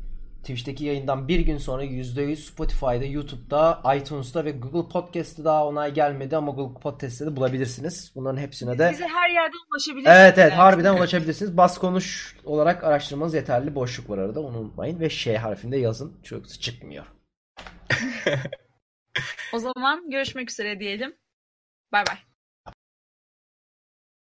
Twitch'teki 0.46 0.84
yayından 0.84 1.28
bir 1.28 1.40
gün 1.40 1.58
sonra 1.58 1.84
%100 1.84 2.36
Spotify'da, 2.36 3.04
YouTube'da, 3.04 3.82
iTunes'da 3.96 4.44
ve 4.44 4.50
Google 4.50 4.88
Podcast'te 4.88 5.44
daha 5.44 5.66
onay 5.66 5.94
gelmedi 5.94 6.36
ama 6.36 6.52
Google 6.52 6.80
Podcast'te 6.80 7.26
de 7.26 7.36
bulabilirsiniz. 7.36 8.12
Bunların 8.14 8.40
hepsine 8.40 8.78
de... 8.78 8.90
Bize 8.92 9.06
her 9.06 9.30
yerden 9.30 9.58
ulaşabilirsiniz. 9.72 10.16
Evet 10.16 10.38
evet 10.38 10.52
harbiden 10.52 10.94
ulaşabilirsiniz. 10.94 11.56
Bas 11.56 11.78
konuş 11.78 12.36
olarak 12.44 12.84
araştırmanız 12.84 13.34
yeterli. 13.34 13.74
Boşluk 13.74 14.10
var 14.10 14.18
arada 14.18 14.40
onu 14.40 14.58
unutmayın. 14.58 15.00
Ve 15.00 15.10
şey 15.10 15.36
harfinde 15.36 15.76
yazın. 15.76 16.20
Çok 16.22 16.48
çıkmıyor. 16.48 17.06
o 19.52 19.58
zaman 19.58 20.10
görüşmek 20.10 20.50
üzere 20.50 20.80
diyelim. 20.80 21.16
Bay 21.92 22.04
bay. 22.06 22.35